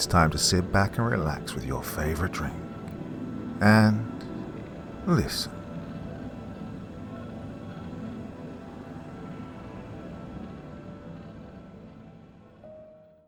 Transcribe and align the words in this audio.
it's 0.00 0.06
time 0.06 0.30
to 0.30 0.38
sit 0.38 0.72
back 0.72 0.96
and 0.96 1.10
relax 1.10 1.54
with 1.54 1.66
your 1.66 1.82
favorite 1.82 2.32
drink. 2.32 2.54
And 3.60 4.24
listen. 5.06 5.52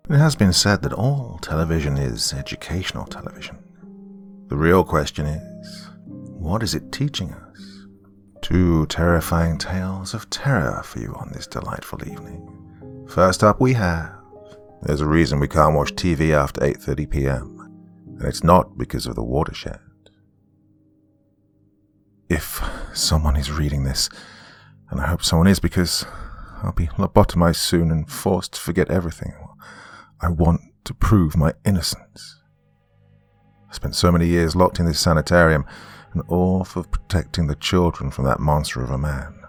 It 0.08 0.16
has 0.16 0.35
been 0.35 0.54
said 0.54 0.80
that 0.80 0.95
all 0.95 1.39
television 1.43 1.98
is 1.98 2.32
educational 2.32 3.04
television. 3.04 3.59
The 4.48 4.57
real 4.57 4.82
question 4.82 5.27
is 5.27 5.91
what 6.07 6.62
is 6.62 6.75
it 6.75 6.91
teaching 6.91 7.34
us? 7.34 7.86
Two 8.41 8.86
terrifying 8.86 9.59
tales 9.59 10.14
of 10.14 10.30
terror 10.30 10.82
for 10.82 11.00
you 11.00 11.14
on 11.16 11.32
this 11.34 11.46
delightful 11.46 12.09
evening. 12.09 13.04
First 13.11 13.45
up, 13.45 13.61
we 13.61 13.75
have 13.75 14.21
There's 14.83 15.01
a 15.01 15.07
reason 15.07 15.39
we 15.39 15.46
can't 15.46 15.77
watch 15.77 15.95
TV 15.95 16.33
after 16.33 16.61
8:30 16.61 17.09
p.m., 17.09 17.70
and 18.19 18.29
it's 18.29 18.43
not 18.43 18.77
because 18.77 19.06
of 19.06 19.15
the 19.15 19.23
watershed. 19.23 19.79
If 22.29 22.61
someone 22.92 23.37
is 23.37 23.53
reading 23.53 23.84
this, 23.84 24.11
and 24.91 25.01
I 25.01 25.06
hope 25.06 25.23
someone 25.23 25.47
is 25.47 25.61
because 25.61 26.05
I'll 26.62 26.73
be 26.73 26.89
lobotomized 26.89 27.56
soon 27.56 27.92
and 27.92 28.11
forced 28.11 28.55
to 28.55 28.61
forget 28.61 28.91
everything. 28.91 29.34
I 30.20 30.29
want 30.29 30.61
to 30.84 30.95
prove 30.95 31.37
my 31.37 31.53
innocence. 31.64 32.41
I 33.70 33.75
spent 33.75 33.95
so 33.95 34.11
many 34.11 34.27
years 34.27 34.56
locked 34.56 34.80
in 34.80 34.87
this 34.87 34.98
sanitarium, 34.98 35.64
and 36.12 36.23
all 36.27 36.64
for 36.64 36.83
protecting 36.83 37.47
the 37.47 37.55
children 37.55 38.11
from 38.11 38.25
that 38.25 38.41
monster 38.41 38.83
of 38.83 38.91
a 38.91 38.98
man. 38.98 39.42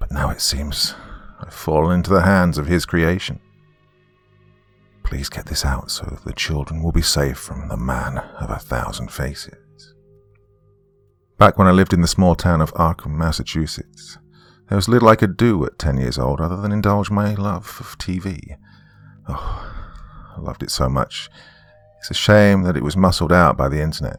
But 0.00 0.10
now 0.10 0.28
it 0.30 0.40
seems 0.40 0.96
I've 1.40 1.54
fallen 1.54 1.94
into 1.98 2.10
the 2.10 2.22
hands 2.22 2.58
of 2.58 2.66
his 2.66 2.84
creation. 2.84 3.40
Please 5.06 5.28
get 5.28 5.46
this 5.46 5.64
out 5.64 5.88
so 5.88 6.18
the 6.24 6.32
children 6.32 6.82
will 6.82 6.90
be 6.90 7.00
safe 7.00 7.38
from 7.38 7.68
the 7.68 7.76
man 7.76 8.18
of 8.18 8.50
a 8.50 8.58
thousand 8.58 9.12
faces. 9.12 9.94
Back 11.38 11.56
when 11.56 11.68
I 11.68 11.70
lived 11.70 11.92
in 11.92 12.00
the 12.00 12.08
small 12.08 12.34
town 12.34 12.60
of 12.60 12.74
Arkham, 12.74 13.12
Massachusetts, 13.12 14.18
there 14.68 14.74
was 14.74 14.88
little 14.88 15.08
I 15.08 15.14
could 15.14 15.36
do 15.36 15.64
at 15.64 15.78
10 15.78 15.98
years 15.98 16.18
old 16.18 16.40
other 16.40 16.56
than 16.56 16.72
indulge 16.72 17.08
my 17.08 17.34
love 17.34 17.76
of 17.78 17.96
TV. 17.98 18.56
Oh, 19.28 19.72
I 20.36 20.40
loved 20.40 20.64
it 20.64 20.72
so 20.72 20.88
much. 20.88 21.30
It's 22.00 22.10
a 22.10 22.14
shame 22.14 22.62
that 22.62 22.76
it 22.76 22.82
was 22.82 22.96
muscled 22.96 23.32
out 23.32 23.56
by 23.56 23.68
the 23.68 23.80
internet. 23.80 24.18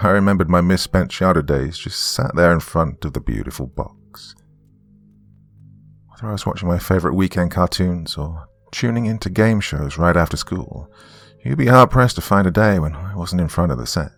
I 0.00 0.10
remembered 0.10 0.48
my 0.48 0.60
misspent 0.60 1.10
childhood 1.10 1.46
days 1.46 1.76
just 1.76 2.00
sat 2.00 2.36
there 2.36 2.52
in 2.52 2.60
front 2.60 3.04
of 3.04 3.14
the 3.14 3.20
beautiful 3.20 3.66
box. 3.66 4.36
Whether 6.08 6.28
I 6.28 6.32
was 6.32 6.46
watching 6.46 6.68
my 6.68 6.78
favourite 6.78 7.16
weekend 7.16 7.50
cartoons 7.50 8.16
or 8.16 8.46
tuning 8.74 9.06
into 9.06 9.30
game 9.30 9.60
shows 9.60 9.96
right 9.96 10.16
after 10.16 10.36
school, 10.36 10.90
you'd 11.44 11.56
be 11.56 11.68
hard 11.68 11.90
pressed 11.90 12.16
to 12.16 12.20
find 12.20 12.46
a 12.46 12.50
day 12.50 12.78
when 12.78 12.94
I 12.94 13.14
wasn't 13.14 13.40
in 13.40 13.48
front 13.48 13.70
of 13.70 13.78
the 13.78 13.86
set. 13.86 14.10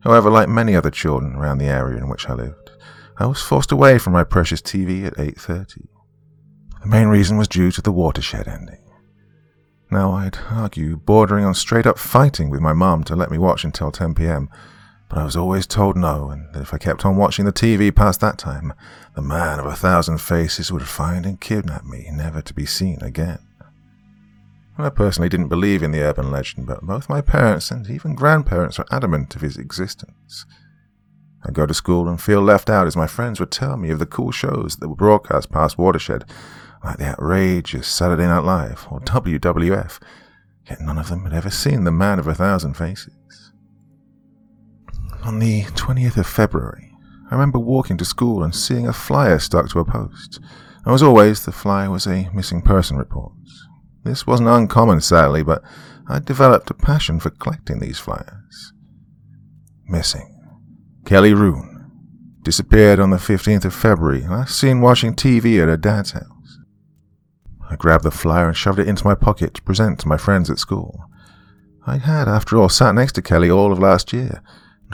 However, 0.00 0.28
like 0.28 0.48
many 0.48 0.74
other 0.74 0.90
children 0.90 1.36
around 1.36 1.58
the 1.58 1.66
area 1.66 1.98
in 1.98 2.08
which 2.08 2.28
I 2.28 2.34
lived, 2.34 2.70
I 3.16 3.26
was 3.26 3.40
forced 3.40 3.72
away 3.72 3.98
from 3.98 4.12
my 4.12 4.24
precious 4.24 4.60
TV 4.60 5.06
at 5.06 5.16
8.30. 5.16 5.86
The 6.82 6.86
main 6.88 7.08
reason 7.08 7.36
was 7.36 7.48
due 7.48 7.70
to 7.72 7.82
the 7.82 7.92
watershed 7.92 8.48
ending. 8.48 8.84
Now, 9.90 10.12
I'd 10.12 10.38
argue 10.50 10.96
bordering 10.96 11.44
on 11.44 11.54
straight 11.54 11.86
up 11.86 11.98
fighting 11.98 12.50
with 12.50 12.60
my 12.60 12.72
mum 12.72 13.04
to 13.04 13.16
let 13.16 13.30
me 13.30 13.38
watch 13.38 13.64
until 13.64 13.90
10 13.90 14.14
pm, 14.14 14.48
but 15.08 15.18
I 15.18 15.24
was 15.24 15.36
always 15.36 15.66
told 15.66 15.96
no, 15.96 16.30
and 16.30 16.52
that 16.52 16.62
if 16.62 16.74
I 16.74 16.78
kept 16.78 17.04
on 17.04 17.16
watching 17.16 17.44
the 17.44 17.52
TV 17.52 17.94
past 17.94 18.20
that 18.20 18.38
time, 18.38 18.74
the 19.14 19.22
man 19.22 19.58
of 19.58 19.66
a 19.66 19.74
thousand 19.74 20.18
faces 20.18 20.70
would 20.70 20.86
find 20.86 21.24
and 21.24 21.40
kidnap 21.40 21.84
me, 21.84 22.08
never 22.12 22.42
to 22.42 22.54
be 22.54 22.66
seen 22.66 22.98
again. 23.02 23.38
I 24.80 24.90
personally 24.90 25.28
didn't 25.28 25.48
believe 25.48 25.82
in 25.82 25.90
the 25.90 26.02
urban 26.02 26.30
legend, 26.30 26.66
but 26.66 26.82
both 26.82 27.08
my 27.08 27.20
parents 27.20 27.70
and 27.72 27.88
even 27.90 28.14
grandparents 28.14 28.78
were 28.78 28.86
adamant 28.92 29.34
of 29.34 29.42
his 29.42 29.56
existence. 29.56 30.46
I'd 31.44 31.54
go 31.54 31.66
to 31.66 31.74
school 31.74 32.08
and 32.08 32.20
feel 32.20 32.42
left 32.42 32.70
out 32.70 32.86
as 32.86 32.96
my 32.96 33.06
friends 33.06 33.40
would 33.40 33.50
tell 33.50 33.76
me 33.76 33.90
of 33.90 33.98
the 33.98 34.06
cool 34.06 34.30
shows 34.30 34.76
that 34.76 34.88
were 34.88 34.94
broadcast 34.94 35.50
past 35.50 35.78
Watershed, 35.78 36.24
like 36.84 36.98
the 36.98 37.06
outrageous 37.06 37.88
Saturday 37.88 38.26
Night 38.26 38.44
Live 38.44 38.86
or 38.90 39.00
WWF, 39.00 40.00
yet 40.68 40.80
none 40.80 40.98
of 40.98 41.08
them 41.08 41.24
had 41.24 41.32
ever 41.32 41.50
seen 41.50 41.82
the 41.82 41.90
Man 41.90 42.18
of 42.18 42.28
a 42.28 42.34
Thousand 42.34 42.74
Faces. 42.74 43.47
On 45.24 45.38
the 45.38 45.62
20th 45.62 46.16
of 46.16 46.26
February, 46.26 46.92
I 47.30 47.34
remember 47.34 47.58
walking 47.58 47.98
to 47.98 48.04
school 48.04 48.42
and 48.42 48.54
seeing 48.54 48.86
a 48.88 48.92
flyer 48.92 49.38
stuck 49.38 49.68
to 49.70 49.80
a 49.80 49.84
post. 49.84 50.40
And 50.84 50.94
as 50.94 51.02
always, 51.02 51.44
the 51.44 51.52
flyer 51.52 51.90
was 51.90 52.06
a 52.06 52.30
missing 52.32 52.62
person 52.62 52.96
report. 52.96 53.32
This 54.04 54.26
wasn't 54.26 54.48
uncommon, 54.48 55.00
sadly, 55.00 55.42
but 55.42 55.62
I'd 56.08 56.24
developed 56.24 56.70
a 56.70 56.74
passion 56.74 57.20
for 57.20 57.30
collecting 57.30 57.80
these 57.80 57.98
flyers. 57.98 58.72
Missing. 59.86 60.34
Kelly 61.04 61.34
Roon. 61.34 61.90
Disappeared 62.42 63.00
on 63.00 63.10
the 63.10 63.18
15th 63.18 63.66
of 63.66 63.74
February, 63.74 64.22
last 64.22 64.58
seen 64.58 64.80
watching 64.80 65.14
TV 65.14 65.60
at 65.60 65.68
her 65.68 65.76
dad's 65.76 66.12
house. 66.12 66.58
I 67.68 67.76
grabbed 67.76 68.04
the 68.04 68.10
flyer 68.10 68.46
and 68.46 68.56
shoved 68.56 68.78
it 68.78 68.88
into 68.88 69.06
my 69.06 69.14
pocket 69.14 69.52
to 69.54 69.62
present 69.62 69.98
to 70.00 70.08
my 70.08 70.16
friends 70.16 70.48
at 70.48 70.58
school. 70.58 71.04
I 71.86 71.98
had, 71.98 72.28
after 72.28 72.56
all, 72.56 72.70
sat 72.70 72.94
next 72.94 73.12
to 73.14 73.22
Kelly 73.22 73.50
all 73.50 73.72
of 73.72 73.78
last 73.78 74.12
year 74.14 74.42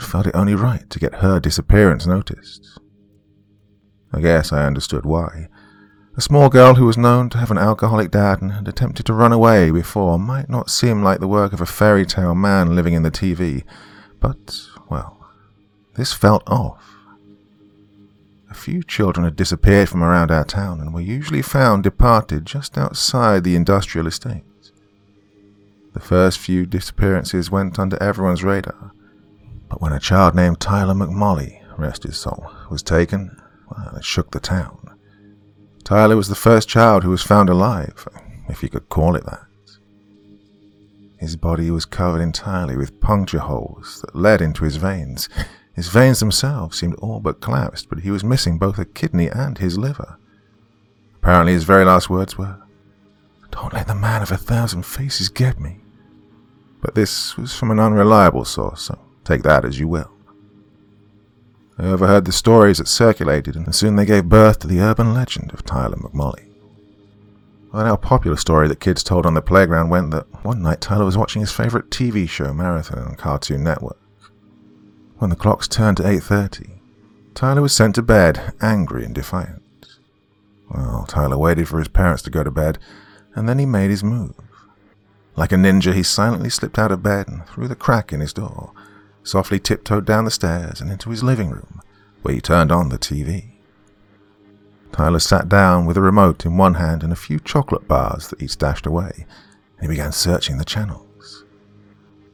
felt 0.03 0.27
it 0.27 0.35
only 0.35 0.55
right 0.55 0.89
to 0.89 0.99
get 0.99 1.15
her 1.15 1.39
disappearance 1.39 2.05
noticed. 2.05 2.79
I 4.11 4.21
guess 4.21 4.51
I 4.53 4.65
understood 4.65 5.05
why. 5.05 5.47
A 6.17 6.21
small 6.21 6.47
girl 6.47 6.75
who 6.75 6.85
was 6.85 6.97
known 6.97 7.29
to 7.29 7.37
have 7.37 7.51
an 7.51 7.57
alcoholic 7.57 8.09
dad 8.09 8.41
and 8.41 8.53
had 8.53 8.67
attempted 8.67 9.05
to 9.07 9.13
run 9.13 9.33
away 9.33 9.69
before 9.69 10.17
might 10.17 10.49
not 10.49 10.69
seem 10.69 11.03
like 11.03 11.19
the 11.19 11.27
work 11.27 11.51
of 11.51 11.59
a 11.59 11.65
fairy 11.65 12.05
tale 12.05 12.33
man 12.33 12.73
living 12.73 12.93
in 12.93 13.03
the 13.03 13.11
TV, 13.11 13.63
but, 14.21 14.61
well, 14.89 15.27
this 15.95 16.13
felt 16.13 16.43
off. 16.47 16.95
A 18.49 18.53
few 18.53 18.81
children 18.81 19.25
had 19.25 19.35
disappeared 19.35 19.89
from 19.89 20.01
around 20.01 20.31
our 20.31 20.45
town 20.45 20.79
and 20.79 20.93
were 20.93 21.01
usually 21.01 21.41
found 21.41 21.83
departed 21.83 22.45
just 22.45 22.77
outside 22.77 23.43
the 23.43 23.57
industrial 23.57 24.07
estate. 24.07 24.45
The 25.93 25.99
first 25.99 26.39
few 26.39 26.65
disappearances 26.65 27.51
went 27.51 27.77
under 27.77 28.01
everyone's 28.01 28.43
radar, 28.43 28.93
but 29.69 29.81
when 29.81 29.93
a 29.93 29.99
child 29.99 30.35
named 30.35 30.59
Tyler 30.59 30.93
McMolly, 30.93 31.61
rest 31.77 32.03
his 32.03 32.17
soul, 32.17 32.51
was 32.69 32.83
taken, 32.83 33.41
well, 33.69 33.95
it 33.95 34.05
shook 34.05 34.31
the 34.31 34.39
town. 34.39 34.97
Tyler 35.83 36.15
was 36.15 36.29
the 36.29 36.35
first 36.35 36.67
child 36.67 37.03
who 37.03 37.09
was 37.09 37.21
found 37.21 37.49
alive, 37.49 38.07
if 38.49 38.63
you 38.63 38.69
could 38.69 38.89
call 38.89 39.15
it 39.15 39.25
that. 39.25 39.41
His 41.19 41.35
body 41.35 41.71
was 41.71 41.85
covered 41.85 42.21
entirely 42.21 42.77
with 42.77 42.99
puncture 42.99 43.39
holes 43.39 44.01
that 44.01 44.15
led 44.15 44.41
into 44.41 44.63
his 44.63 44.75
veins, 44.75 45.29
his 45.75 45.89
veins 45.89 46.21
themselves 46.21 46.79
seemed 46.79 46.95
all 46.95 47.19
but 47.19 47.41
collapsed, 47.41 47.89
but 47.89 47.99
he 47.99 48.09
was 48.09 48.23
missing 48.23 48.57
both 48.57 48.79
a 48.79 48.85
kidney 48.85 49.29
and 49.29 49.57
his 49.57 49.77
liver. 49.77 50.17
Apparently, 51.15 51.51
his 51.51 51.65
very 51.65 51.83
last 51.83 52.09
words 52.09 52.37
were, 52.37 52.61
Don't 53.51 53.73
let 53.73 53.87
the 53.87 53.95
man 53.95 54.21
of 54.21 54.31
a 54.31 54.37
thousand 54.37 54.85
faces 54.85 55.27
get 55.27 55.59
me. 55.59 55.81
But 56.81 56.95
this 56.95 57.35
was 57.35 57.53
from 57.53 57.71
an 57.71 57.79
unreliable 57.79 58.45
source, 58.45 58.83
so 58.83 58.97
take 59.25 59.43
that 59.43 59.65
as 59.65 59.79
you 59.79 59.87
will. 59.87 60.11
I 61.77 61.87
overheard 61.87 62.23
the 62.23 62.31
stories 62.31 62.77
that 62.77 62.87
circulated, 62.87 63.55
and 63.55 63.75
soon 63.75 63.97
they 63.97 64.05
gave 64.05 64.29
birth 64.29 64.59
to 64.59 64.67
the 64.67 64.79
urban 64.79 65.13
legend 65.13 65.51
of 65.53 65.65
Tyler 65.65 65.97
McMolly. 65.97 66.45
A 67.73 67.83
now 67.83 67.97
popular 67.97 68.37
story 68.37 68.69
that 68.69 68.79
kids 68.79 69.03
told 69.03 69.25
on 69.25 69.33
the 69.33 69.41
playground 69.41 69.89
went 69.89 70.11
that 70.11 70.45
one 70.45 70.61
night 70.61 70.79
Tyler 70.79 71.03
was 71.03 71.17
watching 71.17 71.41
his 71.41 71.51
favorite 71.51 71.89
TV 71.89 72.29
show, 72.29 72.53
Marathon, 72.53 72.99
on 72.99 73.15
Cartoon 73.15 73.63
Network. 73.65 73.99
When 75.17 75.29
the 75.29 75.35
clocks 75.35 75.67
turned 75.67 75.97
to 75.97 76.03
8.30, 76.03 76.79
Tyler 77.33 77.61
was 77.61 77.73
sent 77.73 77.95
to 77.95 78.01
bed, 78.01 78.53
angry 78.61 79.03
and 79.03 79.13
defiant. 79.13 79.61
Well, 80.73 81.05
Tyler 81.05 81.37
waited 81.37 81.67
for 81.67 81.79
his 81.79 81.89
parents 81.89 82.23
to 82.23 82.29
go 82.29 82.45
to 82.45 82.51
bed, 82.51 82.79
and 83.35 83.49
then 83.49 83.59
he 83.59 83.65
made 83.65 83.89
his 83.89 84.03
move. 84.03 84.35
Like 85.35 85.51
a 85.51 85.55
ninja, 85.55 85.93
he 85.93 86.03
silently 86.03 86.49
slipped 86.49 86.79
out 86.79 86.93
of 86.93 87.03
bed 87.03 87.27
and 87.27 87.45
through 87.45 87.67
the 87.67 87.75
crack 87.75 88.13
in 88.13 88.21
his 88.21 88.31
door, 88.31 88.71
softly 89.25 89.59
tiptoed 89.59 90.05
down 90.05 90.23
the 90.23 90.31
stairs 90.31 90.79
and 90.79 90.91
into 90.91 91.09
his 91.09 91.23
living 91.23 91.49
room, 91.49 91.81
where 92.21 92.33
he 92.33 92.39
turned 92.39 92.71
on 92.71 92.89
the 92.89 92.97
TV. 92.97 93.51
Tyler 94.91 95.19
sat 95.19 95.49
down 95.49 95.85
with 95.85 95.97
a 95.97 96.01
remote 96.01 96.45
in 96.45 96.55
one 96.55 96.75
hand 96.75 97.03
and 97.03 97.11
a 97.11 97.17
few 97.17 97.39
chocolate 97.39 97.87
bars 97.87 98.29
that 98.29 98.39
he 98.39 98.47
stashed 98.47 98.85
away, 98.85 99.25
and 99.77 99.81
he 99.81 99.87
began 99.87 100.11
searching 100.11 100.57
the 100.57 100.63
channels. 100.63 101.43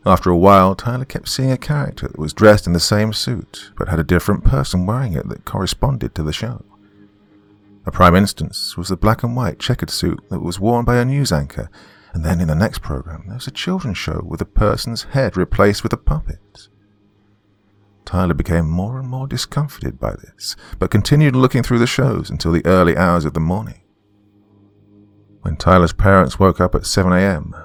After 0.05 0.29
a 0.29 0.37
while, 0.37 0.75
Tyler 0.75 1.05
kept 1.05 1.27
seeing 1.27 1.51
a 1.51 1.57
character 1.57 2.07
that 2.07 2.19
was 2.19 2.33
dressed 2.33 2.67
in 2.67 2.73
the 2.73 2.79
same 2.79 3.13
suit, 3.13 3.71
but 3.77 3.87
had 3.87 3.99
a 3.99 4.03
different 4.03 4.43
person 4.43 4.85
wearing 4.85 5.13
it 5.13 5.27
that 5.29 5.45
corresponded 5.45 6.13
to 6.15 6.23
the 6.23 6.33
show. 6.33 6.65
A 7.85 7.91
prime 7.91 8.15
instance 8.15 8.77
was 8.77 8.89
the 8.89 8.97
black 8.97 9.23
and 9.23 9.35
white 9.35 9.57
checkered 9.57 9.89
suit 9.89 10.19
that 10.29 10.41
was 10.41 10.59
worn 10.59 10.85
by 10.85 10.97
a 10.97 11.05
news 11.05 11.31
anchor, 11.31 11.69
and 12.13 12.23
then 12.23 12.39
in 12.39 12.47
the 12.47 12.55
next 12.55 12.81
program 12.81 13.23
there 13.25 13.35
was 13.35 13.47
a 13.47 13.51
children's 13.51 13.97
show 13.97 14.21
with 14.23 14.41
a 14.41 14.45
person's 14.45 15.03
head 15.03 15.35
replaced 15.37 15.81
with 15.81 15.93
a 15.93 15.97
puppet. 15.97 16.67
Tyler 18.11 18.33
became 18.33 18.69
more 18.69 18.99
and 18.99 19.07
more 19.07 19.25
discomfited 19.25 19.97
by 19.97 20.11
this, 20.11 20.57
but 20.77 20.91
continued 20.91 21.33
looking 21.33 21.63
through 21.63 21.79
the 21.79 21.87
shows 21.87 22.29
until 22.29 22.51
the 22.51 22.65
early 22.65 22.97
hours 22.97 23.23
of 23.23 23.33
the 23.33 23.39
morning. 23.39 23.79
When 25.43 25.55
Tyler's 25.55 25.93
parents 25.93 26.37
woke 26.37 26.59
up 26.59 26.75
at 26.75 26.85
7 26.85 27.13
a.m., 27.13 27.55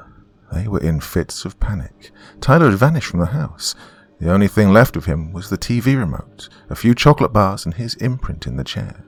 They 0.52 0.69
were 0.69 0.78
in 0.78 1.00
fits 1.00 1.44
of 1.44 1.58
panic. 1.58 2.12
Tyler 2.40 2.70
had 2.70 2.78
vanished 2.78 3.08
from 3.08 3.19
the 3.19 3.26
house. 3.26 3.75
The 4.20 4.31
only 4.31 4.46
thing 4.46 4.72
left 4.72 4.94
of 4.94 5.06
him 5.06 5.32
was 5.32 5.50
the 5.50 5.58
TV 5.58 5.98
remote, 5.98 6.49
a 6.70 6.76
few 6.76 6.94
chocolate 6.94 7.32
bars, 7.32 7.64
and 7.64 7.75
his 7.75 7.96
imprint 7.96 8.46
in 8.46 8.54
the 8.54 8.62
chair. 8.62 9.04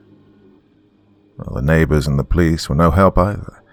Well, 1.37 1.55
the 1.55 1.61
neighbors 1.61 2.05
and 2.05 2.19
the 2.19 2.25
police 2.25 2.67
were 2.67 2.75
no 2.75 2.91
help 2.91 3.17
either. 3.17 3.63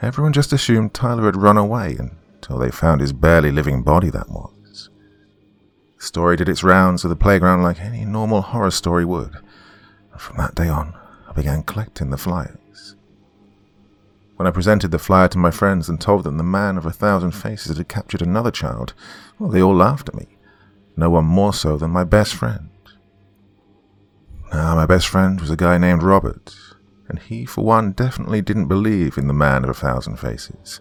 Everyone 0.00 0.32
just 0.32 0.52
assumed 0.52 0.94
Tyler 0.94 1.24
had 1.24 1.34
run 1.34 1.56
away 1.56 1.96
until 1.98 2.58
they 2.58 2.70
found 2.70 3.00
his 3.00 3.12
barely 3.12 3.50
living 3.50 3.82
body, 3.82 4.10
that 4.10 4.30
was. 4.30 4.55
Story 6.06 6.36
did 6.36 6.48
its 6.48 6.62
rounds 6.62 7.02
of 7.02 7.10
the 7.10 7.16
playground 7.16 7.64
like 7.64 7.80
any 7.80 8.04
normal 8.04 8.40
horror 8.40 8.70
story 8.70 9.04
would. 9.04 9.34
And 10.12 10.20
from 10.20 10.36
that 10.36 10.54
day 10.54 10.68
on, 10.68 10.94
I 11.28 11.32
began 11.32 11.64
collecting 11.64 12.10
the 12.10 12.16
flyers. 12.16 12.94
When 14.36 14.46
I 14.46 14.52
presented 14.52 14.92
the 14.92 15.00
flyer 15.00 15.26
to 15.26 15.38
my 15.38 15.50
friends 15.50 15.88
and 15.88 16.00
told 16.00 16.22
them 16.22 16.36
the 16.36 16.44
man 16.44 16.78
of 16.78 16.86
a 16.86 16.92
thousand 16.92 17.32
faces 17.32 17.76
had 17.76 17.88
captured 17.88 18.22
another 18.22 18.52
child, 18.52 18.94
well, 19.40 19.50
they 19.50 19.60
all 19.60 19.74
laughed 19.74 20.08
at 20.08 20.14
me. 20.14 20.28
No 20.96 21.10
one 21.10 21.24
more 21.24 21.52
so 21.52 21.76
than 21.76 21.90
my 21.90 22.04
best 22.04 22.36
friend. 22.36 22.70
Now, 24.52 24.76
my 24.76 24.86
best 24.86 25.08
friend 25.08 25.40
was 25.40 25.50
a 25.50 25.56
guy 25.56 25.76
named 25.76 26.04
Robert, 26.04 26.54
and 27.08 27.18
he, 27.18 27.44
for 27.44 27.64
one, 27.64 27.90
definitely 27.90 28.42
didn't 28.42 28.68
believe 28.68 29.18
in 29.18 29.26
the 29.26 29.34
man 29.34 29.64
of 29.64 29.70
a 29.70 29.74
thousand 29.74 30.20
faces. 30.20 30.80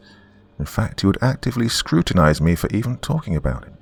In 0.60 0.66
fact, 0.66 1.02
he 1.02 1.08
would 1.08 1.18
actively 1.20 1.68
scrutinize 1.68 2.40
me 2.40 2.54
for 2.54 2.70
even 2.70 2.98
talking 2.98 3.36
about 3.36 3.66
him. 3.66 3.78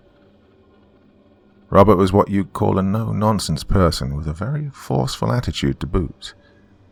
Robert 1.73 1.95
was 1.95 2.13
what 2.13 2.29
you'd 2.29 2.53
call 2.53 2.77
a 2.77 2.83
no 2.83 3.11
nonsense 3.11 3.63
person 3.63 4.15
with 4.15 4.27
a 4.27 4.33
very 4.33 4.69
forceful 4.69 5.31
attitude 5.31 5.79
to 5.79 5.87
boot 5.87 6.35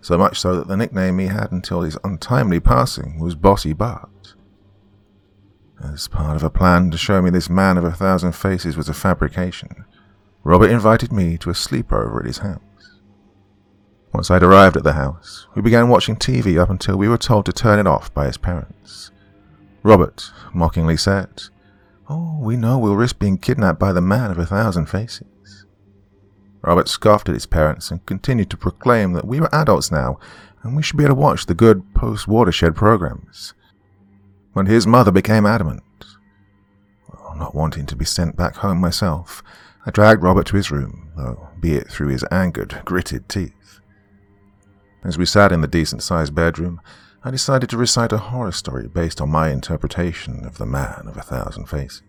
so 0.01 0.17
much 0.17 0.39
so 0.39 0.55
that 0.55 0.67
the 0.67 0.75
nickname 0.75 1.19
he 1.19 1.27
had 1.27 1.51
until 1.51 1.81
his 1.81 1.99
untimely 2.03 2.59
passing 2.59 3.19
was 3.19 3.35
Bossy 3.35 3.73
Bart. 3.73 4.33
As 5.83 6.07
part 6.07 6.35
of 6.35 6.41
a 6.41 6.49
plan 6.49 6.89
to 6.89 6.97
show 6.97 7.21
me 7.21 7.29
this 7.29 7.47
man 7.47 7.77
of 7.77 7.83
a 7.83 7.91
thousand 7.91 8.31
faces 8.31 8.75
was 8.75 8.89
a 8.89 8.93
fabrication, 8.95 9.85
Robert 10.43 10.71
invited 10.71 11.11
me 11.11 11.37
to 11.37 11.51
a 11.51 11.53
sleepover 11.53 12.19
at 12.19 12.25
his 12.25 12.39
house. 12.39 12.61
Once 14.11 14.31
I'd 14.31 14.41
arrived 14.41 14.77
at 14.77 14.83
the 14.83 14.93
house, 14.93 15.45
we 15.53 15.61
began 15.61 15.89
watching 15.89 16.15
TV 16.15 16.59
up 16.59 16.71
until 16.71 16.97
we 16.97 17.07
were 17.07 17.19
told 17.19 17.45
to 17.45 17.53
turn 17.53 17.77
it 17.77 17.85
off 17.85 18.11
by 18.15 18.25
his 18.25 18.37
parents. 18.37 19.11
Robert 19.83 20.31
mockingly 20.55 20.97
said, 20.97 21.43
Oh, 22.13 22.37
we 22.41 22.57
know 22.57 22.77
we'll 22.77 22.97
risk 22.97 23.19
being 23.19 23.37
kidnapped 23.37 23.79
by 23.79 23.93
the 23.93 24.01
man 24.01 24.31
of 24.31 24.37
a 24.37 24.45
thousand 24.45 24.87
faces. 24.87 25.65
Robert 26.61 26.89
scoffed 26.89 27.29
at 27.29 27.35
his 27.35 27.45
parents 27.45 27.89
and 27.89 28.05
continued 28.05 28.49
to 28.49 28.57
proclaim 28.57 29.13
that 29.13 29.25
we 29.25 29.39
were 29.39 29.55
adults 29.55 29.93
now 29.93 30.19
and 30.61 30.75
we 30.75 30.83
should 30.83 30.97
be 30.97 31.05
able 31.05 31.15
to 31.15 31.21
watch 31.21 31.45
the 31.45 31.53
good 31.53 31.93
post 31.93 32.27
watershed 32.27 32.75
programs. 32.75 33.53
When 34.51 34.65
his 34.65 34.85
mother 34.85 35.09
became 35.09 35.45
adamant, 35.45 35.83
well, 37.07 37.33
not 37.37 37.55
wanting 37.55 37.85
to 37.85 37.95
be 37.95 38.03
sent 38.03 38.35
back 38.35 38.57
home 38.57 38.79
myself, 38.81 39.41
I 39.85 39.91
dragged 39.91 40.21
Robert 40.21 40.47
to 40.47 40.57
his 40.57 40.69
room, 40.69 41.13
though 41.15 41.47
be 41.61 41.75
it 41.75 41.87
through 41.87 42.09
his 42.09 42.25
angered, 42.29 42.81
gritted 42.83 43.29
teeth. 43.29 43.79
As 45.05 45.17
we 45.17 45.25
sat 45.25 45.53
in 45.53 45.61
the 45.61 45.67
decent 45.67 46.03
sized 46.03 46.35
bedroom, 46.35 46.81
I 47.23 47.29
decided 47.29 47.69
to 47.69 47.77
recite 47.77 48.11
a 48.11 48.17
horror 48.17 48.51
story 48.51 48.87
based 48.87 49.21
on 49.21 49.29
my 49.29 49.49
interpretation 49.49 50.43
of 50.43 50.57
the 50.57 50.65
man 50.65 51.03
of 51.05 51.17
a 51.17 51.21
thousand 51.21 51.67
faces. 51.67 52.01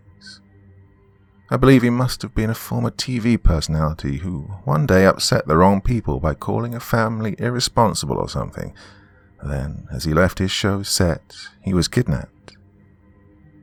I 1.51 1.57
believe 1.57 1.83
he 1.83 1.91
must 1.91 2.23
have 2.23 2.33
been 2.33 2.49
a 2.49 2.55
former 2.55 2.89
TV 2.89 3.41
personality 3.41 4.17
who 4.17 4.41
one 4.63 4.87
day 4.87 5.05
upset 5.05 5.47
the 5.47 5.55
wrong 5.55 5.81
people 5.81 6.19
by 6.19 6.33
calling 6.33 6.73
a 6.73 6.79
family 6.79 7.35
irresponsible 7.37 8.17
or 8.17 8.27
something. 8.27 8.73
Then, 9.43 9.87
as 9.91 10.05
he 10.05 10.15
left 10.15 10.39
his 10.39 10.49
show 10.49 10.81
set, 10.81 11.35
he 11.61 11.75
was 11.75 11.87
kidnapped. 11.87 12.57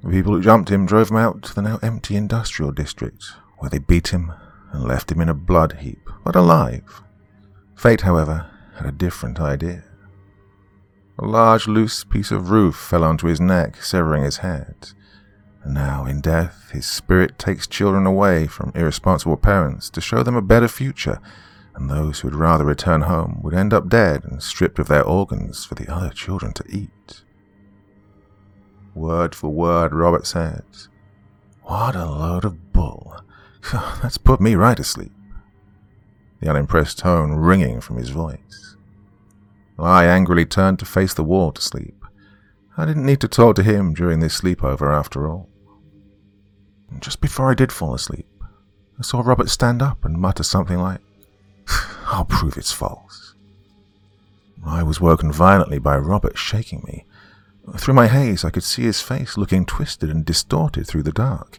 The 0.04 0.10
people 0.10 0.34
who 0.34 0.42
jumped 0.42 0.70
him 0.70 0.86
drove 0.86 1.10
him 1.10 1.16
out 1.16 1.42
to 1.44 1.54
the 1.54 1.62
now 1.62 1.80
empty 1.82 2.14
industrial 2.14 2.70
district, 2.70 3.24
where 3.58 3.70
they 3.70 3.78
beat 3.78 4.08
him 4.08 4.32
and 4.70 4.84
left 4.84 5.10
him 5.10 5.20
in 5.20 5.28
a 5.28 5.34
blood 5.34 5.78
heap, 5.80 6.08
but 6.24 6.36
alive. 6.36 7.02
Fate, 7.74 8.02
however, 8.02 8.48
had 8.76 8.86
a 8.86 8.92
different 8.92 9.40
idea. 9.40 9.82
A 11.22 11.26
large 11.26 11.68
loose 11.68 12.02
piece 12.02 12.30
of 12.30 12.48
roof 12.48 12.74
fell 12.74 13.04
onto 13.04 13.26
his 13.26 13.42
neck, 13.42 13.82
severing 13.82 14.22
his 14.22 14.38
head. 14.38 14.92
And 15.62 15.74
now, 15.74 16.06
in 16.06 16.22
death, 16.22 16.70
his 16.72 16.86
spirit 16.86 17.38
takes 17.38 17.66
children 17.66 18.06
away 18.06 18.46
from 18.46 18.72
irresponsible 18.74 19.36
parents 19.36 19.90
to 19.90 20.00
show 20.00 20.22
them 20.22 20.34
a 20.34 20.40
better 20.40 20.66
future, 20.66 21.20
and 21.74 21.90
those 21.90 22.20
who 22.20 22.28
would 22.28 22.34
rather 22.34 22.64
return 22.64 23.02
home 23.02 23.40
would 23.42 23.52
end 23.52 23.74
up 23.74 23.90
dead 23.90 24.24
and 24.24 24.42
stripped 24.42 24.78
of 24.78 24.88
their 24.88 25.04
organs 25.04 25.66
for 25.66 25.74
the 25.74 25.92
other 25.92 26.08
children 26.08 26.54
to 26.54 26.64
eat. 26.70 27.22
Word 28.94 29.34
for 29.34 29.50
word, 29.50 29.92
Robert 29.92 30.26
said, 30.26 30.64
What 31.64 31.96
a 31.96 32.06
load 32.06 32.46
of 32.46 32.72
bull. 32.72 33.20
That's 33.72 34.16
put 34.16 34.40
me 34.40 34.54
right 34.54 34.80
asleep. 34.80 35.12
The 36.40 36.48
unimpressed 36.48 36.98
tone 36.98 37.32
ringing 37.32 37.82
from 37.82 37.98
his 37.98 38.08
voice. 38.08 38.69
I 39.82 40.04
angrily 40.06 40.44
turned 40.44 40.78
to 40.80 40.84
face 40.84 41.14
the 41.14 41.24
wall 41.24 41.52
to 41.52 41.62
sleep. 41.62 42.04
I 42.76 42.86
didn't 42.86 43.06
need 43.06 43.20
to 43.20 43.28
talk 43.28 43.56
to 43.56 43.62
him 43.62 43.94
during 43.94 44.20
this 44.20 44.40
sleepover 44.40 44.94
after 44.94 45.28
all. 45.28 45.48
Just 46.98 47.20
before 47.20 47.50
I 47.50 47.54
did 47.54 47.72
fall 47.72 47.94
asleep, 47.94 48.26
I 48.98 49.02
saw 49.02 49.20
Robert 49.20 49.48
stand 49.48 49.80
up 49.80 50.04
and 50.04 50.18
mutter 50.18 50.42
something 50.42 50.78
like, 50.78 51.00
I'll 52.06 52.24
prove 52.24 52.56
it's 52.56 52.72
false. 52.72 53.34
I 54.64 54.82
was 54.82 55.00
woken 55.00 55.32
violently 55.32 55.78
by 55.78 55.96
Robert 55.96 56.36
shaking 56.36 56.82
me. 56.86 57.06
Through 57.78 57.94
my 57.94 58.08
haze, 58.08 58.44
I 58.44 58.50
could 58.50 58.64
see 58.64 58.82
his 58.82 59.00
face 59.00 59.36
looking 59.36 59.64
twisted 59.64 60.10
and 60.10 60.24
distorted 60.24 60.86
through 60.86 61.04
the 61.04 61.12
dark. 61.12 61.58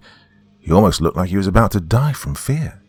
He 0.59 0.71
almost 0.71 1.01
looked 1.01 1.17
like 1.17 1.29
he 1.29 1.37
was 1.37 1.47
about 1.47 1.71
to 1.71 1.79
die 1.79 2.13
from 2.13 2.35
fear. 2.35 2.80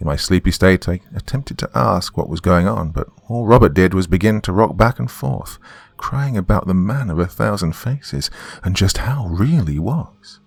In 0.00 0.06
my 0.06 0.16
sleepy 0.16 0.50
state, 0.50 0.88
I 0.88 1.00
attempted 1.14 1.58
to 1.58 1.70
ask 1.74 2.16
what 2.16 2.30
was 2.30 2.40
going 2.40 2.66
on, 2.66 2.90
but 2.90 3.08
all 3.28 3.46
Robert 3.46 3.74
did 3.74 3.92
was 3.92 4.06
begin 4.06 4.40
to 4.42 4.52
rock 4.52 4.74
back 4.74 4.98
and 4.98 5.10
forth, 5.10 5.58
crying 5.98 6.38
about 6.38 6.66
the 6.66 6.74
man 6.74 7.10
of 7.10 7.18
a 7.18 7.26
thousand 7.26 7.76
faces 7.76 8.30
and 8.64 8.74
just 8.74 8.98
how 8.98 9.26
real 9.26 9.66
he 9.66 9.78
was. 9.78 10.40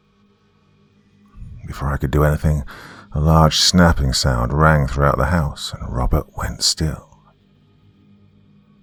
Before 1.68 1.94
I 1.94 1.98
could 1.98 2.10
do 2.10 2.24
anything, 2.24 2.64
a 3.12 3.20
large 3.20 3.58
snapping 3.58 4.12
sound 4.14 4.52
rang 4.52 4.88
throughout 4.88 5.18
the 5.18 5.26
house, 5.26 5.72
and 5.72 5.96
Robert 5.96 6.36
went 6.36 6.64
still. 6.64 7.10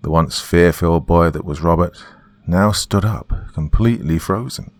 The 0.02 0.10
once 0.10 0.40
fear 0.40 0.72
filled 0.72 1.04
boy 1.04 1.30
that 1.30 1.44
was 1.44 1.60
Robert 1.60 2.02
now 2.46 2.70
stood 2.70 3.04
up, 3.04 3.32
completely 3.52 4.20
frozen. 4.20 4.70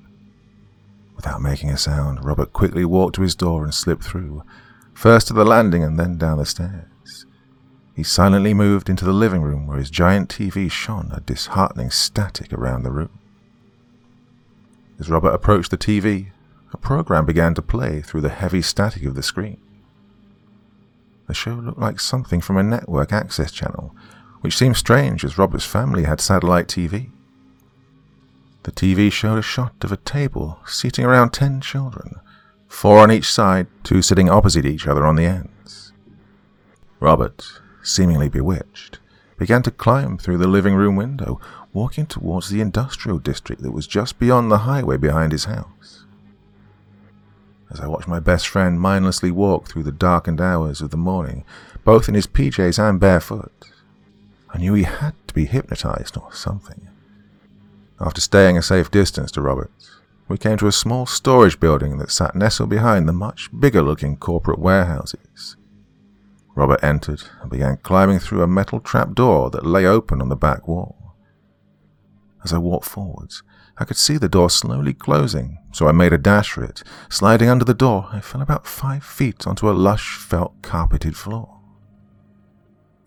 Without 1.17 1.43
making 1.43 1.71
a 1.71 1.77
sound, 1.77 2.25
Robert 2.25 2.53
quickly 2.53 2.85
walked 2.85 3.17
to 3.17 3.23
his 3.23 3.35
door 3.35 3.65
and 3.65 3.75
slipped 3.75 4.05
through, 4.05 4.45
first 5.01 5.29
to 5.29 5.33
the 5.33 5.47
landing 5.47 5.83
and 5.83 5.99
then 5.99 6.19
down 6.19 6.37
the 6.37 6.45
stairs. 6.45 7.25
He 7.97 8.03
silently 8.03 8.53
moved 8.53 8.91
into 8.91 9.07
the 9.07 9.15
living 9.15 9.41
room 9.41 9.67
where 9.67 9.79
his 9.79 9.89
giant 9.89 10.29
TV 10.29 10.71
shone 10.71 11.11
a 11.15 11.21
disheartening 11.21 11.91
static 11.91 12.53
around 12.53 12.83
the 12.83 12.91
room. 12.91 13.19
As 14.99 15.09
Robert 15.09 15.33
approached 15.33 15.71
the 15.71 15.79
TV, 15.79 16.33
a 16.75 16.77
program 16.77 17.25
began 17.25 17.55
to 17.55 17.63
play 17.63 18.03
through 18.03 18.21
the 18.21 18.29
heavy 18.29 18.61
static 18.61 19.03
of 19.07 19.15
the 19.15 19.23
screen. 19.23 19.57
The 21.29 21.33
show 21.33 21.55
looked 21.55 21.79
like 21.79 21.99
something 21.99 22.43
from 22.43 22.59
a 22.59 22.63
network 22.63 23.11
access 23.11 23.51
channel, 23.51 23.97
which 24.43 24.57
seemed 24.57 24.77
strange 24.77 25.25
as 25.25 25.39
Robert's 25.39 25.65
family 25.65 26.05
had 26.05 26.21
satellite 26.21 26.69
TV. 26.69 27.09
The 28.65 28.73
TV 28.73 29.11
showed 29.11 29.39
a 29.39 29.43
shot 29.43 29.83
of 29.83 29.93
a 29.93 29.97
table 29.97 30.59
seating 30.67 31.07
around 31.07 31.31
ten 31.31 31.63
children, 31.63 32.21
four 32.71 33.01
on 33.01 33.13
each 33.13 33.31
side, 33.31 33.67
two 33.85 34.01
sitting 34.01 34.31
opposite 34.31 34.65
each 34.65 34.87
other 34.87 35.05
on 35.05 35.17
the 35.17 35.27
ends. 35.27 35.93
Robert, 36.99 37.61
seemingly 37.83 38.31
bewitched, 38.31 38.99
began 39.37 39.63
to 39.63 39.71
climb 39.71 40.17
through 40.17 40.39
the 40.39 40.49
living 40.49 40.75
room 40.75 40.97
window, 40.97 41.39
walking 41.75 42.07
towards 42.07 42.49
the 42.49 42.63
industrial 42.63 43.19
district 43.19 43.61
that 43.63 43.73
was 43.73 43.87
just 43.87 44.19
beyond 44.19 44.51
the 44.51 44.59
highway 44.59 44.97
behind 44.97 45.33
his 45.33 45.45
house 45.45 46.01
as 47.71 47.81
I 47.81 47.87
watched 47.87 48.09
my 48.09 48.21
best 48.21 48.49
friend 48.49 48.81
mindlessly 48.81 49.31
walk 49.31 49.69
through 49.69 49.85
the 49.85 49.93
darkened 49.93 50.41
hours 50.41 50.81
of 50.81 50.91
the 50.91 50.97
morning, 50.97 51.45
both 51.85 52.09
in 52.09 52.15
his 52.15 52.27
PJs 52.27 52.79
and 52.79 52.99
barefoot. 52.99 53.53
I 54.53 54.59
knew 54.59 54.75
he 54.75 54.83
had 54.83 55.15
to 55.29 55.35
be 55.35 55.45
hypnotized 55.45 56.17
or 56.17 56.33
something. 56.33 56.89
After 58.01 58.21
staying 58.21 58.59
a 58.59 58.63
safe 58.63 58.91
distance 58.91 59.31
to 59.33 59.41
Robert, 59.41 59.71
we 60.31 60.39
came 60.39 60.57
to 60.57 60.69
a 60.69 60.73
small 60.73 61.07
storage 61.07 61.59
building 61.59 61.99
that 61.99 62.09
sat 62.09 62.37
nestled 62.37 62.71
behind 62.71 63.09
the 63.09 63.13
much 63.13 63.51
bigger 63.59 63.83
looking 63.83 64.17
corporate 64.17 64.61
warehouses. 64.61 65.57
Robert 66.55 66.79
entered 66.85 67.25
and 67.41 67.51
began 67.51 67.77
climbing 67.79 68.21
through 68.21 68.41
a 68.41 68.47
metal 68.47 68.79
trap 68.79 69.13
door 69.15 69.51
that 69.51 69.67
lay 69.67 69.85
open 69.85 70.23
on 70.23 70.29
the 70.29 70.37
back 70.37 70.69
wall. 70.69 71.17
As 72.45 72.53
I 72.53 72.59
walked 72.59 72.87
forwards, 72.87 73.43
I 73.77 73.85
could 73.85 73.97
see 73.97 74.19
the 74.19 74.29
door 74.29 74.51
slowly 74.51 74.95
closing, 74.95 75.59
so 75.73 75.89
I 75.89 75.93
made 75.93 76.13
a 76.13 76.19
dash 76.19 76.53
for 76.53 76.63
it. 76.63 76.85
Sliding 77.09 77.49
under 77.49 77.65
the 77.65 77.75
door, 77.75 78.09
I 78.13 78.21
fell 78.21 78.41
about 78.41 78.69
five 78.69 79.03
feet 79.03 79.49
onto 79.49 79.69
a 79.69 79.73
lush 79.73 80.17
felt 80.17 80.63
carpeted 80.63 81.17
floor. 81.17 81.59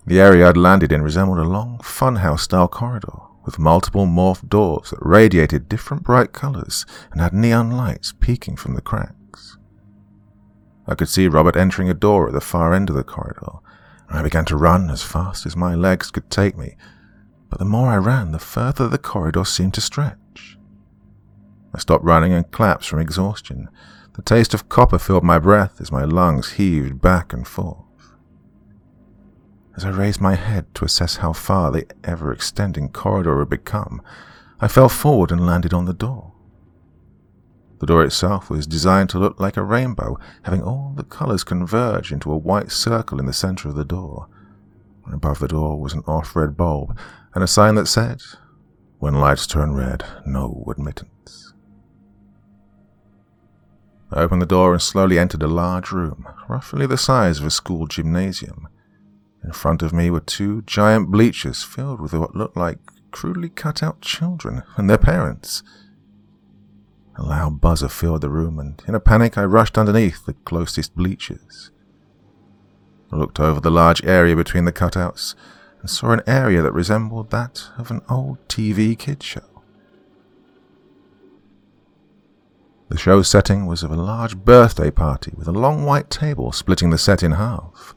The 0.06 0.20
area 0.20 0.50
I'd 0.50 0.58
landed 0.58 0.92
in 0.92 1.02
resembled 1.02 1.38
a 1.38 1.44
long 1.44 1.78
funhouse 1.78 2.42
style 2.42 2.68
corridor, 2.68 3.22
with 3.46 3.60
multiple 3.60 4.06
morphed 4.06 4.50
doors 4.50 4.90
that 4.90 5.00
radiated 5.02 5.70
different 5.70 6.04
bright 6.04 6.34
colors 6.34 6.86
and 7.12 7.22
had 7.22 7.34
neon 7.34 7.72
lights 7.72 8.14
peeking 8.20 8.56
from 8.56 8.76
the 8.76 8.82
cracks. 8.82 9.58
I 10.88 10.96
could 10.96 11.10
see 11.10 11.28
Robert 11.28 11.56
entering 11.56 11.90
a 11.90 11.94
door 11.94 12.28
at 12.28 12.34
the 12.34 12.42
far 12.42 12.74
end 12.74 12.90
of 12.90 12.96
the 12.96 13.04
corridor, 13.04 13.60
and 14.10 14.20
I 14.20 14.24
began 14.24 14.46
to 14.46 14.58
run 14.58 14.90
as 14.90 15.04
fast 15.04 15.46
as 15.46 15.56
my 15.56 15.76
legs 15.76 16.12
could 16.12 16.30
take 16.30 16.58
me, 16.58 16.76
but 17.50 17.60
the 17.60 17.66
more 17.66 17.90
I 17.90 17.98
ran, 17.98 18.32
the 18.32 18.40
further 18.40 18.88
the 18.88 18.98
corridor 18.98 19.46
seemed 19.46 19.74
to 19.76 19.82
stretch. 19.82 20.58
I 21.74 21.80
stopped 21.80 22.04
running 22.04 22.34
and 22.34 22.50
collapsed 22.52 22.90
from 22.90 23.00
exhaustion. 23.00 23.70
The 24.14 24.22
taste 24.22 24.54
of 24.54 24.70
copper 24.70 25.00
filled 25.00 25.24
my 25.24 25.40
breath 25.40 25.82
as 25.82 25.92
my 25.92 26.04
lungs 26.04 26.54
heaved 26.54 27.02
back 27.02 27.34
and 27.34 27.48
forth. 27.48 27.78
As 29.76 29.86
I 29.86 29.90
raised 29.90 30.22
my 30.22 30.36
head 30.36 30.74
to 30.76 30.86
assess 30.86 31.18
how 31.18 31.34
far 31.34 31.72
the 31.72 31.88
ever 32.04 32.32
extending 32.32 32.90
corridor 32.90 33.40
had 33.40 33.50
become, 33.50 34.02
I 34.62 34.68
fell 34.68 34.90
forward 34.90 35.32
and 35.32 35.46
landed 35.46 35.74
on 35.74 35.86
the 35.86 35.94
door. 35.94 36.32
The 37.80 37.88
door 37.88 38.04
itself 38.04 38.50
was 38.50 38.68
designed 38.68 39.10
to 39.10 39.20
look 39.20 39.40
like 39.40 39.58
a 39.58 39.64
rainbow, 39.64 40.18
having 40.44 40.62
all 40.62 40.94
the 40.96 41.04
colors 41.04 41.44
converge 41.44 42.12
into 42.12 42.32
a 42.32 42.38
white 42.38 42.72
circle 42.72 43.20
in 43.20 43.26
the 43.26 43.34
center 43.34 43.68
of 43.68 43.76
the 43.76 43.84
door. 43.84 44.28
And 45.06 45.14
above 45.14 45.40
the 45.40 45.48
door 45.48 45.82
was 45.82 45.94
an 45.94 46.04
off 46.08 46.36
red 46.36 46.56
bulb 46.56 46.98
and 47.34 47.44
a 47.44 47.48
sign 47.48 47.76
that 47.76 47.88
said, 47.88 48.22
When 49.00 49.16
lights 49.16 49.48
turn 49.48 49.74
red, 49.74 50.06
no 50.26 50.64
admittance. 50.70 51.54
I 54.12 54.22
opened 54.22 54.44
the 54.44 54.46
door 54.46 54.74
and 54.74 54.82
slowly 54.82 55.18
entered 55.18 55.42
a 55.42 55.48
large 55.48 55.92
room, 55.92 56.28
roughly 56.48 56.86
the 56.86 56.98
size 56.98 57.40
of 57.40 57.46
a 57.48 57.52
school 57.52 57.88
gymnasium. 57.88 58.68
In 59.44 59.52
front 59.52 59.82
of 59.82 59.94
me 59.94 60.10
were 60.10 60.22
two 60.22 60.62
giant 60.64 61.12
bleachers 61.12 61.64
filled 61.64 62.00
with 62.00 62.14
what 62.14 62.36
looked 62.36 62.56
like 62.56 62.80
crudely 63.12 63.50
cut 63.50 63.84
out 63.84 64.02
children 64.02 64.64
and 64.78 64.90
their 64.90 64.98
parents. 64.98 65.64
A 67.16 67.24
loud 67.24 67.62
buzzer 67.62 67.90
filled 67.90 68.22
the 68.22 68.30
room, 68.30 68.58
and 68.58 68.82
in 68.88 68.96
a 68.96 69.00
panic 69.00 69.38
I 69.38 69.44
rushed 69.46 69.78
underneath 69.78 70.26
the 70.26 70.34
closest 70.34 70.96
bleachers. 70.96 71.70
I 73.12 73.18
looked 73.18 73.40
over 73.40 73.60
the 73.60 73.70
large 73.70 74.04
area 74.04 74.36
between 74.36 74.66
the 74.66 74.72
cutouts 74.72 75.36
and 75.82 75.90
saw 75.90 76.12
an 76.12 76.24
area 76.26 76.62
that 76.64 76.74
resembled 76.74 77.30
that 77.30 77.68
of 77.78 77.92
an 77.92 78.02
old 78.10 78.40
TV 78.48 78.98
kid 78.98 79.22
show. 79.22 79.42
The 82.90 82.98
show's 82.98 83.28
setting 83.28 83.66
was 83.66 83.84
of 83.84 83.92
a 83.92 83.96
large 83.96 84.38
birthday 84.38 84.90
party 84.90 85.34
with 85.36 85.48
a 85.48 85.52
long 85.52 85.86
white 85.86 86.10
table 86.10 86.52
splitting 86.52 86.90
the 86.90 86.98
set 86.98 87.22
in 87.22 87.34
half. 87.34 87.96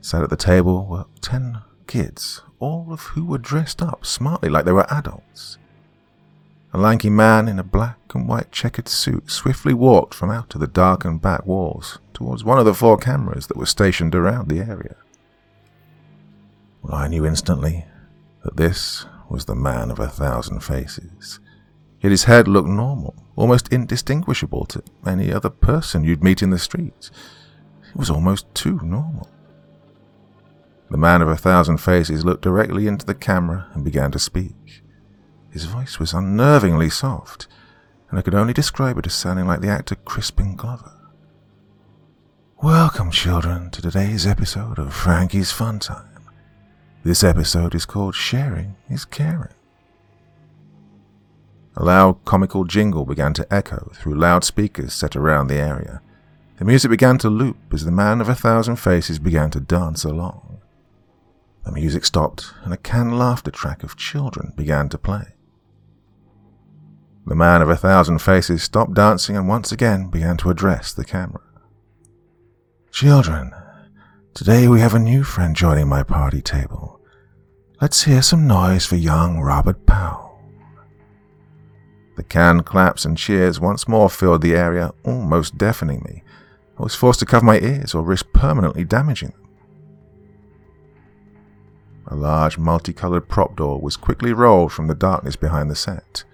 Sat 0.00 0.22
at 0.22 0.30
the 0.30 0.36
table 0.36 0.86
were 0.86 1.04
ten 1.20 1.58
kids, 1.86 2.42
all 2.58 2.92
of 2.92 3.00
who 3.00 3.24
were 3.24 3.38
dressed 3.38 3.82
up 3.82 4.06
smartly 4.06 4.48
like 4.48 4.64
they 4.64 4.72
were 4.72 4.92
adults. 4.92 5.58
A 6.72 6.78
lanky 6.78 7.10
man 7.10 7.48
in 7.48 7.58
a 7.58 7.64
black 7.64 7.98
and 8.14 8.28
white 8.28 8.52
checkered 8.52 8.88
suit 8.88 9.30
swiftly 9.30 9.74
walked 9.74 10.14
from 10.14 10.30
out 10.30 10.54
of 10.54 10.60
the 10.60 10.66
darkened 10.66 11.20
back 11.20 11.44
walls 11.44 11.98
towards 12.14 12.44
one 12.44 12.58
of 12.58 12.64
the 12.64 12.74
four 12.74 12.96
cameras 12.96 13.48
that 13.48 13.56
were 13.56 13.66
stationed 13.66 14.14
around 14.14 14.48
the 14.48 14.60
area. 14.60 14.96
Well, 16.82 16.94
I 16.94 17.08
knew 17.08 17.26
instantly 17.26 17.86
that 18.44 18.56
this 18.56 19.04
was 19.28 19.44
the 19.44 19.54
man 19.54 19.90
of 19.90 19.98
a 19.98 20.08
thousand 20.08 20.60
faces. 20.60 21.40
Yet 22.00 22.10
his 22.10 22.24
head 22.24 22.48
looked 22.48 22.68
normal, 22.68 23.14
almost 23.36 23.72
indistinguishable 23.72 24.64
to 24.66 24.82
any 25.06 25.32
other 25.32 25.50
person 25.50 26.04
you'd 26.04 26.24
meet 26.24 26.40
in 26.40 26.50
the 26.50 26.58
streets. 26.58 27.10
It 27.90 27.96
was 27.96 28.10
almost 28.10 28.52
too 28.54 28.80
normal. 28.82 29.28
The 30.90 30.96
man 30.96 31.22
of 31.22 31.28
a 31.28 31.36
thousand 31.36 31.76
faces 31.76 32.24
looked 32.24 32.42
directly 32.42 32.88
into 32.88 33.06
the 33.06 33.14
camera 33.14 33.68
and 33.74 33.84
began 33.84 34.10
to 34.10 34.18
speak. 34.18 34.82
His 35.50 35.66
voice 35.66 36.00
was 36.00 36.12
unnervingly 36.12 36.90
soft, 36.90 37.46
and 38.10 38.18
I 38.18 38.22
could 38.22 38.34
only 38.34 38.52
describe 38.52 38.98
it 38.98 39.06
as 39.06 39.14
sounding 39.14 39.46
like 39.46 39.60
the 39.60 39.68
actor 39.68 39.94
Crispin 39.94 40.56
Glover. 40.56 40.92
Welcome, 42.60 43.12
children, 43.12 43.70
to 43.70 43.80
today's 43.80 44.26
episode 44.26 44.80
of 44.80 44.92
Frankie's 44.92 45.52
Fun 45.52 45.78
Time. 45.78 46.24
This 47.04 47.22
episode 47.22 47.76
is 47.76 47.86
called 47.86 48.16
Sharing 48.16 48.74
is 48.90 49.04
Caring. 49.04 49.54
A 51.76 51.84
loud 51.84 52.24
comical 52.24 52.64
jingle 52.64 53.06
began 53.06 53.32
to 53.34 53.46
echo 53.54 53.92
through 53.94 54.16
loudspeakers 54.18 54.92
set 54.92 55.14
around 55.14 55.46
the 55.46 55.54
area. 55.54 56.02
The 56.58 56.64
music 56.64 56.90
began 56.90 57.16
to 57.18 57.30
loop 57.30 57.56
as 57.72 57.84
the 57.84 57.92
man 57.92 58.20
of 58.20 58.28
a 58.28 58.34
thousand 58.34 58.76
faces 58.76 59.20
began 59.20 59.52
to 59.52 59.60
dance 59.60 60.02
along. 60.02 60.49
The 61.70 61.76
music 61.80 62.04
stopped, 62.04 62.52
and 62.64 62.74
a 62.74 62.76
canned 62.76 63.16
laughter 63.16 63.52
track 63.52 63.84
of 63.84 63.96
children 63.96 64.52
began 64.56 64.88
to 64.88 64.98
play. 64.98 65.34
The 67.26 67.36
man 67.36 67.62
of 67.62 67.70
a 67.70 67.76
thousand 67.76 68.18
faces 68.18 68.64
stopped 68.64 68.94
dancing 68.94 69.36
and 69.36 69.46
once 69.46 69.70
again 69.70 70.10
began 70.10 70.36
to 70.38 70.50
address 70.50 70.92
the 70.92 71.04
camera. 71.04 71.44
Children, 72.90 73.52
today 74.34 74.66
we 74.66 74.80
have 74.80 74.94
a 74.94 74.98
new 74.98 75.22
friend 75.22 75.54
joining 75.54 75.86
my 75.86 76.02
party 76.02 76.42
table. 76.42 77.00
Let's 77.80 78.02
hear 78.02 78.20
some 78.20 78.48
noise 78.48 78.84
for 78.84 78.96
young 78.96 79.38
Robert 79.38 79.86
Powell. 79.86 80.42
The 82.16 82.24
canned 82.24 82.66
claps 82.66 83.04
and 83.04 83.16
cheers 83.16 83.60
once 83.60 83.86
more 83.86 84.10
filled 84.10 84.42
the 84.42 84.56
area, 84.56 84.90
almost 85.04 85.56
deafening 85.56 86.02
me. 86.04 86.24
I 86.76 86.82
was 86.82 86.96
forced 86.96 87.20
to 87.20 87.26
cover 87.26 87.46
my 87.46 87.60
ears 87.60 87.94
or 87.94 88.02
risk 88.02 88.26
permanently 88.32 88.82
damaging 88.82 89.28
them. 89.28 89.39
A 92.10 92.16
large 92.16 92.58
multicolored 92.58 93.28
prop 93.28 93.56
door 93.56 93.80
was 93.80 93.96
quickly 93.96 94.32
rolled 94.32 94.72
from 94.72 94.88
the 94.88 94.94
darkness 94.96 95.36
behind 95.36 95.70
the 95.70 95.76
set 95.76 96.24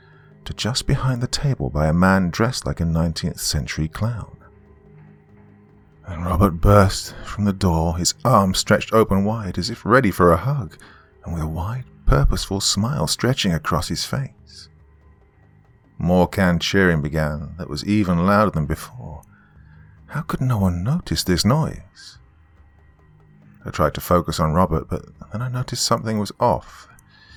to 0.46 0.54
just 0.54 0.86
behind 0.86 1.20
the 1.20 1.26
table 1.26 1.68
by 1.68 1.86
a 1.86 1.92
man 1.92 2.30
dressed 2.30 2.64
like 2.64 2.80
a 2.80 2.84
19th 2.84 3.40
century 3.40 3.88
clown. 3.88 4.36
And 6.06 6.24
Robert 6.24 6.60
burst 6.60 7.14
from 7.24 7.44
the 7.44 7.52
door, 7.52 7.98
his 7.98 8.14
arms 8.24 8.58
stretched 8.58 8.92
open 8.92 9.24
wide 9.24 9.58
as 9.58 9.68
if 9.68 9.84
ready 9.84 10.10
for 10.10 10.32
a 10.32 10.36
hug, 10.36 10.78
and 11.24 11.34
with 11.34 11.42
a 11.42 11.48
wide, 11.48 11.84
purposeful 12.06 12.60
smile 12.60 13.06
stretching 13.06 13.52
across 13.52 13.88
his 13.88 14.06
face. 14.06 14.68
More 15.98 16.28
canned 16.28 16.62
cheering 16.62 17.02
began 17.02 17.54
that 17.58 17.68
was 17.68 17.84
even 17.84 18.24
louder 18.24 18.52
than 18.52 18.66
before. 18.66 19.22
How 20.06 20.22
could 20.22 20.40
no 20.40 20.58
one 20.58 20.84
notice 20.84 21.24
this 21.24 21.44
noise? 21.44 22.15
I 23.66 23.70
tried 23.70 23.94
to 23.94 24.00
focus 24.00 24.38
on 24.38 24.52
Robert, 24.52 24.88
but 24.88 25.06
then 25.32 25.42
I 25.42 25.48
noticed 25.48 25.84
something 25.84 26.20
was 26.20 26.30
off. 26.38 26.88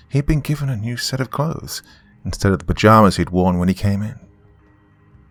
He'd 0.10 0.28
been 0.28 0.42
given 0.42 0.70
a 0.70 0.78
new 0.78 0.96
set 0.96 1.20
of 1.20 1.32
clothes 1.32 1.82
instead 2.24 2.52
of 2.52 2.60
the 2.60 2.66
pajamas 2.66 3.18
he'd 3.18 3.32
worn 3.32 3.58
when 3.58 3.68
he 3.68 3.74
came 3.74 4.04
in. 4.04 4.20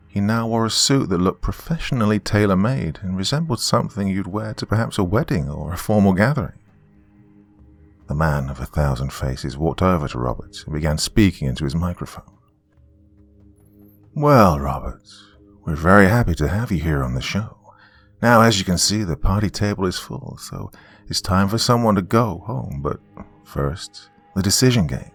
He 0.08 0.20
now 0.20 0.48
wore 0.48 0.66
a 0.66 0.70
suit 0.70 1.10
that 1.10 1.18
looked 1.18 1.42
professionally 1.42 2.18
tailor 2.18 2.56
made 2.56 2.98
and 3.02 3.16
resembled 3.16 3.60
something 3.60 4.08
you'd 4.08 4.26
wear 4.26 4.54
to 4.54 4.66
perhaps 4.66 4.98
a 4.98 5.04
wedding 5.04 5.48
or 5.48 5.72
a 5.72 5.76
formal 5.76 6.14
gathering. 6.14 6.58
The 8.08 8.14
man 8.14 8.48
of 8.48 8.58
a 8.58 8.66
thousand 8.66 9.12
faces 9.12 9.56
walked 9.56 9.82
over 9.82 10.08
to 10.08 10.18
Robert 10.18 10.64
and 10.64 10.74
began 10.74 10.98
speaking 10.98 11.46
into 11.46 11.64
his 11.64 11.76
microphone. 11.76 12.38
Well, 14.14 14.58
Robert, 14.58 15.02
we're 15.64 15.76
very 15.76 16.08
happy 16.08 16.34
to 16.36 16.48
have 16.48 16.72
you 16.72 16.80
here 16.80 17.04
on 17.04 17.14
the 17.14 17.20
show. 17.20 17.58
Now, 18.20 18.40
as 18.40 18.58
you 18.58 18.64
can 18.64 18.78
see, 18.78 19.04
the 19.04 19.16
party 19.16 19.50
table 19.50 19.86
is 19.86 19.98
full, 19.98 20.38
so 20.40 20.72
it's 21.08 21.20
time 21.20 21.48
for 21.48 21.58
someone 21.58 21.94
to 21.94 22.02
go 22.02 22.42
home. 22.46 22.80
But 22.82 23.00
first, 23.44 24.10
the 24.34 24.42
decision 24.42 24.86
game. 24.86 25.10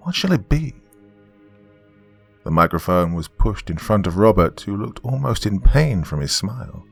What 0.00 0.14
shall 0.14 0.32
it 0.32 0.48
be? 0.48 0.74
The 2.44 2.50
microphone 2.50 3.14
was 3.14 3.28
pushed 3.28 3.68
in 3.68 3.76
front 3.76 4.06
of 4.06 4.16
Robert, 4.16 4.62
who 4.62 4.76
looked 4.76 5.04
almost 5.04 5.44
in 5.44 5.60
pain 5.60 6.04
from 6.04 6.20
his 6.20 6.32
smile. 6.32 6.84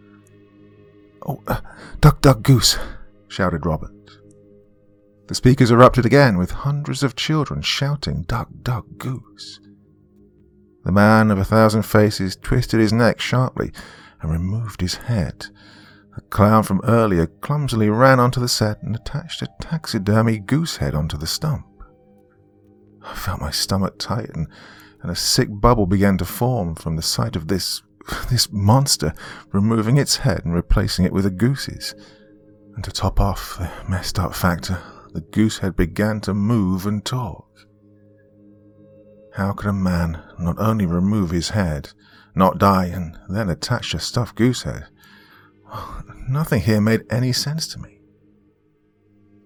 Oh, 1.27 1.43
uh, 1.47 1.61
duck, 2.01 2.21
duck, 2.21 2.43
goose, 2.43 2.79
shouted 3.29 3.65
Robert. 3.65 3.93
The 5.27 5.35
speakers 5.35 5.71
erupted 5.71 6.07
again, 6.07 6.39
with 6.39 6.51
hundreds 6.51 7.03
of 7.03 7.17
children 7.17 7.63
shouting, 7.63 8.23
Duck, 8.23 8.49
duck, 8.63 8.87
goose. 8.99 9.61
The 10.85 10.93
man 10.93 11.31
of 11.31 11.39
a 11.39 11.45
thousand 11.45 11.83
faces 11.83 12.37
twisted 12.37 12.81
his 12.81 12.93
neck 12.93 13.21
sharply 13.21 13.73
and 14.23 14.31
removed 14.31 14.81
his 14.81 14.95
head. 14.95 15.47
A 16.19 16.21
clown 16.23 16.65
from 16.65 16.81
earlier 16.83 17.29
clumsily 17.29 17.89
ran 17.89 18.19
onto 18.19 18.41
the 18.41 18.49
set 18.49 18.83
and 18.83 18.97
attached 18.97 19.41
a 19.41 19.49
taxidermy 19.61 20.41
goose 20.41 20.79
head 20.79 20.93
onto 20.93 21.17
the 21.17 21.29
stump. 21.29 21.65
I 23.05 23.15
felt 23.15 23.41
my 23.41 23.53
stomach 23.53 24.01
tighten, 24.01 24.49
and 25.01 25.13
a 25.13 25.15
sick 25.15 25.49
bubble 25.49 25.87
began 25.87 26.19
to 26.19 26.25
form 26.25 26.75
from 26.75 26.97
the 26.97 27.03
sight 27.03 27.37
of 27.37 27.47
this 27.47 27.83
this 28.31 28.51
monster 28.51 29.13
removing 29.53 29.97
its 29.97 30.17
head 30.17 30.45
and 30.45 30.53
replacing 30.53 31.05
it 31.05 31.13
with 31.13 31.25
a 31.25 31.31
goose's. 31.31 31.95
And 32.75 32.83
to 32.83 32.91
top 32.91 33.21
off 33.21 33.57
the 33.57 33.71
messed 33.89 34.19
up 34.19 34.35
factor, 34.35 34.83
the 35.13 35.21
goose 35.21 35.59
head 35.59 35.77
began 35.77 36.21
to 36.23 36.35
move 36.35 36.85
and 36.85 37.05
talk. 37.05 37.47
How 39.35 39.53
could 39.53 39.69
a 39.69 39.73
man 39.73 40.21
not 40.37 40.59
only 40.59 40.85
remove 40.85 41.31
his 41.31 41.51
head, 41.51 41.91
not 42.35 42.59
die, 42.59 42.87
and 42.87 43.17
then 43.29 43.49
attach 43.49 43.95
a 43.95 44.01
stuffed 44.01 44.35
goose 44.35 44.65
head. 44.65 44.89
Nothing 46.29 46.63
here 46.63 46.81
made 46.81 47.05
any 47.11 47.33
sense 47.33 47.67
to 47.69 47.81
me. 47.81 47.99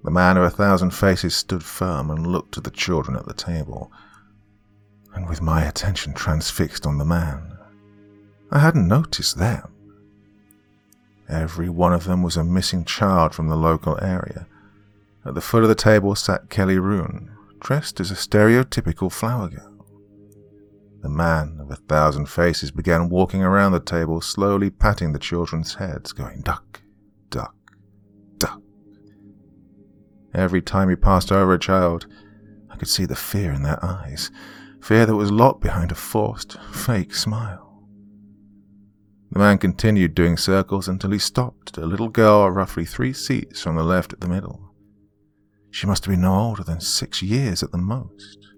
The 0.04 0.10
man 0.10 0.36
of 0.36 0.42
a 0.42 0.50
thousand 0.50 0.90
faces 0.90 1.36
stood 1.36 1.62
firm 1.62 2.10
and 2.10 2.26
looked 2.26 2.58
at 2.58 2.64
the 2.64 2.70
children 2.70 3.16
at 3.16 3.26
the 3.26 3.34
table, 3.34 3.92
and 5.14 5.28
with 5.28 5.40
my 5.40 5.64
attention 5.64 6.12
transfixed 6.12 6.86
on 6.86 6.98
the 6.98 7.04
man, 7.04 7.56
I 8.50 8.58
hadn't 8.58 8.88
noticed 8.88 9.38
them. 9.38 9.68
Every 11.28 11.68
one 11.68 11.92
of 11.92 12.04
them 12.04 12.22
was 12.22 12.36
a 12.36 12.44
missing 12.44 12.84
child 12.84 13.34
from 13.34 13.48
the 13.48 13.56
local 13.56 13.98
area. 14.02 14.46
At 15.24 15.34
the 15.34 15.40
foot 15.40 15.62
of 15.62 15.68
the 15.68 15.74
table 15.74 16.14
sat 16.14 16.50
Kelly 16.50 16.78
Roon, 16.78 17.30
dressed 17.60 18.00
as 18.00 18.10
a 18.10 18.14
stereotypical 18.14 19.10
flower 19.10 19.48
girl. 19.48 19.71
The 21.02 21.08
man 21.08 21.58
of 21.60 21.68
a 21.70 21.76
thousand 21.76 22.26
faces 22.26 22.70
began 22.70 23.08
walking 23.08 23.42
around 23.42 23.72
the 23.72 23.80
table, 23.80 24.20
slowly 24.20 24.70
patting 24.70 25.12
the 25.12 25.18
children's 25.18 25.74
heads, 25.74 26.12
going 26.12 26.42
duck, 26.42 26.80
duck, 27.28 27.56
duck. 28.38 28.62
Every 30.32 30.62
time 30.62 30.88
he 30.88 30.94
passed 30.94 31.32
over 31.32 31.52
a 31.52 31.58
child, 31.58 32.06
I 32.70 32.76
could 32.76 32.88
see 32.88 33.04
the 33.04 33.16
fear 33.16 33.52
in 33.52 33.64
their 33.64 33.84
eyes, 33.84 34.30
fear 34.80 35.04
that 35.04 35.16
was 35.16 35.32
locked 35.32 35.60
behind 35.60 35.90
a 35.90 35.96
forced, 35.96 36.56
fake 36.70 37.14
smile. 37.14 37.84
The 39.32 39.40
man 39.40 39.58
continued 39.58 40.14
doing 40.14 40.36
circles 40.36 40.86
until 40.86 41.10
he 41.10 41.18
stopped 41.18 41.76
at 41.76 41.82
a 41.82 41.86
little 41.86 42.10
girl 42.10 42.48
roughly 42.48 42.84
three 42.84 43.12
seats 43.12 43.60
from 43.60 43.74
the 43.74 43.82
left 43.82 44.12
at 44.12 44.20
the 44.20 44.28
middle. 44.28 44.72
She 45.70 45.88
must 45.88 46.04
have 46.04 46.12
been 46.12 46.20
no 46.20 46.34
older 46.34 46.62
than 46.62 46.80
six 46.80 47.22
years 47.22 47.64
at 47.64 47.72
the 47.72 47.78
most. 47.78 48.51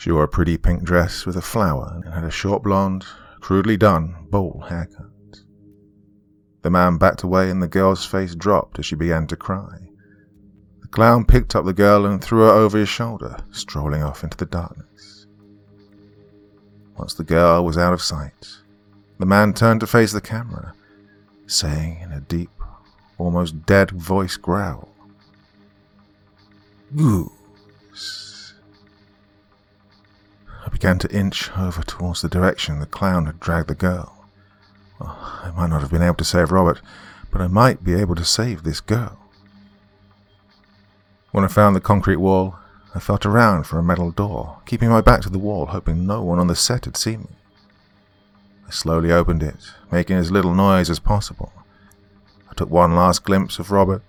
She 0.00 0.10
wore 0.10 0.24
a 0.24 0.28
pretty 0.28 0.56
pink 0.56 0.82
dress 0.82 1.26
with 1.26 1.36
a 1.36 1.42
flower 1.42 1.92
and 1.92 2.14
had 2.14 2.24
a 2.24 2.30
short 2.30 2.62
blonde, 2.62 3.04
crudely 3.40 3.76
done, 3.76 4.16
bowl 4.30 4.64
haircut. 4.66 5.42
The 6.62 6.70
man 6.70 6.96
backed 6.96 7.22
away 7.22 7.50
and 7.50 7.62
the 7.62 7.68
girl's 7.68 8.06
face 8.06 8.34
dropped 8.34 8.78
as 8.78 8.86
she 8.86 8.94
began 8.94 9.26
to 9.26 9.36
cry. 9.36 9.90
The 10.80 10.88
clown 10.88 11.26
picked 11.26 11.54
up 11.54 11.66
the 11.66 11.74
girl 11.74 12.06
and 12.06 12.24
threw 12.24 12.38
her 12.38 12.48
over 12.48 12.78
his 12.78 12.88
shoulder, 12.88 13.36
strolling 13.50 14.02
off 14.02 14.24
into 14.24 14.38
the 14.38 14.46
darkness. 14.46 15.26
Once 16.96 17.12
the 17.12 17.22
girl 17.22 17.62
was 17.62 17.76
out 17.76 17.92
of 17.92 18.00
sight, 18.00 18.48
the 19.18 19.26
man 19.26 19.52
turned 19.52 19.80
to 19.80 19.86
face 19.86 20.12
the 20.12 20.22
camera, 20.22 20.72
saying 21.46 22.00
in 22.00 22.10
a 22.12 22.22
deep, 22.22 22.62
almost 23.18 23.66
dead 23.66 23.90
voice 23.90 24.38
growl, 24.38 24.88
Ooh. 26.98 27.30
Began 30.70 30.98
to 31.00 31.14
inch 31.14 31.50
over 31.58 31.82
towards 31.82 32.22
the 32.22 32.28
direction 32.28 32.80
the 32.80 32.86
clown 32.86 33.26
had 33.26 33.38
dragged 33.38 33.68
the 33.68 33.74
girl. 33.74 34.24
Well, 34.98 35.16
I 35.20 35.52
might 35.54 35.68
not 35.68 35.82
have 35.82 35.90
been 35.90 36.02
able 36.02 36.16
to 36.16 36.24
save 36.24 36.50
Robert, 36.50 36.80
but 37.30 37.42
I 37.42 37.48
might 37.48 37.84
be 37.84 37.94
able 37.94 38.14
to 38.14 38.24
save 38.24 38.62
this 38.62 38.80
girl. 38.80 39.18
When 41.32 41.44
I 41.44 41.48
found 41.48 41.76
the 41.76 41.80
concrete 41.80 42.16
wall, 42.16 42.56
I 42.94 42.98
felt 42.98 43.26
around 43.26 43.64
for 43.64 43.78
a 43.78 43.82
metal 43.82 44.10
door, 44.10 44.58
keeping 44.64 44.88
my 44.88 45.00
back 45.00 45.20
to 45.22 45.30
the 45.30 45.38
wall, 45.38 45.66
hoping 45.66 46.06
no 46.06 46.22
one 46.22 46.38
on 46.38 46.46
the 46.46 46.56
set 46.56 46.86
had 46.86 46.96
seen 46.96 47.20
me. 47.20 47.36
I 48.66 48.70
slowly 48.70 49.12
opened 49.12 49.42
it, 49.42 49.72
making 49.92 50.16
as 50.16 50.30
little 50.30 50.54
noise 50.54 50.88
as 50.88 50.98
possible. 50.98 51.52
I 52.50 52.54
took 52.54 52.70
one 52.70 52.96
last 52.96 53.24
glimpse 53.24 53.58
of 53.58 53.70
Robert, 53.70 54.02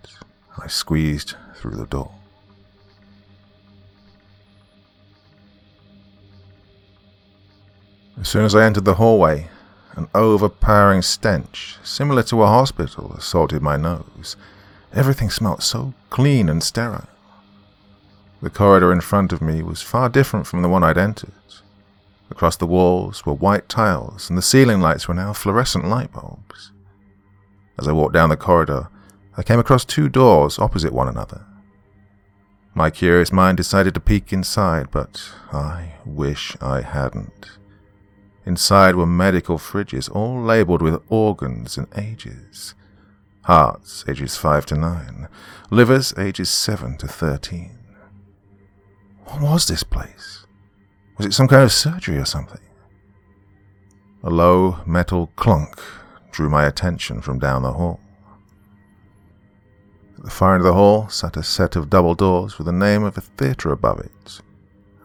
and 0.56 0.64
I 0.64 0.68
squeezed 0.68 1.36
through 1.56 1.76
the 1.76 1.86
door. 1.86 2.12
As 8.22 8.30
soon 8.30 8.46
as 8.46 8.54
I 8.54 8.64
entered 8.64 8.86
the 8.86 8.94
hallway, 8.94 9.50
an 9.96 10.08
overpowering 10.14 11.02
stench, 11.02 11.78
similar 11.82 12.22
to 12.24 12.44
a 12.44 12.48
hospital, 12.48 13.14
assaulted 13.18 13.64
my 13.64 13.78
nose. 13.78 14.38
Everything 14.94 15.32
smelt 15.32 15.64
so 15.64 15.96
clean 16.12 16.48
and 16.48 16.62
sterile. 16.62 17.08
The 18.40 18.52
corridor 18.52 18.92
in 18.92 19.02
front 19.02 19.34
of 19.34 19.42
me 19.42 19.64
was 19.64 19.82
far 19.82 20.08
different 20.08 20.46
from 20.46 20.62
the 20.62 20.70
one 20.70 20.84
I'd 20.84 21.00
entered. 21.00 21.34
Across 22.30 22.58
the 22.58 22.68
walls 22.68 23.26
were 23.26 23.34
white 23.34 23.68
tiles, 23.68 24.30
and 24.30 24.38
the 24.38 24.44
ceiling 24.44 24.82
lights 24.82 25.08
were 25.08 25.16
now 25.16 25.34
fluorescent 25.34 25.86
light 25.86 26.14
bulbs. 26.14 26.72
As 27.80 27.88
I 27.88 27.92
walked 27.92 28.14
down 28.14 28.30
the 28.30 28.38
corridor, 28.38 28.90
I 29.36 29.42
came 29.42 29.60
across 29.60 29.84
two 29.84 30.10
doors 30.10 30.60
opposite 30.60 30.94
one 30.94 31.08
another. 31.08 31.44
My 32.76 32.92
curious 32.92 33.32
mind 33.32 33.58
decided 33.58 33.96
to 33.96 34.00
peek 34.00 34.32
inside, 34.32 34.92
but 34.92 35.28
I 35.52 35.94
wish 36.06 36.56
I 36.62 36.82
hadn't. 36.82 37.58
Inside 38.46 38.96
were 38.96 39.06
medical 39.06 39.58
fridges, 39.58 40.10
all 40.14 40.42
labelled 40.42 40.82
with 40.82 41.02
organs 41.10 41.78
and 41.78 41.88
ages. 41.96 42.74
Hearts, 43.44 44.04
ages 44.08 44.38
5 44.38 44.66
to 44.68 44.76
9. 44.76 45.28
Livers, 45.70 46.14
ages 46.18 46.50
7 46.50 46.98
to 46.98 47.08
13. 47.08 47.78
What 49.26 49.42
was 49.42 49.68
this 49.68 49.84
place? 49.84 50.46
Was 51.18 51.28
it 51.28 51.34
some 51.34 51.48
kind 51.48 51.64
of 51.64 51.72
surgery 51.72 52.18
or 52.18 52.26
something? 52.26 52.62
A 54.24 54.30
low 54.30 54.80
metal 54.86 55.28
clunk 55.36 55.80
drew 56.32 56.50
my 56.50 56.66
attention 56.66 57.22
from 57.22 57.40
down 57.40 57.62
the 57.62 57.74
hall. 57.74 58.00
At 60.18 60.26
the 60.26 60.32
far 60.32 60.56
end 60.56 60.62
of 60.62 60.68
the 60.68 60.74
hall 60.74 61.10
sat 61.10 61.38
a 61.38 61.44
set 61.44 61.76
of 61.76 61.90
double 61.90 62.16
doors 62.16 62.58
with 62.58 62.66
the 62.66 62.74
name 62.74 63.04
of 63.04 63.18
a 63.18 63.22
theatre 63.22 63.72
above 63.72 64.00
it. 64.00 64.42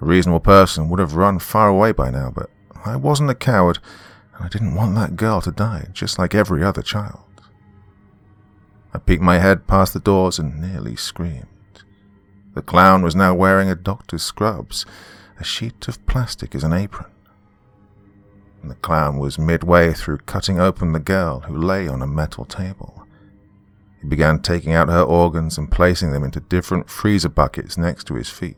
A 0.00 0.04
reasonable 0.04 0.40
person 0.40 0.88
would 0.88 1.00
have 1.00 1.16
run 1.16 1.38
far 1.38 1.68
away 1.68 1.92
by 1.92 2.10
now, 2.10 2.30
but 2.34 2.50
I 2.86 2.96
wasn't 2.96 3.30
a 3.30 3.34
coward, 3.34 3.78
and 4.34 4.44
I 4.44 4.48
didn't 4.48 4.74
want 4.74 4.94
that 4.94 5.16
girl 5.16 5.40
to 5.42 5.50
die, 5.50 5.88
just 5.92 6.18
like 6.18 6.34
every 6.34 6.62
other 6.62 6.82
child. 6.82 7.20
I 8.92 8.98
peeked 8.98 9.22
my 9.22 9.38
head 9.38 9.66
past 9.66 9.92
the 9.92 10.00
doors 10.00 10.38
and 10.38 10.60
nearly 10.60 10.96
screamed. 10.96 11.46
The 12.54 12.62
clown 12.62 13.02
was 13.02 13.14
now 13.14 13.34
wearing 13.34 13.68
a 13.68 13.74
doctor's 13.74 14.22
scrubs, 14.22 14.86
a 15.38 15.44
sheet 15.44 15.86
of 15.88 16.04
plastic 16.06 16.54
as 16.54 16.64
an 16.64 16.72
apron. 16.72 17.10
And 18.62 18.70
the 18.70 18.76
clown 18.76 19.18
was 19.18 19.38
midway 19.38 19.92
through 19.92 20.18
cutting 20.18 20.58
open 20.58 20.92
the 20.92 20.98
girl 20.98 21.40
who 21.40 21.56
lay 21.56 21.86
on 21.86 22.00
a 22.00 22.06
metal 22.06 22.46
table. 22.46 23.06
He 24.00 24.08
began 24.08 24.40
taking 24.40 24.72
out 24.72 24.88
her 24.88 25.02
organs 25.02 25.58
and 25.58 25.70
placing 25.70 26.12
them 26.12 26.24
into 26.24 26.40
different 26.40 26.88
freezer 26.88 27.28
buckets 27.28 27.76
next 27.76 28.04
to 28.04 28.14
his 28.14 28.30
feet. 28.30 28.56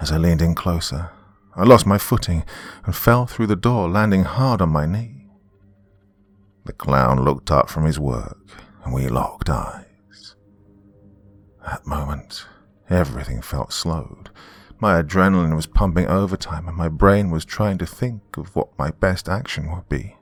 As 0.00 0.10
I 0.10 0.16
leaned 0.16 0.42
in 0.42 0.54
closer, 0.54 1.10
I 1.56 1.62
lost 1.62 1.86
my 1.86 1.98
footing 1.98 2.44
and 2.84 2.96
fell 2.96 3.26
through 3.26 3.46
the 3.46 3.56
door, 3.56 3.88
landing 3.88 4.24
hard 4.24 4.60
on 4.60 4.70
my 4.70 4.86
knee. 4.86 5.28
The 6.64 6.72
clown 6.72 7.22
looked 7.22 7.50
up 7.50 7.68
from 7.68 7.84
his 7.84 8.00
work, 8.00 8.38
and 8.84 8.92
we 8.92 9.08
locked 9.08 9.48
eyes. 9.48 10.34
That 11.64 11.86
moment, 11.86 12.46
everything 12.90 13.40
felt 13.40 13.72
slowed. 13.72 14.30
My 14.80 15.00
adrenaline 15.00 15.54
was 15.54 15.66
pumping 15.66 16.08
overtime, 16.08 16.66
and 16.66 16.76
my 16.76 16.88
brain 16.88 17.30
was 17.30 17.44
trying 17.44 17.78
to 17.78 17.86
think 17.86 18.36
of 18.36 18.54
what 18.56 18.76
my 18.78 18.90
best 18.90 19.28
action 19.28 19.70
would 19.70 19.88
be. 19.88 20.16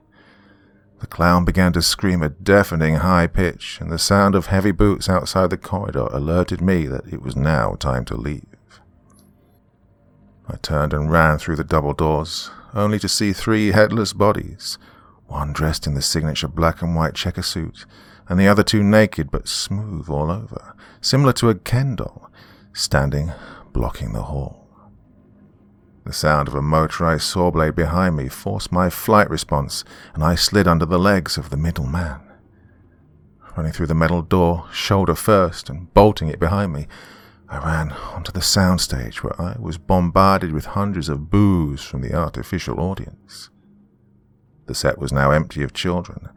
The 0.99 1.07
clown 1.07 1.43
began 1.43 1.73
to 1.73 1.81
scream 1.81 2.21
a 2.21 2.29
deafening 2.29 2.95
high 2.95 3.27
pitch, 3.27 3.79
and 3.81 3.91
the 3.91 3.99
sound 3.99 4.35
of 4.35 4.45
heavy 4.47 4.71
boots 4.71 5.09
outside 5.09 5.49
the 5.49 5.57
corridor 5.57 6.07
alerted 6.11 6.61
me 6.61 6.85
that 6.85 7.11
it 7.11 7.21
was 7.21 7.35
now 7.35 7.75
time 7.75 8.05
to 8.05 8.15
leave. 8.15 8.52
I 10.53 10.57
turned 10.57 10.93
and 10.93 11.11
ran 11.11 11.39
through 11.39 11.55
the 11.55 11.63
double 11.63 11.93
doors, 11.93 12.51
only 12.75 12.99
to 12.99 13.09
see 13.09 13.33
three 13.33 13.71
headless 13.71 14.13
bodies, 14.13 14.77
one 15.25 15.51
dressed 15.51 15.87
in 15.87 15.95
the 15.95 16.01
signature 16.01 16.47
black 16.47 16.83
and 16.83 16.95
white 16.95 17.15
checker 17.15 17.41
suit, 17.41 17.87
and 18.29 18.39
the 18.39 18.47
other 18.47 18.61
two 18.61 18.83
naked 18.83 19.31
but 19.31 19.47
smooth 19.47 20.07
all 20.09 20.29
over, 20.29 20.75
similar 21.01 21.33
to 21.33 21.49
a 21.49 21.55
Ken 21.55 21.95
doll, 21.95 22.29
standing 22.71 23.31
blocking 23.73 24.13
the 24.13 24.21
hall. 24.21 24.67
The 26.05 26.13
sound 26.13 26.47
of 26.47 26.53
a 26.53 26.61
motorized 26.61 27.23
saw 27.23 27.49
blade 27.49 27.75
behind 27.75 28.15
me 28.15 28.29
forced 28.29 28.71
my 28.71 28.91
flight 28.91 29.31
response, 29.31 29.83
and 30.13 30.23
I 30.23 30.35
slid 30.35 30.67
under 30.67 30.85
the 30.85 30.99
legs 30.99 31.35
of 31.35 31.49
the 31.49 31.57
middle 31.57 31.87
man. 31.87 32.21
Running 33.57 33.71
through 33.71 33.87
the 33.87 33.95
metal 33.95 34.21
door, 34.21 34.65
shoulder 34.71 35.15
first, 35.15 35.67
and 35.67 35.91
bolting 35.95 36.27
it 36.27 36.39
behind 36.39 36.73
me, 36.73 36.87
I 37.53 37.63
ran 37.63 37.91
onto 37.91 38.31
the 38.31 38.39
soundstage 38.39 39.17
where 39.17 39.39
I 39.39 39.55
was 39.59 39.77
bombarded 39.77 40.53
with 40.53 40.65
hundreds 40.65 41.07
of 41.07 41.29
boos 41.29 41.83
from 41.83 42.01
the 42.01 42.15
artificial 42.15 42.79
audience. 42.79 43.51
The 44.65 44.73
set 44.73 44.97
was 44.97 45.13
now 45.13 45.29
empty 45.29 45.61
of 45.61 45.71
children 45.71 46.29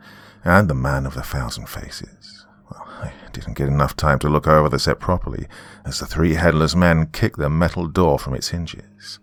and 0.45 0.69
the 0.69 0.75
man 0.75 1.07
of 1.07 1.17
a 1.17 1.23
thousand 1.23 1.71
faces. 1.71 2.45
Well, 2.71 2.87
I 2.87 3.13
didn't 3.33 3.57
get 3.57 3.69
enough 3.69 3.97
time 3.97 4.19
to 4.21 4.29
look 4.29 4.47
over 4.47 4.69
the 4.69 4.79
set 4.79 5.01
properly 5.01 5.47
as 5.87 6.01
the 6.01 6.07
three 6.07 6.35
headless 6.35 6.77
men 6.77 7.07
kicked 7.07 7.39
the 7.39 7.49
metal 7.49 7.87
door 7.87 8.19
from 8.19 8.35
its 8.35 8.49
hinges. 8.49 9.19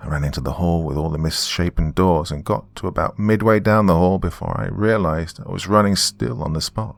I 0.00 0.08
ran 0.08 0.24
into 0.24 0.40
the 0.40 0.52
hall 0.52 0.84
with 0.84 0.96
all 0.96 1.10
the 1.10 1.18
misshapen 1.18 1.92
doors 1.92 2.30
and 2.30 2.44
got 2.44 2.74
to 2.76 2.86
about 2.86 3.18
midway 3.18 3.60
down 3.60 3.86
the 3.86 3.94
hall 3.94 4.18
before 4.18 4.58
I 4.58 4.68
realized 4.68 5.38
I 5.44 5.52
was 5.52 5.68
running 5.68 5.96
still 5.96 6.42
on 6.42 6.54
the 6.54 6.62
spot. 6.62 6.96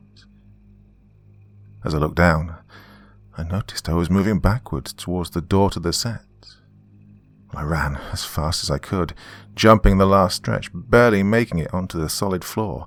As 1.85 1.93
I 1.93 1.99
looked 1.99 2.15
down, 2.15 2.55
I 3.37 3.43
noticed 3.43 3.89
I 3.89 3.95
was 3.95 4.11
moving 4.11 4.39
backwards 4.39 4.93
towards 4.93 5.31
the 5.31 5.41
door 5.41 5.71
to 5.71 5.81
the 5.81 5.93
set. 5.93 6.23
I 7.53 7.63
ran 7.63 7.97
as 8.13 8.25
fast 8.25 8.63
as 8.63 8.71
I 8.71 8.79
could, 8.79 9.15
jumping 9.55 9.99
the 9.99 10.07
last 10.07 10.37
stretch, 10.37 10.71
barely 10.73 11.23
making 11.23 11.59
it 11.59 11.73
onto 11.75 11.99
the 11.99 12.09
solid 12.09 12.45
floor. 12.45 12.87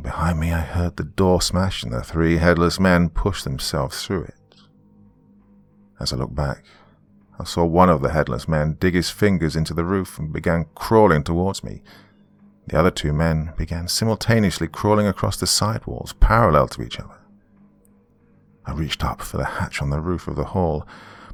Behind 0.00 0.38
me, 0.38 0.52
I 0.52 0.60
heard 0.60 0.96
the 0.96 1.04
door 1.04 1.40
smash 1.40 1.82
and 1.82 1.92
the 1.92 2.02
three 2.02 2.38
headless 2.38 2.80
men 2.80 3.08
push 3.08 3.42
themselves 3.42 4.04
through 4.04 4.24
it. 4.24 4.34
As 6.00 6.12
I 6.12 6.16
looked 6.16 6.34
back, 6.34 6.64
I 7.38 7.44
saw 7.44 7.64
one 7.64 7.88
of 7.88 8.00
the 8.02 8.10
headless 8.10 8.46
men 8.48 8.76
dig 8.78 8.94
his 8.94 9.10
fingers 9.10 9.56
into 9.56 9.74
the 9.74 9.84
roof 9.84 10.18
and 10.18 10.32
began 10.32 10.66
crawling 10.74 11.24
towards 11.24 11.64
me. 11.64 11.82
The 12.66 12.78
other 12.78 12.90
two 12.90 13.12
men 13.12 13.52
began 13.56 13.88
simultaneously 13.88 14.68
crawling 14.68 15.06
across 15.06 15.36
the 15.36 15.46
side 15.46 15.84
walls, 15.86 16.14
parallel 16.14 16.68
to 16.68 16.82
each 16.82 16.98
other. 16.98 17.18
I 18.66 18.72
reached 18.72 19.04
up 19.04 19.20
for 19.20 19.36
the 19.36 19.44
hatch 19.44 19.82
on 19.82 19.90
the 19.90 20.00
roof 20.00 20.26
of 20.26 20.36
the 20.36 20.46
hall, 20.46 20.86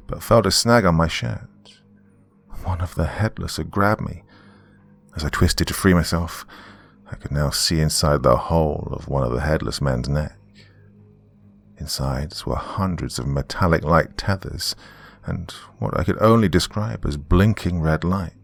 but 0.07 0.23
felt 0.23 0.45
a 0.45 0.51
snag 0.51 0.85
on 0.85 0.95
my 0.95 1.07
shirt. 1.07 1.47
One 2.63 2.81
of 2.81 2.95
the 2.95 3.07
headless 3.07 3.57
had 3.57 3.71
grabbed 3.71 4.01
me. 4.01 4.23
As 5.15 5.23
I 5.23 5.29
twisted 5.29 5.67
to 5.67 5.73
free 5.73 5.93
myself, 5.93 6.45
I 7.11 7.15
could 7.15 7.31
now 7.31 7.49
see 7.49 7.79
inside 7.79 8.23
the 8.23 8.37
hole 8.37 8.87
of 8.91 9.07
one 9.07 9.23
of 9.23 9.31
the 9.31 9.41
headless 9.41 9.81
men's 9.81 10.07
neck. 10.07 10.37
Inside 11.77 12.33
were 12.45 12.55
hundreds 12.55 13.17
of 13.17 13.27
metallic 13.27 13.83
like 13.83 14.15
tethers 14.15 14.75
and 15.25 15.51
what 15.79 15.99
I 15.99 16.03
could 16.03 16.21
only 16.21 16.49
describe 16.49 17.05
as 17.05 17.17
blinking 17.17 17.81
red 17.81 18.03
lights. 18.03 18.35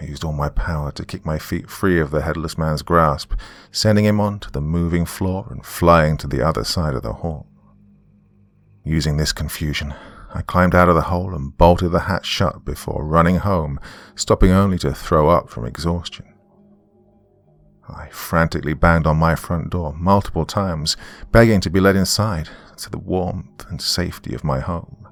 I 0.00 0.04
used 0.04 0.24
all 0.24 0.32
my 0.32 0.48
power 0.48 0.90
to 0.92 1.04
kick 1.04 1.26
my 1.26 1.38
feet 1.38 1.68
free 1.68 2.00
of 2.00 2.10
the 2.10 2.22
headless 2.22 2.56
man's 2.56 2.82
grasp, 2.82 3.34
sending 3.70 4.06
him 4.06 4.18
onto 4.18 4.50
the 4.50 4.60
moving 4.60 5.04
floor 5.04 5.46
and 5.50 5.64
flying 5.64 6.16
to 6.18 6.26
the 6.26 6.46
other 6.46 6.64
side 6.64 6.94
of 6.94 7.02
the 7.02 7.12
hall. 7.12 7.46
Using 8.82 9.18
this 9.18 9.32
confusion, 9.32 9.94
I 10.32 10.40
climbed 10.42 10.74
out 10.74 10.88
of 10.88 10.94
the 10.94 11.02
hole 11.02 11.34
and 11.34 11.56
bolted 11.56 11.92
the 11.92 12.00
hatch 12.00 12.24
shut 12.24 12.64
before 12.64 13.04
running 13.04 13.36
home, 13.36 13.78
stopping 14.14 14.52
only 14.52 14.78
to 14.78 14.94
throw 14.94 15.28
up 15.28 15.50
from 15.50 15.66
exhaustion. 15.66 16.26
I 17.88 18.08
frantically 18.10 18.72
banged 18.72 19.06
on 19.06 19.16
my 19.16 19.34
front 19.34 19.70
door 19.70 19.92
multiple 19.92 20.46
times, 20.46 20.96
begging 21.30 21.60
to 21.62 21.70
be 21.70 21.80
let 21.80 21.96
inside 21.96 22.48
to 22.78 22.88
the 22.88 22.98
warmth 22.98 23.66
and 23.68 23.82
safety 23.82 24.34
of 24.34 24.44
my 24.44 24.60
home. 24.60 25.08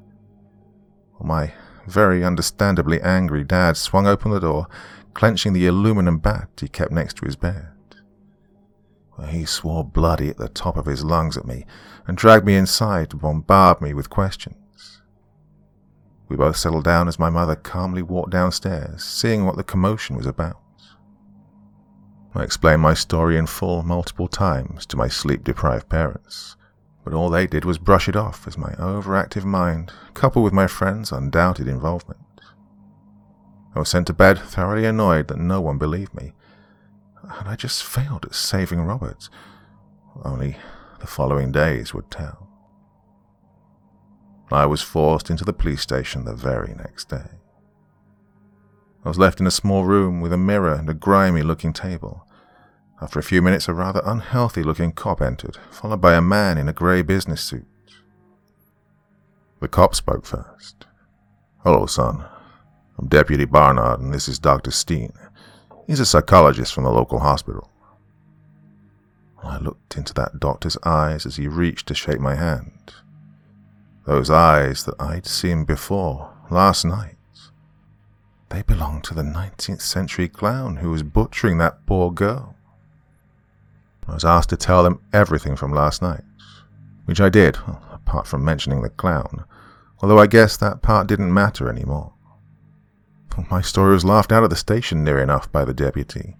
My 1.20 1.52
very 1.88 2.24
understandably 2.24 3.00
angry 3.00 3.44
dad 3.44 3.76
swung 3.76 4.06
open 4.06 4.30
the 4.30 4.40
door, 4.40 4.68
clenching 5.14 5.52
the 5.52 5.66
aluminum 5.66 6.18
bat 6.18 6.48
he 6.60 6.68
kept 6.68 6.92
next 6.92 7.16
to 7.16 7.24
his 7.24 7.36
bed. 7.36 7.72
He 9.28 9.44
swore 9.44 9.84
bloody 9.84 10.28
at 10.28 10.36
the 10.36 10.48
top 10.48 10.76
of 10.76 10.86
his 10.86 11.04
lungs 11.04 11.36
at 11.36 11.46
me 11.46 11.66
and 12.06 12.16
dragged 12.16 12.46
me 12.46 12.54
inside 12.54 13.10
to 13.10 13.16
bombard 13.16 13.80
me 13.80 13.92
with 13.92 14.10
questions. 14.10 15.02
We 16.28 16.36
both 16.36 16.56
settled 16.56 16.84
down 16.84 17.08
as 17.08 17.18
my 17.18 17.30
mother 17.30 17.56
calmly 17.56 18.02
walked 18.02 18.30
downstairs, 18.30 19.02
seeing 19.02 19.44
what 19.44 19.56
the 19.56 19.64
commotion 19.64 20.16
was 20.16 20.26
about. 20.26 20.60
I 22.34 22.42
explained 22.42 22.82
my 22.82 22.94
story 22.94 23.36
in 23.36 23.46
full 23.46 23.82
multiple 23.82 24.28
times 24.28 24.86
to 24.86 24.96
my 24.96 25.08
sleep 25.08 25.42
deprived 25.42 25.88
parents, 25.88 26.56
but 27.08 27.16
all 27.16 27.30
they 27.30 27.46
did 27.46 27.64
was 27.64 27.78
brush 27.78 28.06
it 28.06 28.16
off 28.16 28.46
as 28.46 28.58
my 28.58 28.72
overactive 28.72 29.42
mind, 29.42 29.90
coupled 30.12 30.44
with 30.44 30.52
my 30.52 30.66
friend's 30.66 31.10
undoubted 31.10 31.66
involvement. 31.66 32.20
I 33.74 33.78
was 33.78 33.88
sent 33.88 34.08
to 34.08 34.12
bed 34.12 34.38
thoroughly 34.38 34.84
annoyed 34.84 35.28
that 35.28 35.38
no 35.38 35.58
one 35.58 35.78
believed 35.78 36.12
me, 36.12 36.34
and 37.22 37.48
I 37.48 37.56
just 37.56 37.82
failed 37.82 38.26
at 38.26 38.34
saving 38.34 38.82
Roberts. 38.82 39.30
Only 40.22 40.58
the 41.00 41.06
following 41.06 41.50
days 41.50 41.94
would 41.94 42.10
tell. 42.10 42.46
I 44.52 44.66
was 44.66 44.82
forced 44.82 45.30
into 45.30 45.46
the 45.46 45.54
police 45.54 45.80
station 45.80 46.26
the 46.26 46.34
very 46.34 46.74
next 46.74 47.08
day. 47.08 47.38
I 49.02 49.08
was 49.08 49.18
left 49.18 49.40
in 49.40 49.46
a 49.46 49.50
small 49.50 49.84
room 49.86 50.20
with 50.20 50.34
a 50.34 50.36
mirror 50.36 50.74
and 50.74 50.90
a 50.90 50.94
grimy 50.94 51.40
looking 51.40 51.72
table. 51.72 52.27
After 53.00 53.20
a 53.20 53.22
few 53.22 53.42
minutes, 53.42 53.68
a 53.68 53.74
rather 53.74 54.02
unhealthy 54.04 54.64
looking 54.64 54.92
cop 54.92 55.22
entered, 55.22 55.56
followed 55.70 56.00
by 56.00 56.14
a 56.14 56.20
man 56.20 56.58
in 56.58 56.68
a 56.68 56.72
grey 56.72 57.02
business 57.02 57.40
suit. 57.40 57.66
The 59.60 59.68
cop 59.68 59.94
spoke 59.94 60.26
first. 60.26 60.86
Hello, 61.62 61.86
son. 61.86 62.24
I'm 62.98 63.06
Deputy 63.06 63.44
Barnard, 63.44 64.00
and 64.00 64.12
this 64.12 64.28
is 64.28 64.40
Dr. 64.40 64.72
Steen. 64.72 65.12
He's 65.86 66.00
a 66.00 66.06
psychologist 66.06 66.74
from 66.74 66.84
the 66.84 66.90
local 66.90 67.20
hospital. 67.20 67.70
I 69.42 69.58
looked 69.58 69.96
into 69.96 70.12
that 70.14 70.40
doctor's 70.40 70.76
eyes 70.84 71.24
as 71.24 71.36
he 71.36 71.46
reached 71.46 71.86
to 71.88 71.94
shake 71.94 72.20
my 72.20 72.34
hand. 72.34 72.94
Those 74.06 74.28
eyes 74.28 74.84
that 74.84 75.00
I'd 75.00 75.26
seen 75.26 75.64
before, 75.64 76.32
last 76.50 76.84
night. 76.84 77.16
They 78.48 78.62
belonged 78.62 79.04
to 79.04 79.14
the 79.14 79.22
19th 79.22 79.82
century 79.82 80.28
clown 80.28 80.76
who 80.76 80.90
was 80.90 81.02
butchering 81.02 81.58
that 81.58 81.86
poor 81.86 82.10
girl. 82.10 82.56
I 84.08 84.14
was 84.14 84.24
asked 84.24 84.48
to 84.50 84.56
tell 84.56 84.82
them 84.82 85.00
everything 85.12 85.54
from 85.54 85.72
last 85.72 86.00
night, 86.02 86.24
which 87.04 87.20
I 87.20 87.28
did, 87.28 87.58
apart 87.92 88.26
from 88.26 88.44
mentioning 88.44 88.82
the 88.82 88.90
clown, 88.90 89.44
although 90.00 90.18
I 90.18 90.26
guess 90.26 90.56
that 90.56 90.82
part 90.82 91.06
didn't 91.06 91.32
matter 91.32 91.68
anymore. 91.68 92.14
My 93.50 93.60
story 93.60 93.92
was 93.92 94.04
laughed 94.04 94.32
out 94.32 94.42
of 94.42 94.50
the 94.50 94.56
station 94.56 95.04
near 95.04 95.18
enough 95.18 95.50
by 95.52 95.64
the 95.64 95.74
deputy. 95.74 96.36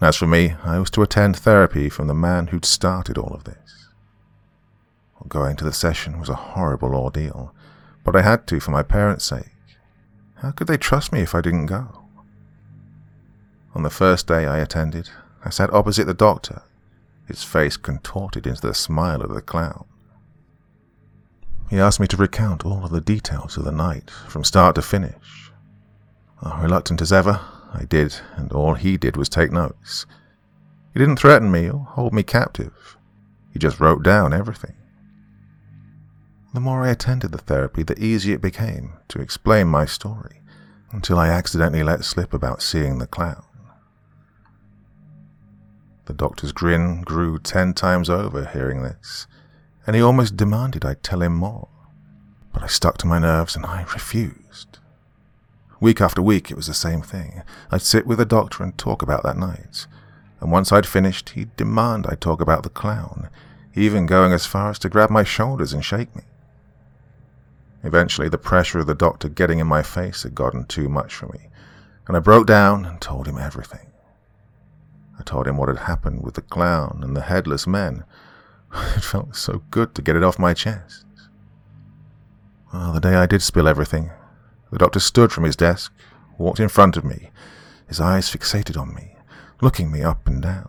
As 0.00 0.16
for 0.16 0.26
me, 0.26 0.54
I 0.62 0.78
was 0.78 0.90
to 0.90 1.02
attend 1.02 1.36
therapy 1.36 1.88
from 1.88 2.06
the 2.06 2.14
man 2.14 2.48
who'd 2.48 2.64
started 2.64 3.16
all 3.16 3.32
of 3.34 3.44
this. 3.44 3.88
Going 5.26 5.56
to 5.56 5.64
the 5.64 5.72
session 5.72 6.18
was 6.18 6.28
a 6.28 6.34
horrible 6.34 6.94
ordeal, 6.94 7.54
but 8.04 8.16
I 8.16 8.22
had 8.22 8.46
to 8.46 8.60
for 8.60 8.70
my 8.70 8.82
parents' 8.82 9.24
sake. 9.24 9.52
How 10.36 10.52
could 10.52 10.66
they 10.66 10.76
trust 10.76 11.12
me 11.12 11.20
if 11.20 11.34
I 11.34 11.40
didn't 11.40 11.66
go? 11.66 12.04
On 13.74 13.82
the 13.82 13.90
first 13.90 14.26
day 14.26 14.46
I 14.46 14.58
attended, 14.58 15.10
I 15.44 15.50
sat 15.50 15.72
opposite 15.72 16.06
the 16.06 16.14
doctor, 16.14 16.62
his 17.28 17.44
face 17.44 17.76
contorted 17.76 18.46
into 18.46 18.62
the 18.62 18.74
smile 18.74 19.20
of 19.20 19.32
the 19.32 19.42
clown. 19.42 19.84
He 21.70 21.78
asked 21.78 22.00
me 22.00 22.06
to 22.08 22.16
recount 22.16 22.64
all 22.64 22.84
of 22.84 22.90
the 22.90 23.00
details 23.00 23.56
of 23.58 23.64
the 23.64 23.70
night, 23.70 24.10
from 24.10 24.42
start 24.42 24.74
to 24.76 24.82
finish. 24.82 25.52
Reluctant 26.42 27.02
as 27.02 27.12
ever, 27.12 27.40
I 27.74 27.84
did, 27.84 28.16
and 28.36 28.50
all 28.52 28.74
he 28.74 28.96
did 28.96 29.18
was 29.18 29.28
take 29.28 29.52
notes. 29.52 30.06
He 30.94 30.98
didn't 30.98 31.18
threaten 31.18 31.50
me 31.52 31.68
or 31.68 31.80
hold 31.80 32.14
me 32.14 32.22
captive. 32.22 32.96
He 33.52 33.58
just 33.58 33.78
wrote 33.78 34.02
down 34.02 34.32
everything. 34.32 34.74
The 36.54 36.60
more 36.60 36.84
I 36.84 36.88
attended 36.88 37.32
the 37.32 37.38
therapy, 37.38 37.82
the 37.82 38.02
easier 38.02 38.36
it 38.36 38.40
became 38.40 38.94
to 39.08 39.20
explain 39.20 39.68
my 39.68 39.84
story, 39.84 40.40
until 40.90 41.18
I 41.18 41.28
accidentally 41.28 41.82
let 41.82 42.04
slip 42.04 42.32
about 42.32 42.62
seeing 42.62 42.98
the 42.98 43.06
clown. 43.06 43.44
The 46.08 46.14
doctor's 46.14 46.52
grin 46.52 47.02
grew 47.02 47.38
ten 47.38 47.74
times 47.74 48.08
over 48.08 48.46
hearing 48.46 48.82
this, 48.82 49.26
and 49.86 49.94
he 49.94 50.00
almost 50.00 50.38
demanded 50.38 50.82
I 50.82 50.94
tell 50.94 51.20
him 51.20 51.34
more. 51.34 51.68
But 52.50 52.62
I 52.62 52.66
stuck 52.66 52.96
to 52.98 53.06
my 53.06 53.18
nerves 53.18 53.54
and 53.54 53.66
I 53.66 53.82
refused. 53.82 54.78
Week 55.80 56.00
after 56.00 56.22
week, 56.22 56.50
it 56.50 56.56
was 56.56 56.66
the 56.66 56.72
same 56.72 57.02
thing. 57.02 57.42
I'd 57.70 57.82
sit 57.82 58.06
with 58.06 58.16
the 58.16 58.24
doctor 58.24 58.64
and 58.64 58.76
talk 58.78 59.02
about 59.02 59.22
that 59.24 59.36
night, 59.36 59.86
and 60.40 60.50
once 60.50 60.72
I'd 60.72 60.86
finished, 60.86 61.28
he'd 61.30 61.54
demand 61.56 62.06
I 62.08 62.14
talk 62.14 62.40
about 62.40 62.62
the 62.62 62.70
clown, 62.70 63.28
even 63.74 64.06
going 64.06 64.32
as 64.32 64.46
far 64.46 64.70
as 64.70 64.78
to 64.78 64.88
grab 64.88 65.10
my 65.10 65.24
shoulders 65.24 65.74
and 65.74 65.84
shake 65.84 66.16
me. 66.16 66.22
Eventually, 67.84 68.30
the 68.30 68.38
pressure 68.38 68.78
of 68.78 68.86
the 68.86 68.94
doctor 68.94 69.28
getting 69.28 69.58
in 69.58 69.66
my 69.66 69.82
face 69.82 70.22
had 70.22 70.34
gotten 70.34 70.64
too 70.64 70.88
much 70.88 71.14
for 71.14 71.26
me, 71.26 71.50
and 72.06 72.16
I 72.16 72.20
broke 72.20 72.46
down 72.46 72.86
and 72.86 72.98
told 72.98 73.28
him 73.28 73.36
everything. 73.36 73.87
I 75.18 75.22
told 75.22 75.46
him 75.46 75.56
what 75.56 75.68
had 75.68 75.80
happened 75.80 76.22
with 76.22 76.34
the 76.34 76.42
clown 76.42 77.00
and 77.02 77.16
the 77.16 77.22
headless 77.22 77.66
men. 77.66 78.04
It 78.96 79.02
felt 79.02 79.34
so 79.34 79.62
good 79.70 79.94
to 79.94 80.02
get 80.02 80.16
it 80.16 80.22
off 80.22 80.38
my 80.38 80.54
chest. 80.54 81.06
Well, 82.72 82.92
the 82.92 83.00
day 83.00 83.14
I 83.14 83.26
did 83.26 83.42
spill 83.42 83.66
everything, 83.66 84.10
the 84.70 84.78
doctor 84.78 85.00
stood 85.00 85.32
from 85.32 85.44
his 85.44 85.56
desk, 85.56 85.92
walked 86.36 86.60
in 86.60 86.68
front 86.68 86.96
of 86.96 87.04
me, 87.04 87.30
his 87.86 88.00
eyes 88.00 88.30
fixated 88.30 88.78
on 88.78 88.94
me, 88.94 89.16
looking 89.62 89.90
me 89.90 90.02
up 90.02 90.26
and 90.26 90.42
down. 90.42 90.68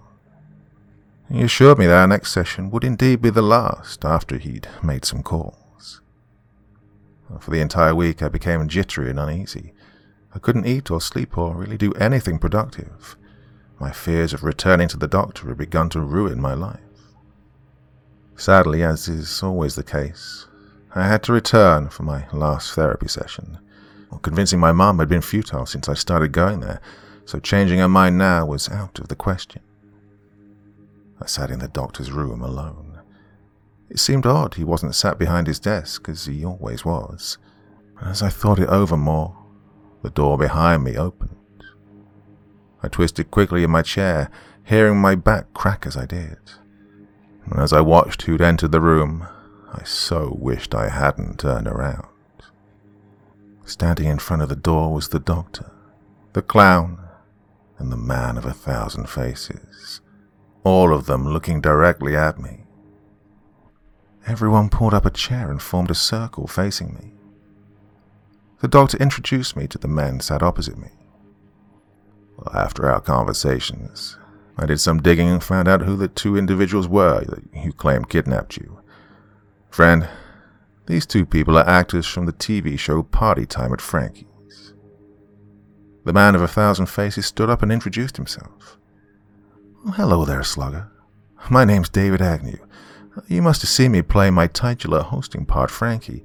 He 1.30 1.42
assured 1.42 1.78
me 1.78 1.86
that 1.86 2.00
our 2.00 2.08
next 2.08 2.32
session 2.32 2.72
would 2.72 2.84
indeed 2.84 3.22
be 3.22 3.30
the 3.30 3.42
last 3.42 4.04
after 4.04 4.38
he'd 4.38 4.68
made 4.82 5.06
some 5.06 5.22
calls. 5.22 6.02
For 7.40 7.52
the 7.52 7.62
entire 7.62 7.94
week 7.94 8.24
I 8.24 8.30
became 8.30 8.68
jittery 8.68 9.10
and 9.12 9.20
uneasy. 9.20 9.74
I 10.34 10.40
couldn't 10.40 10.66
eat 10.66 10.90
or 10.90 11.02
sleep 11.02 11.38
or 11.38 11.56
really 11.56 11.78
do 11.78 11.92
anything 11.94 12.40
productive. 12.40 13.16
My 13.80 13.92
fears 13.92 14.34
of 14.34 14.44
returning 14.44 14.89
to 14.89 14.98
the 14.98 15.08
doctor 15.08 15.48
had 15.48 15.58
begun 15.58 15.89
to 15.89 16.02
ruin 16.02 16.42
my 16.42 16.54
life. 16.54 16.80
Sadly, 18.36 18.84
as 18.84 19.08
is 19.08 19.42
always 19.42 19.76
the 19.76 19.84
case, 19.84 20.48
I 20.94 21.08
had 21.08 21.24
to 21.24 21.34
return 21.34 21.89
for 21.89 22.04
my 22.04 22.28
last 22.34 22.74
therapy 22.74 23.08
session. 23.08 23.58
Well, 24.10 24.20
convincing 24.20 24.60
my 24.60 24.72
mum 24.72 25.00
had 25.00 25.08
been 25.08 25.22
futile 25.22 25.65
since 25.65 25.88
I 25.88 25.94
started 25.94 26.32
going 26.34 26.60
there, 26.60 26.82
so 27.26 27.39
changing 27.39 27.80
her 27.80 27.88
mind 27.88 28.18
now 28.18 28.46
was 28.46 28.70
out 28.70 29.00
of 29.00 29.08
the 29.08 29.15
question. 29.15 29.62
I 31.22 31.26
sat 31.26 31.52
in 31.52 31.60
the 31.60 31.68
doctor's 31.68 32.12
room 32.12 32.42
alone. 32.42 33.00
It 33.89 34.00
seemed 34.00 34.26
odd 34.26 34.56
he 34.56 34.63
wasn't 34.63 34.96
sat 34.96 35.18
behind 35.18 35.48
his 35.48 35.60
desk, 35.60 36.10
as 36.10 36.26
he 36.26 36.44
always 36.44 36.84
was. 36.84 37.38
As 38.02 38.22
I 38.22 38.30
thought 38.30 38.60
it 38.60 38.70
over 38.70 38.98
more, 38.98 39.38
the 40.02 40.10
door 40.10 40.38
behind 40.38 40.84
me 40.84 40.98
opened. 40.98 41.36
I 42.82 42.88
twisted 42.88 43.32
quickly 43.32 43.63
in 43.63 43.72
my 43.72 43.82
chair, 43.82 44.30
hearing 44.63 45.00
my 45.00 45.15
back 45.15 45.54
crack 45.54 45.86
as 45.86 45.98
I 45.98 46.06
did. 46.06 46.38
And 47.46 47.60
as 47.60 47.74
I 47.74 47.82
watched 47.82 48.24
who'd 48.24 48.42
entered 48.42 48.72
the 48.72 48.82
room, 48.82 49.28
I 49.74 49.84
so 49.84 50.36
wished 50.39 50.74
I 50.74 50.89
hadn't 50.89 51.39
turned 51.39 51.68
around. 51.68 52.08
Standing 53.65 54.08
in 54.08 54.20
front 54.20 54.42
of 54.42 54.50
the 54.50 54.56
door 54.56 54.94
was 54.94 55.10
the 55.10 55.20
doctor, 55.20 55.72
the 56.34 56.42
clown, 56.42 57.00
and 57.78 57.92
the 57.92 57.98
man 57.98 58.38
of 58.38 58.46
a 58.46 58.54
thousand 58.54 59.10
faces, 59.10 60.02
all 60.63 60.94
of 60.94 61.06
them 61.06 61.28
looking 61.28 61.62
directly 61.62 62.15
at 62.15 62.39
me. 62.39 62.65
Everyone 64.28 64.70
pulled 64.70 64.94
up 64.94 65.06
a 65.06 65.12
chair 65.12 65.50
and 65.50 65.62
formed 65.62 65.89
a 65.89 65.96
circle 65.96 66.46
facing 66.48 66.94
me. 66.94 67.13
The 68.60 68.68
doctor 68.68 68.98
introduced 68.98 69.56
me 69.56 69.68
to 69.68 69.78
the 69.78 69.88
men 69.88 70.20
sat 70.20 70.44
opposite 70.44 70.78
me. 70.78 70.89
After 72.54 72.89
our 72.89 73.02
conversations, 73.02 74.17
I 74.58 74.65
did 74.65 74.80
some 74.80 75.02
digging 75.02 75.30
and 75.30 75.43
found 75.43 75.67
out 75.67 75.84
who 75.84 75.95
the 75.95 76.08
two 76.08 76.38
individuals 76.38 76.88
were 76.88 77.23
who 77.63 77.71
claimed 77.71 78.10
kidnapped 78.10 78.58
you. 78.58 78.82
Friend, 79.69 80.08
these 80.88 81.06
two 81.06 81.25
people 81.25 81.58
are 81.58 81.67
actors 81.69 82.08
from 82.08 82.25
the 82.25 82.34
TV 82.34 82.78
show 82.78 83.04
Party 83.04 83.45
Time 83.45 83.71
at 83.73 83.82
Frankie's. 83.82 84.73
The 86.04 86.13
man 86.13 86.34
of 86.36 86.41
a 86.41 86.47
thousand 86.47 86.88
faces 86.88 87.28
stood 87.28 87.49
up 87.49 87.62
and 87.62 87.71
introduced 87.71 88.17
himself. 88.17 88.78
Well, 89.84 89.93
hello 89.93 90.25
there, 90.25 90.43
Slugger. 90.43 90.91
My 91.49 91.63
name's 91.63 91.89
David 91.89 92.21
Agnew. 92.21 92.58
You 93.28 93.41
must 93.41 93.62
have 93.62 93.69
seen 93.69 93.91
me 93.91 94.02
play 94.02 94.30
my 94.30 94.47
titular 94.47 95.02
hosting 95.02 95.45
part, 95.45 95.71
Frankie. 95.71 96.23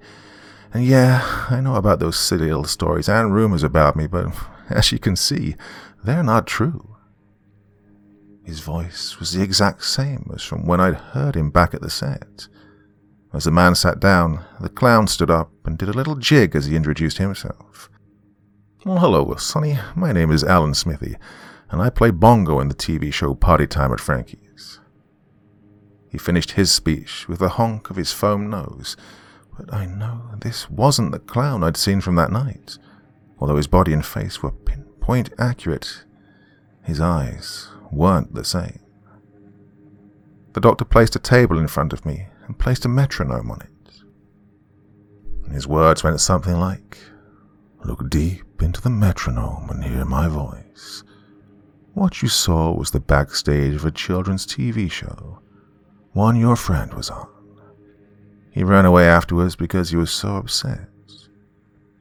And 0.73 0.85
yeah, 0.85 1.47
I 1.51 1.61
know 1.61 1.77
about 1.77 1.99
those 1.99 2.19
silly 2.19 2.47
little 2.47 2.65
stories 2.65 3.09
and 3.09 3.35
rumors 3.35 3.63
about 3.63 3.97
me, 3.97 4.07
but 4.07 4.27
as 4.71 4.91
you 4.91 4.99
can 4.99 5.17
see, 5.17 5.57
they're 6.05 6.23
not 6.23 6.47
true. 6.47 6.97
His 8.45 8.61
voice 8.61 9.19
was 9.19 9.33
the 9.33 9.43
exact 9.43 9.85
same 9.85 10.31
as 10.35 10.43
from 10.43 10.67
when 10.67 10.81
I'd 10.81 10.95
heard 10.95 11.35
him 11.35 11.51
back 11.51 11.73
at 11.73 11.81
the 11.81 11.91
set. 11.91 12.47
As 13.33 13.45
the 13.45 13.51
man 13.51 13.75
sat 13.75 14.01
down, 14.01 14.45
the 14.61 14.69
clown 14.69 15.07
stood 15.07 15.31
up 15.31 15.51
and 15.65 15.79
did 15.79 15.89
a 15.89 15.95
little 15.95 16.15
jig 16.15 16.55
as 16.55 16.67
he 16.67 16.77
introduced 16.77 17.19
himself. 17.19 17.91
Well, 18.85 18.99
hello, 18.99 19.35
Sonny. 19.37 19.79
My 19.97 20.13
name 20.13 20.31
is 20.31 20.45
Alan 20.45 20.75
Smithee, 20.75 21.17
and 21.71 21.81
I 21.81 21.89
play 21.89 22.11
bongo 22.11 22.61
in 22.61 22.69
the 22.69 22.75
TV 22.75 23.13
show 23.13 23.35
Party 23.35 23.67
Time 23.67 23.93
at 23.93 24.01
Frankie's. 24.01 24.79
He 26.11 26.19
finished 26.19 26.53
his 26.53 26.71
speech 26.71 27.27
with 27.29 27.41
a 27.41 27.49
honk 27.49 27.89
of 27.89 27.97
his 27.97 28.13
foam 28.13 28.51
nose, 28.51 28.97
but 29.57 29.73
I 29.73 29.87
know 29.87 30.33
this 30.41 30.69
wasn't 30.69 31.13
the 31.13 31.19
clown 31.19 31.65
I'd 31.65 31.79
seen 31.79 32.03
from 32.03 32.15
that 32.17 32.31
night. 32.31 32.79
Although 33.39 33.57
his 33.57 33.67
body 33.67 33.93
and 33.93 34.05
face 34.05 34.43
were 34.43 34.53
pinpoint 35.05 35.29
accurate, 35.39 36.03
his 36.83 36.99
eyes 36.99 37.69
weren't 37.93 38.33
the 38.35 38.43
same. 38.45 38.81
The 40.55 40.61
doctor 40.61 40.87
placed 40.87 41.15
a 41.15 41.19
table 41.19 41.59
in 41.59 41.69
front 41.69 41.93
of 41.93 42.07
me 42.07 42.29
and 42.47 42.59
placed 42.59 42.87
a 42.87 42.89
metronome 42.89 43.51
on 43.51 43.61
it. 43.61 43.69
His 45.53 45.67
words 45.67 46.03
went 46.03 46.19
something 46.21 46.59
like, 46.59 46.97
Look 47.85 48.09
deep 48.09 48.63
into 48.63 48.81
the 48.81 48.89
metronome 48.89 49.69
and 49.69 49.85
hear 49.85 50.07
my 50.07 50.27
voice. 50.27 51.05
What 51.93 52.23
you 52.23 52.29
saw 52.29 52.73
was 52.73 52.91
the 52.91 53.01
backstage 53.01 53.75
of 53.75 53.85
a 53.85 53.91
children's 53.91 54.47
TV 54.47 54.91
show, 54.91 55.41
one 56.13 56.35
your 56.35 56.57
friend 56.57 56.95
was 56.95 57.11
on. 57.11 57.29
He 58.53 58.65
ran 58.65 58.87
away 58.87 59.07
afterwards 59.07 59.55
because 59.55 59.91
he 59.91 59.97
was 59.97 60.11
so 60.11 60.37
upset. 60.37 60.89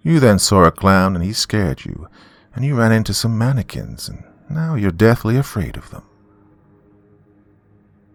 You 0.03 0.21
then 0.21 0.39
saw 0.39 0.63
a 0.63 0.71
clown 0.71 1.17
and 1.17 1.25
he 1.25 1.33
scared 1.33 1.83
you, 1.83 2.07
and 2.55 2.63
you 2.63 2.75
ran 2.75 2.91
into 2.91 3.13
some 3.13 3.37
mannequins, 3.37 4.07
and 4.09 4.23
now 4.49 4.75
you're 4.75 4.91
deathly 4.91 5.37
afraid 5.37 5.77
of 5.77 5.89
them. 5.89 6.03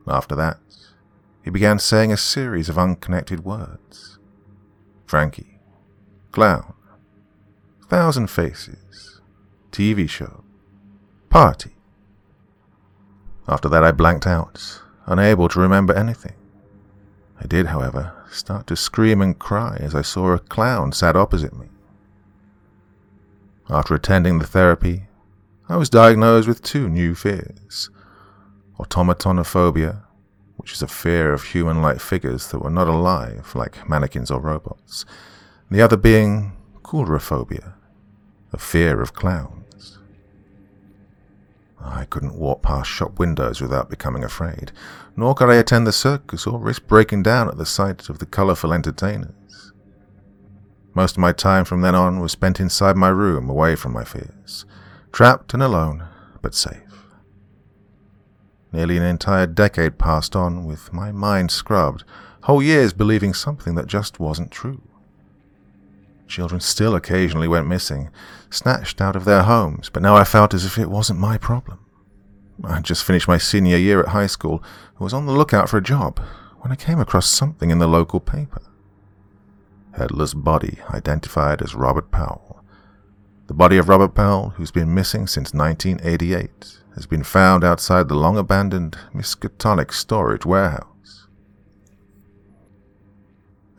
After 0.07 0.35
that, 0.37 0.59
he 1.43 1.51
began 1.51 1.79
saying 1.79 2.13
a 2.13 2.17
series 2.17 2.69
of 2.69 2.79
unconnected 2.79 3.45
words. 3.45 4.19
Frankie, 5.07 5.59
clown, 6.33 6.75
thousand 7.89 8.29
faces, 8.29 9.21
TV 9.73 10.09
show, 10.09 10.45
party. 11.31 11.73
After 13.49 13.69
that, 13.71 13.83
I 13.83 13.93
blanked 13.93 14.27
out, 14.27 14.83
unable 15.07 15.49
to 15.49 15.61
remember 15.61 15.95
anything. 15.95 16.35
I 17.41 17.47
did, 17.47 17.67
however, 17.67 18.13
start 18.31 18.67
to 18.67 18.77
scream 18.77 19.23
and 19.23 19.39
cry 19.39 19.79
as 19.81 19.95
I 19.95 20.03
saw 20.03 20.33
a 20.33 20.39
clown 20.39 20.93
sat 20.93 21.17
opposite 21.17 21.57
me. 21.57 21.69
After 23.71 23.95
attending 23.95 24.39
the 24.39 24.47
therapy, 24.47 25.09
I 25.69 25.77
was 25.77 25.91
diagnosed 25.91 26.49
with 26.49 26.63
two 26.63 26.89
new 26.89 27.15
fears 27.15 27.91
automatonophobia, 28.79 30.05
which 30.57 30.73
is 30.73 30.83
a 30.83 30.87
fear 30.87 31.33
of 31.33 31.43
human 31.43 31.83
like 31.83 32.01
figures 32.01 32.49
that 32.49 32.61
were 32.61 32.71
not 32.71 32.89
alive, 32.89 33.53
like 33.55 33.89
mannequins 33.89 34.31
or 34.31 34.41
robots, 34.41 35.05
the 35.71 35.83
other 35.83 35.97
being 35.97 36.57
coulrophobia, 36.83 37.75
a 38.53 38.59
fear 38.59 39.03
of 39.03 39.13
clowns. 39.13 39.99
I 41.81 42.05
couldn't 42.07 42.39
walk 42.39 42.63
past 42.63 42.89
shop 42.89 43.19
windows 43.19 43.61
without 43.61 43.91
becoming 43.91 44.25
afraid, 44.25 44.73
nor 45.17 45.35
could 45.35 45.51
I 45.51 45.57
attend 45.57 45.87
the 45.87 45.93
circus 45.93 46.47
or 46.47 46.59
risk 46.59 46.87
breaking 46.87 47.25
down 47.25 47.49
at 47.49 47.59
the 47.59 47.67
sight 47.67 48.09
of 48.09 48.19
the 48.19 48.27
colourful 48.27 48.73
entertainers. 48.73 49.35
Most 50.99 51.13
of 51.13 51.19
my 51.19 51.31
time 51.31 51.65
from 51.65 51.81
then 51.83 51.95
on 51.95 52.19
was 52.19 52.33
spent 52.33 52.59
inside 52.59 52.97
my 52.97 53.07
room, 53.07 53.49
away 53.49 53.77
from 53.77 53.93
my 53.93 54.03
fears, 54.03 54.67
trapped 55.13 55.55
and 55.55 55.63
alone, 55.63 56.09
but 56.43 56.57
safe. 56.57 57.15
Nearly 58.73 58.97
an 58.97 59.05
entire 59.05 59.47
decade 59.47 59.97
passed 59.97 60.35
on 60.35 60.65
with 60.65 60.93
my 60.93 61.13
mind 61.13 61.53
scrubbed, 61.53 62.03
whole 62.43 62.61
years 62.61 62.93
believing 62.93 63.33
something 63.33 63.77
that 63.77 63.87
just 63.87 64.19
wasn't 64.19 64.51
true. 64.51 64.83
Children 66.27 66.61
still 66.61 66.97
occasionally 66.97 67.47
went 67.47 67.69
missing, 67.69 68.11
snatched 68.51 69.01
out 69.01 69.15
of 69.15 69.25
their 69.25 69.45
homes, 69.45 69.91
but 69.91 70.03
now 70.03 70.17
I 70.17 70.25
felt 70.25 70.53
as 70.53 70.65
if 70.65 70.79
it 70.79 70.91
wasn't 70.91 71.21
my 71.21 71.39
problem. 71.39 71.79
I 72.65 72.75
had 72.75 72.85
just 72.85 73.05
finished 73.05 73.29
my 73.29 73.39
senior 73.39 73.77
year 73.77 74.01
at 74.01 74.09
high 74.09 74.27
school 74.27 74.65
and 74.97 74.99
was 74.99 75.15
on 75.15 75.27
the 75.27 75.33
lookout 75.33 75.69
for 75.69 75.77
a 75.77 75.81
job 75.81 76.19
when 76.59 76.73
I 76.73 76.75
came 76.75 76.99
across 76.99 77.31
something 77.31 77.71
in 77.71 77.79
the 77.79 77.87
local 77.87 78.19
paper. 78.19 78.63
Headless 79.99 80.33
body 80.33 80.79
identified 80.91 81.61
as 81.61 81.75
Robert 81.75 82.13
Powell. 82.13 82.63
The 83.49 83.55
body 83.55 83.79
of 83.79 83.89
Robert 83.89 84.15
Powell, 84.15 84.51
who's 84.51 84.71
been 84.71 84.95
missing 84.95 85.27
since 85.27 85.53
1988, 85.53 86.79
has 86.95 87.07
been 87.07 87.25
found 87.25 87.65
outside 87.65 88.09
the 88.09 88.15
long 88.15 88.39
abandoned 88.39 88.97
Miskatonic 89.13 89.93
storage 89.93 90.47
warehouse. 90.47 91.27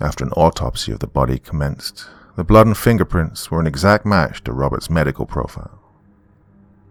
After 0.01 0.25
an 0.25 0.33
autopsy 0.33 0.91
of 0.91 0.99
the 0.99 1.07
body 1.07 1.39
commenced, 1.39 2.09
the 2.35 2.43
blood 2.43 2.67
and 2.67 2.77
fingerprints 2.77 3.49
were 3.49 3.61
an 3.61 3.67
exact 3.67 4.05
match 4.05 4.43
to 4.43 4.51
Robert's 4.51 4.89
medical 4.89 5.25
profile. 5.25 5.79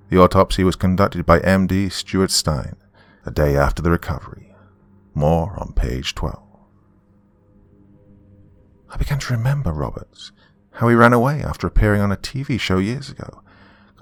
The 0.08 0.18
autopsy 0.18 0.64
was 0.64 0.74
conducted 0.74 1.26
by 1.26 1.40
MD 1.40 1.92
Stuart 1.92 2.30
Stein 2.30 2.76
a 3.26 3.30
day 3.30 3.58
after 3.58 3.82
the 3.82 3.90
recovery. 3.90 4.54
More 5.12 5.54
on 5.58 5.74
page 5.74 6.14
12. 6.14 6.47
I 8.90 8.96
began 8.96 9.18
to 9.18 9.32
remember 9.34 9.72
Roberts, 9.72 10.32
how 10.72 10.88
he 10.88 10.94
ran 10.94 11.12
away 11.12 11.42
after 11.42 11.66
appearing 11.66 12.00
on 12.00 12.12
a 12.12 12.16
TV 12.16 12.58
show 12.58 12.78
years 12.78 13.10
ago. 13.10 13.42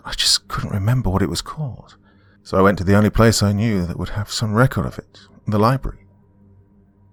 I 0.04 0.12
just 0.12 0.46
couldn't 0.48 0.70
remember 0.70 1.10
what 1.10 1.22
it 1.22 1.30
was 1.30 1.42
called. 1.42 1.96
So 2.42 2.56
I 2.56 2.62
went 2.62 2.78
to 2.78 2.84
the 2.84 2.94
only 2.94 3.10
place 3.10 3.42
I 3.42 3.52
knew 3.52 3.84
that 3.86 3.98
would 3.98 4.10
have 4.10 4.30
some 4.30 4.54
record 4.54 4.86
of 4.86 4.98
it 4.98 5.20
the 5.48 5.58
library. 5.58 6.06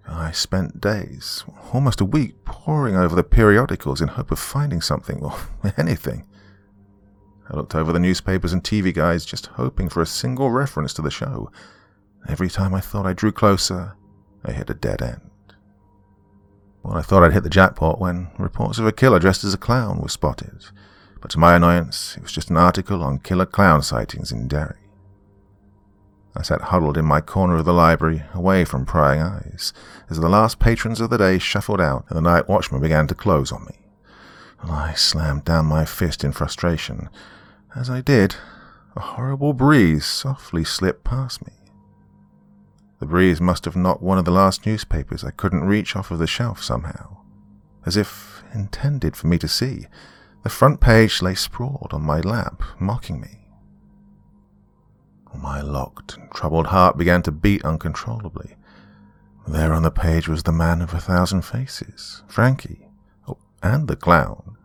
I 0.08 0.32
spent 0.32 0.82
days, 0.82 1.44
almost 1.72 2.02
a 2.02 2.06
week, 2.06 2.44
poring 2.46 2.96
over 2.96 3.16
the 3.16 3.24
periodicals 3.24 4.02
in 4.02 4.10
hope 4.10 4.32
of 4.32 4.40
finding 4.40 4.82
something 4.82 5.24
or 5.24 5.36
anything. 5.78 6.26
I 7.50 7.56
looked 7.56 7.76
over 7.76 7.92
the 7.92 8.00
newspapers 8.00 8.54
and 8.54 8.64
TV 8.64 8.94
guides, 8.94 9.26
just 9.26 9.48
hoping 9.48 9.90
for 9.90 10.02
a 10.02 10.08
single 10.08 10.50
reference 10.50 10.94
to 10.96 11.02
the 11.02 11.12
show. 11.12 11.52
Every 12.28 12.50
time 12.50 12.74
I 12.74 12.80
thought 12.80 13.06
I 13.06 13.14
drew 13.14 13.32
closer, 13.32 13.96
I 14.44 14.52
hit 14.52 14.70
a 14.70 14.74
dead 14.74 15.02
end. 15.02 15.22
Well, 16.84 16.98
I 16.98 17.02
thought 17.02 17.24
I'd 17.24 17.34
hit 17.34 17.44
the 17.44 17.50
jackpot 17.50 18.00
when 18.00 18.30
reports 18.38 18.78
of 18.78 18.86
a 18.86 18.92
killer 18.92 19.18
dressed 19.18 19.46
as 19.46 19.54
a 19.54 19.58
clown 19.58 20.00
were 20.00 20.10
spotted, 20.10 20.66
but 21.22 21.32
to 21.32 21.40
my 21.40 21.56
annoyance, 21.56 22.16
it 22.18 22.24
was 22.24 22.34
just 22.34 22.50
an 22.50 22.58
article 22.58 23.02
on 23.02 23.20
killer 23.20 23.46
clown 23.46 23.82
sightings 23.82 24.34
in 24.34 24.50
Derry. 24.50 24.76
I 26.36 26.42
sat 26.42 26.62
huddled 26.62 26.98
in 26.98 27.06
my 27.06 27.22
corner 27.22 27.56
of 27.58 27.66
the 27.66 27.74
library, 27.74 28.24
away 28.34 28.66
from 28.66 28.86
prying 28.86 29.22
eyes, 29.22 29.72
as 30.10 30.20
the 30.20 30.28
last 30.28 30.60
patrons 30.60 31.00
of 31.00 31.10
the 31.10 31.18
day 31.18 31.38
shuffled 31.38 31.80
out 31.80 32.06
and 32.10 32.18
the 32.18 32.22
night 32.22 32.50
watchman 32.50 32.82
began 32.82 33.08
to 33.08 33.16
close 33.16 33.52
on 33.52 33.66
me. 33.66 33.80
I 34.62 34.94
slammed 34.94 35.46
down 35.46 35.68
my 35.68 35.86
fist 35.86 36.24
in 36.24 36.32
frustration. 36.32 37.10
As 37.76 37.90
I 37.90 38.02
did, 38.02 38.36
a 38.96 39.02
horrible 39.02 39.54
breeze 39.54 40.06
softly 40.06 40.64
slipped 40.64 41.04
past 41.04 41.46
me. 41.46 41.54
The 43.04 43.10
breeze 43.10 43.42
must 43.42 43.66
have 43.66 43.76
knocked 43.76 44.02
one 44.02 44.18
of 44.18 44.24
the 44.24 44.32
last 44.32 44.66
newspapers 44.66 45.26
I 45.26 45.32
couldn't 45.32 45.66
reach 45.66 45.94
off 45.98 46.10
of 46.10 46.20
the 46.20 46.26
shelf 46.26 46.64
somehow, 46.64 47.18
as 47.86 47.98
if 47.98 48.46
intended 48.54 49.18
for 49.18 49.28
me 49.28 49.38
to 49.40 49.48
see. 49.50 49.88
The 50.44 50.50
front 50.50 50.80
page 50.80 51.22
lay 51.22 51.36
sprawled 51.36 51.90
on 51.92 52.02
my 52.02 52.22
lap, 52.22 52.64
mocking 52.80 53.20
me. 53.20 53.50
My 55.36 55.60
locked 55.60 56.16
and 56.16 56.32
troubled 56.32 56.68
heart 56.68 56.98
began 56.98 57.22
to 57.24 57.32
beat 57.34 57.66
uncontrollably. 57.66 58.56
There 59.50 59.74
on 59.74 59.84
the 59.84 59.92
page 59.92 60.30
was 60.30 60.44
the 60.44 60.54
man 60.54 60.82
of 60.82 60.94
a 60.94 61.02
thousand 61.02 61.42
faces, 61.42 62.24
Frankie, 62.30 62.88
oh, 63.28 63.38
and 63.62 63.90
the 63.90 63.98
clown. 63.98 64.56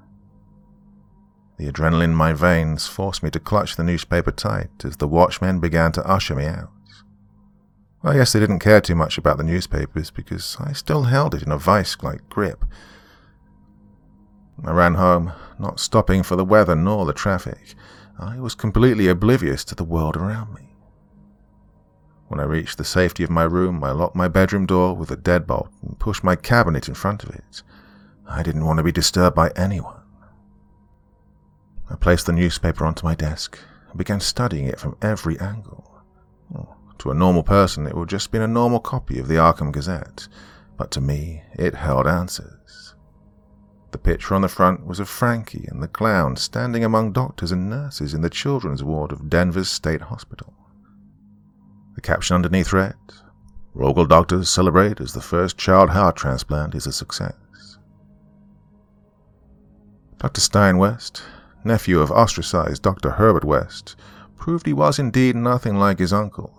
The 1.56 1.66
adrenaline 1.66 2.04
in 2.04 2.14
my 2.14 2.34
veins 2.34 2.86
forced 2.86 3.24
me 3.24 3.30
to 3.30 3.40
clutch 3.40 3.74
the 3.74 3.82
newspaper 3.82 4.30
tight 4.30 4.84
as 4.84 4.98
the 4.98 5.08
watchmen 5.08 5.58
began 5.58 5.90
to 5.90 6.06
usher 6.06 6.36
me 6.36 6.46
out. 6.46 6.70
I 8.02 8.14
guess 8.14 8.32
they 8.32 8.40
didn't 8.40 8.60
care 8.60 8.80
too 8.80 8.94
much 8.94 9.18
about 9.18 9.38
the 9.38 9.44
newspapers 9.44 10.10
because 10.10 10.56
I 10.60 10.72
still 10.72 11.04
held 11.04 11.34
it 11.34 11.42
in 11.42 11.50
a 11.50 11.58
vice-like 11.58 12.28
grip. 12.28 12.64
I 14.64 14.70
ran 14.70 14.94
home, 14.94 15.32
not 15.58 15.80
stopping 15.80 16.22
for 16.22 16.36
the 16.36 16.44
weather 16.44 16.76
nor 16.76 17.04
the 17.04 17.12
traffic. 17.12 17.74
I 18.18 18.38
was 18.38 18.54
completely 18.54 19.08
oblivious 19.08 19.64
to 19.66 19.74
the 19.74 19.84
world 19.84 20.16
around 20.16 20.54
me. 20.54 20.74
When 22.28 22.40
I 22.40 22.44
reached 22.44 22.78
the 22.78 22.84
safety 22.84 23.24
of 23.24 23.30
my 23.30 23.44
room, 23.44 23.82
I 23.82 23.90
locked 23.92 24.14
my 24.14 24.28
bedroom 24.28 24.66
door 24.66 24.94
with 24.94 25.10
a 25.10 25.16
deadbolt 25.16 25.70
and 25.82 25.98
pushed 25.98 26.22
my 26.22 26.36
cabinet 26.36 26.86
in 26.88 26.94
front 26.94 27.24
of 27.24 27.30
it. 27.30 27.62
I 28.28 28.42
didn't 28.42 28.64
want 28.64 28.76
to 28.78 28.82
be 28.82 28.92
disturbed 28.92 29.34
by 29.34 29.50
anyone. 29.56 30.02
I 31.90 31.96
placed 31.96 32.26
the 32.26 32.32
newspaper 32.32 32.84
onto 32.84 33.06
my 33.06 33.14
desk 33.14 33.58
and 33.88 33.96
began 33.96 34.20
studying 34.20 34.66
it 34.66 34.78
from 34.78 34.96
every 35.00 35.40
angle. 35.40 36.02
Oh, 36.54 36.74
to 36.98 37.10
a 37.10 37.14
normal 37.14 37.42
person, 37.42 37.86
it 37.86 37.96
would 37.96 38.08
just 38.08 38.30
be 38.30 38.38
a 38.38 38.46
normal 38.46 38.80
copy 38.80 39.18
of 39.18 39.28
the 39.28 39.36
Arkham 39.36 39.72
Gazette, 39.72 40.28
but 40.76 40.90
to 40.92 41.00
me, 41.00 41.42
it 41.54 41.74
held 41.74 42.06
answers. 42.06 42.94
The 43.90 43.98
picture 43.98 44.34
on 44.34 44.42
the 44.42 44.48
front 44.48 44.86
was 44.86 45.00
of 45.00 45.08
Frankie 45.08 45.66
and 45.70 45.82
the 45.82 45.88
clown 45.88 46.36
standing 46.36 46.84
among 46.84 47.12
doctors 47.12 47.52
and 47.52 47.70
nurses 47.70 48.12
in 48.12 48.20
the 48.20 48.28
children's 48.30 48.84
ward 48.84 49.12
of 49.12 49.30
Danvers 49.30 49.70
State 49.70 50.02
Hospital. 50.02 50.52
The 51.94 52.02
caption 52.02 52.34
underneath 52.34 52.72
read, 52.72 52.94
Rogel 53.74 54.06
doctors 54.08 54.50
celebrate 54.50 55.00
as 55.00 55.12
the 55.14 55.20
first 55.20 55.56
child 55.56 55.90
heart 55.90 56.16
transplant 56.16 56.74
is 56.74 56.86
a 56.86 56.92
success. 56.92 57.78
Dr. 60.18 60.40
Stein 60.40 60.78
West, 60.78 61.22
nephew 61.64 62.00
of 62.00 62.10
ostracized 62.10 62.82
Dr. 62.82 63.10
Herbert 63.10 63.44
West, 63.44 63.94
proved 64.36 64.66
he 64.66 64.72
was 64.72 64.98
indeed 64.98 65.36
nothing 65.36 65.78
like 65.78 66.00
his 66.00 66.12
uncle. 66.12 66.57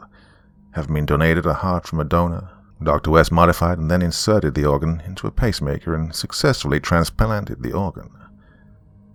Having 0.74 0.94
been 0.94 1.06
donated 1.06 1.46
a 1.46 1.54
heart 1.54 1.88
from 1.88 2.00
a 2.00 2.04
donor, 2.04 2.50
Dr. 2.82 3.12
West 3.12 3.32
modified 3.32 3.78
and 3.78 3.90
then 3.90 4.02
inserted 4.02 4.54
the 4.54 4.66
organ 4.66 5.02
into 5.06 5.28
a 5.28 5.32
pacemaker 5.32 5.94
and 5.94 6.16
successfully 6.16 6.80
transplanted 6.80 7.62
the 7.62 7.74
organ. 7.74 8.10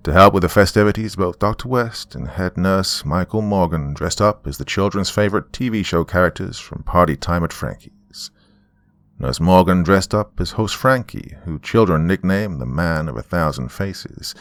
To 0.03 0.13
help 0.13 0.35
with 0.35 0.43
the 0.43 0.51
festivities, 0.51 1.17
both 1.17 1.39
Dr. 1.39 1.67
West 1.67 2.15
and 2.15 2.29
head 2.29 2.59
nurse 2.59 3.07
Michael 3.07 3.41
Morgan 3.41 3.95
dressed 3.95 4.21
up 4.21 4.47
as 4.47 4.59
the 4.59 4.65
children's 4.65 5.09
favorite 5.09 5.51
TV 5.51 5.83
show 5.83 6.05
characters 6.05 6.59
from 6.59 6.83
Party 6.83 7.17
Time 7.17 7.43
at 7.43 7.55
Frankie's. 7.55 8.31
Nurse 9.19 9.41
Morgan 9.41 9.83
dressed 9.83 10.13
up 10.13 10.39
as 10.41 10.51
host 10.51 10.77
Frankie, 10.77 11.37
who 11.45 11.59
children 11.59 12.07
nicknamed 12.07 12.61
the 12.61 12.67
Man 12.67 13.09
of 13.09 13.17
a 13.17 13.23
Thousand 13.23 13.71
Faces, 13.71 14.35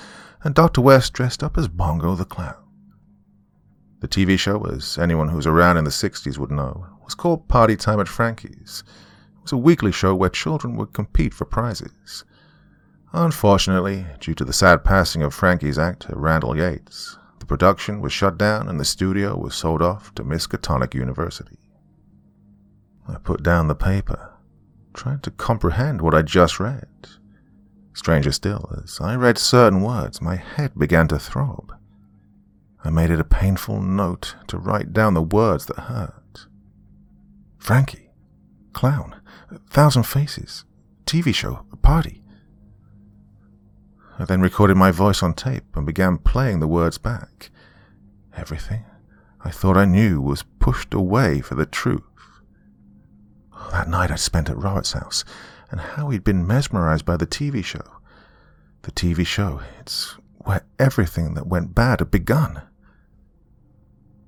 and 0.43 0.53
Dr. 0.53 0.81
West 0.81 1.13
dressed 1.13 1.43
up 1.43 1.57
as 1.57 1.69
Bongo 1.69 2.15
the 2.15 2.25
Clown. 2.25 2.55
The 4.01 4.09
TV 4.09 4.37
show, 4.37 4.65
as 4.65 4.97
anyone 4.97 5.29
who 5.29 5.37
was 5.37 5.47
around 5.47 5.77
in 5.77 5.85
the 5.85 5.91
60s 5.91 6.37
would 6.37 6.51
know, 6.51 6.87
was 7.03 7.15
called 7.15 7.47
Party 7.47 7.75
Time 7.75 7.99
at 7.99 8.07
Frankie's. 8.07 8.83
It 9.37 9.43
was 9.43 9.51
a 9.51 9.57
weekly 9.57 9.91
show 9.91 10.15
where 10.15 10.29
children 10.29 10.75
would 10.77 10.93
compete 10.93 11.33
for 11.33 11.45
prizes. 11.45 12.23
Unfortunately, 13.11 14.05
due 14.19 14.33
to 14.33 14.45
the 14.45 14.53
sad 14.53 14.83
passing 14.83 15.21
of 15.21 15.33
Frankie's 15.33 15.77
actor, 15.77 16.13
Randall 16.15 16.57
Yates, 16.57 17.17
the 17.39 17.45
production 17.45 18.01
was 18.01 18.13
shut 18.13 18.37
down 18.37 18.67
and 18.67 18.79
the 18.79 18.85
studio 18.85 19.37
was 19.37 19.53
sold 19.53 19.81
off 19.81 20.15
to 20.15 20.23
Miskatonic 20.23 20.93
University. 20.93 21.57
I 23.07 23.17
put 23.17 23.43
down 23.43 23.67
the 23.67 23.75
paper, 23.75 24.31
trying 24.93 25.19
to 25.19 25.31
comprehend 25.31 26.01
what 26.01 26.15
I 26.15 26.21
just 26.21 26.59
read. 26.59 26.87
Stranger 27.93 28.31
still, 28.31 28.73
as 28.81 28.99
I 29.01 29.15
read 29.15 29.37
certain 29.37 29.81
words, 29.81 30.21
my 30.21 30.35
head 30.35 30.71
began 30.77 31.07
to 31.09 31.19
throb. 31.19 31.73
I 32.83 32.89
made 32.89 33.11
it 33.11 33.19
a 33.19 33.25
painful 33.25 33.81
note 33.81 34.35
to 34.47 34.57
write 34.57 34.93
down 34.93 35.13
the 35.13 35.21
words 35.21 35.67
that 35.67 35.77
hurt. 35.77 36.22
Frankie, 37.63 38.09
clown, 38.73 39.21
thousand 39.69 40.03
faces, 40.03 40.65
TV 41.05 41.33
show, 41.33 41.65
party. 41.81 42.21
I 44.19 44.25
then 44.25 44.41
recorded 44.41 44.75
my 44.75 44.91
voice 44.91 45.23
on 45.23 45.33
tape 45.33 45.63
and 45.77 45.85
began 45.85 46.17
playing 46.17 46.59
the 46.59 46.67
words 46.67 46.97
back. 46.97 47.51
Everything 48.35 48.83
I 49.45 49.49
thought 49.49 49.77
I 49.77 49.85
knew 49.85 50.19
was 50.19 50.43
pushed 50.59 50.93
away 50.93 51.39
for 51.39 51.55
the 51.55 51.65
truth. 51.65 52.03
That 53.71 53.87
night 53.87 54.11
I 54.11 54.17
spent 54.17 54.49
at 54.49 54.57
Robert's 54.57 54.91
house, 54.91 55.23
and 55.71 55.79
how 55.79 56.09
he'd 56.09 56.25
been 56.25 56.45
mesmerized 56.45 57.05
by 57.05 57.15
the 57.15 57.25
TV 57.25 57.63
show. 57.63 58.01
The 58.81 58.91
TV 58.91 59.25
show, 59.25 59.61
it's 59.79 60.17
where 60.39 60.65
everything 60.79 61.33
that 61.35 61.47
went 61.47 61.73
bad 61.73 62.01
had 62.01 62.11
begun. 62.11 62.63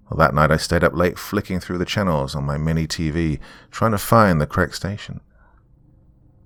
Well, 0.09 0.17
that 0.19 0.35
night 0.35 0.51
I 0.51 0.57
stayed 0.57 0.83
up 0.83 0.93
late 0.93 1.17
flicking 1.17 1.59
through 1.59 1.79
the 1.79 1.85
channels 1.85 2.35
on 2.35 2.45
my 2.45 2.57
mini 2.57 2.85
TV, 2.85 3.39
trying 3.71 3.91
to 3.91 3.97
find 3.97 4.39
the 4.39 4.45
correct 4.45 4.75
station. 4.75 5.19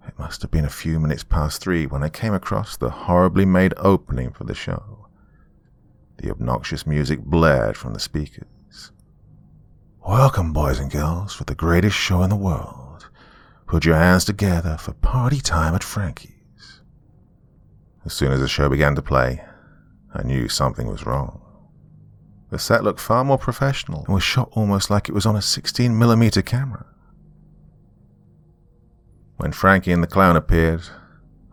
It 0.08 0.17
must 0.17 0.41
have 0.41 0.50
been 0.50 0.65
a 0.65 0.69
few 0.69 1.00
minutes 1.00 1.24
past 1.24 1.62
three 1.62 1.86
when 1.86 2.02
I 2.02 2.10
came 2.10 2.34
across 2.34 2.78
the 2.78 2.89
horribly 2.89 3.45
made 3.45 3.74
opening 3.78 4.32
for 4.32 4.45
the 4.45 4.56
show. 4.56 5.08
The 6.17 6.32
obnoxious 6.32 6.88
music 6.88 7.19
blared 7.19 7.76
from 7.76 7.93
the 7.93 8.00
speakers. 8.00 8.91
Welcome, 10.08 10.54
boys 10.54 10.80
and 10.80 10.89
girls, 10.89 11.34
for 11.36 11.43
the 11.43 11.54
greatest 11.54 11.98
show 11.98 12.24
in 12.24 12.30
the 12.30 12.36
world. 12.36 13.10
Put 13.67 13.86
your 13.86 13.98
hands 13.98 14.26
together 14.26 14.78
for 14.80 14.93
party 14.93 15.41
time 15.41 15.76
at 15.76 15.84
Frankie's. 15.84 16.82
As 18.06 18.13
soon 18.13 18.32
as 18.32 18.39
the 18.39 18.48
show 18.48 18.69
began 18.69 18.95
to 18.95 19.02
play, 19.02 19.43
I 20.13 20.24
knew 20.24 20.48
something 20.48 20.88
was 20.88 21.06
wrong. 21.06 21.41
The 22.50 22.60
set 22.60 22.84
looked 22.84 23.00
far 23.00 23.24
more 23.24 23.38
professional 23.38 24.06
and 24.06 24.14
was 24.14 24.24
shot 24.24 24.50
almost 24.54 24.90
like 24.90 25.08
it 25.08 25.16
was 25.16 25.26
on 25.26 25.36
a 25.36 25.40
16mm 25.40 26.46
camera. 26.46 26.86
When 29.38 29.52
Frankie 29.52 29.92
and 29.92 30.04
the 30.04 30.08
clown 30.08 30.36
appeared, 30.36 30.82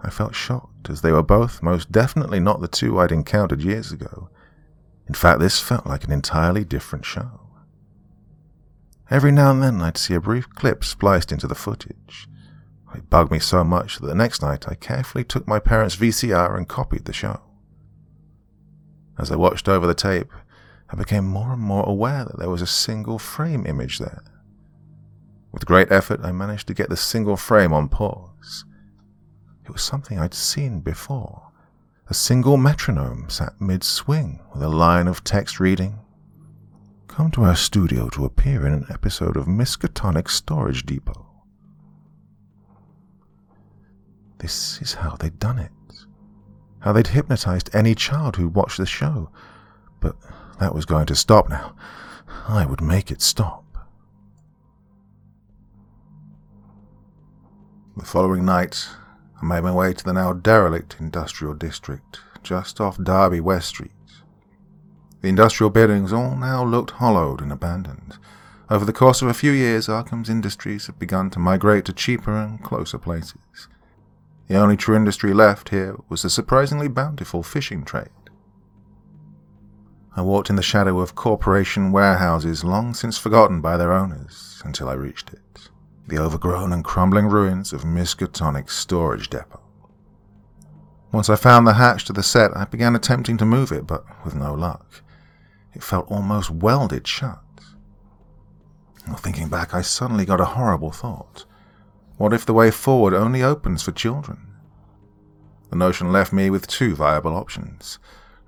I 0.01 0.11
felt 0.11 0.35
shocked, 0.35 0.89
as 0.89 1.03
they 1.03 1.13
were 1.13 1.23
both 1.23 1.63
most 1.63 1.93
definitely 1.93 2.41
not 2.41 2.61
the 2.61 2.69
two 2.69 2.99
I'd 2.99 3.13
encountered 3.13 3.63
years 3.63 3.93
ago. 3.93 4.31
In 5.07 5.15
fact, 5.15 5.39
this 5.41 5.61
felt 5.61 5.87
like 5.87 6.05
an 6.05 6.13
entirely 6.13 6.65
different 6.65 7.05
show. 7.05 7.41
Every 9.09 9.31
now 9.31 9.53
and 9.53 9.63
then 9.63 9.81
I'd 9.83 9.97
see 9.97 10.15
a 10.15 10.21
brief 10.21 10.51
clip 10.51 10.83
spliced 10.83 11.31
into 11.31 11.47
the 11.47 11.55
footage. 11.55 12.29
It 12.95 13.11
bugged 13.11 13.31
me 13.31 13.39
so 13.39 13.63
much 13.63 13.99
that 13.99 14.07
the 14.07 14.15
next 14.15 14.43
night 14.43 14.67
I 14.69 14.75
carefully 14.75 15.23
took 15.23 15.47
my 15.47 15.59
parents' 15.59 15.97
VCR 15.97 16.57
and 16.57 16.67
copied 16.67 17.05
the 17.05 17.13
show. 17.13 17.41
As 19.19 19.31
I 19.31 19.37
watched 19.37 19.69
over 19.69 19.87
the 19.87 19.95
tape, 19.95 20.33
I 20.89 20.97
became 20.97 21.27
more 21.27 21.53
and 21.53 21.63
more 21.63 21.85
aware 21.85 22.25
that 22.25 22.39
there 22.39 22.51
was 22.51 22.63
a 22.63 22.67
single 22.67 23.19
frame 23.19 23.67
image 23.67 23.99
there. 23.99 24.23
With 25.53 25.67
great 25.67 25.91
effort, 25.91 26.21
I 26.23 26.33
managed 26.33 26.67
to 26.69 26.75
get 26.75 26.91
the 26.91 26.97
single 26.97 27.37
frame 27.37 27.73
on 27.73 27.89
pause. 27.89 28.65
It 29.65 29.71
was 29.71 29.83
something 29.83 30.19
I'd 30.19 30.35
seen 30.35 30.81
before. 30.81 31.51
A 32.09 32.15
single 32.15 32.57
metronome 32.57 33.29
sat 33.29 33.61
mid 33.61 33.83
swing 33.83 34.41
with 34.53 34.63
a 34.63 34.69
line 34.69 35.09
of 35.09 35.25
text 35.25 35.59
reading 35.59 35.99
Come 37.09 37.31
to 37.31 37.45
our 37.45 37.57
studio 37.57 38.11
to 38.11 38.27
appear 38.27 38.67
in 38.67 38.75
an 38.75 38.87
episode 38.91 39.39
of 39.39 39.47
Miskatonic 39.47 40.29
Storage 40.29 40.85
Depot. 40.85 41.27
This 44.39 44.83
is 44.83 44.93
how 44.93 45.17
they'd 45.17 45.39
done 45.39 45.59
it. 45.59 45.73
How 46.81 46.93
they'd 46.93 47.07
hypnotized 47.07 47.75
any 47.75 47.95
child 47.95 48.37
who 48.37 48.49
watched 48.49 48.77
the 48.77 48.85
show. 48.85 49.31
But 49.99 50.17
that 50.59 50.75
was 50.75 50.85
going 50.85 51.07
to 51.07 51.15
stop 51.15 51.49
now. 51.49 51.75
I 52.49 52.65
would 52.65 52.81
make 52.81 53.11
it 53.11 53.21
stop. 53.21 53.65
The 57.97 58.05
following 58.05 58.45
night, 58.45 58.89
I 59.41 59.47
made 59.47 59.63
my 59.63 59.73
way 59.73 59.93
to 59.93 60.05
the 60.05 60.13
now 60.13 60.33
derelict 60.33 60.97
industrial 61.01 61.55
district, 61.55 62.21
just 62.43 62.81
off 62.81 63.03
Derby 63.03 63.41
West 63.41 63.69
Street. 63.69 63.91
The 65.23 65.29
industrial 65.29 65.71
buildings 65.71 66.13
all 66.13 66.37
now 66.37 66.63
looked 66.63 66.93
hollowed 66.93 67.41
and 67.41 67.51
abandoned. 67.51 68.17
Over 68.69 68.85
the 68.85 68.93
course 68.93 69.23
of 69.23 69.29
a 69.29 69.35
few 69.35 69.53
years, 69.53 69.89
Arkham's 69.89 70.29
industries 70.29 70.87
had 70.87 70.99
begun 70.99 71.31
to 71.31 71.39
migrate 71.39 71.85
to 71.87 71.93
cheaper 71.93 72.37
and 72.37 72.63
closer 72.63 72.99
places. 72.99 73.69
The 74.49 74.57
only 74.57 74.77
true 74.77 74.95
industry 74.95 75.33
left 75.33 75.71
here 75.71 75.97
was 76.09 76.23
the 76.23 76.31
surprisingly 76.31 76.89
bountiful 76.89 77.43
fishing 77.43 77.85
trade. 77.85 78.11
I 80.17 80.23
walked 80.23 80.49
in 80.49 80.57
the 80.57 80.63
shadow 80.63 80.99
of 81.01 81.15
corporation 81.15 81.93
warehouses 81.93 82.65
long 82.65 82.95
since 82.95 83.19
forgotten 83.19 83.61
by 83.61 83.77
their 83.77 83.93
owners 83.93 84.63
until 84.65 84.89
I 84.89 84.95
reached 84.95 85.33
it 85.33 85.41
the 86.09 86.19
overgrown 86.19 86.73
and 86.73 86.85
crumbling 86.85 87.27
ruins 87.27 87.73
of 87.73 87.83
Miskatonic's 87.83 88.73
storage 88.73 89.29
depot. 89.29 89.61
Once 91.13 91.29
I 91.29 91.37
found 91.37 91.67
the 91.67 91.75
hatch 91.75 92.05
to 92.05 92.13
the 92.13 92.23
set, 92.23 92.57
I 92.57 92.65
began 92.65 92.95
attempting 92.95 93.37
to 93.39 93.45
move 93.45 93.73
it, 93.73 93.87
but 93.87 94.05
with 94.25 94.35
no 94.35 94.55
luck. 94.55 95.03
It 95.75 95.83
felt 95.83 96.11
almost 96.11 96.51
welded 96.51 97.07
shut. 97.07 97.41
thinking 99.19 99.49
back, 99.49 99.75
I 99.75 99.83
suddenly 99.83 100.25
got 100.25 100.41
a 100.41 100.45
horrible 100.57 100.91
thought. 100.91 101.45
What 102.19 102.33
if 102.33 102.47
the 102.47 102.55
way 102.55 102.71
forward 102.71 103.15
only 103.15 103.43
opens 103.43 103.83
for 103.83 103.93
children? 103.93 104.47
The 105.71 105.77
notion 105.77 106.13
left 106.13 106.33
me 106.33 106.51
with 106.51 106.67
two 106.67 106.95
viable 106.95 107.37
options. 107.37 107.99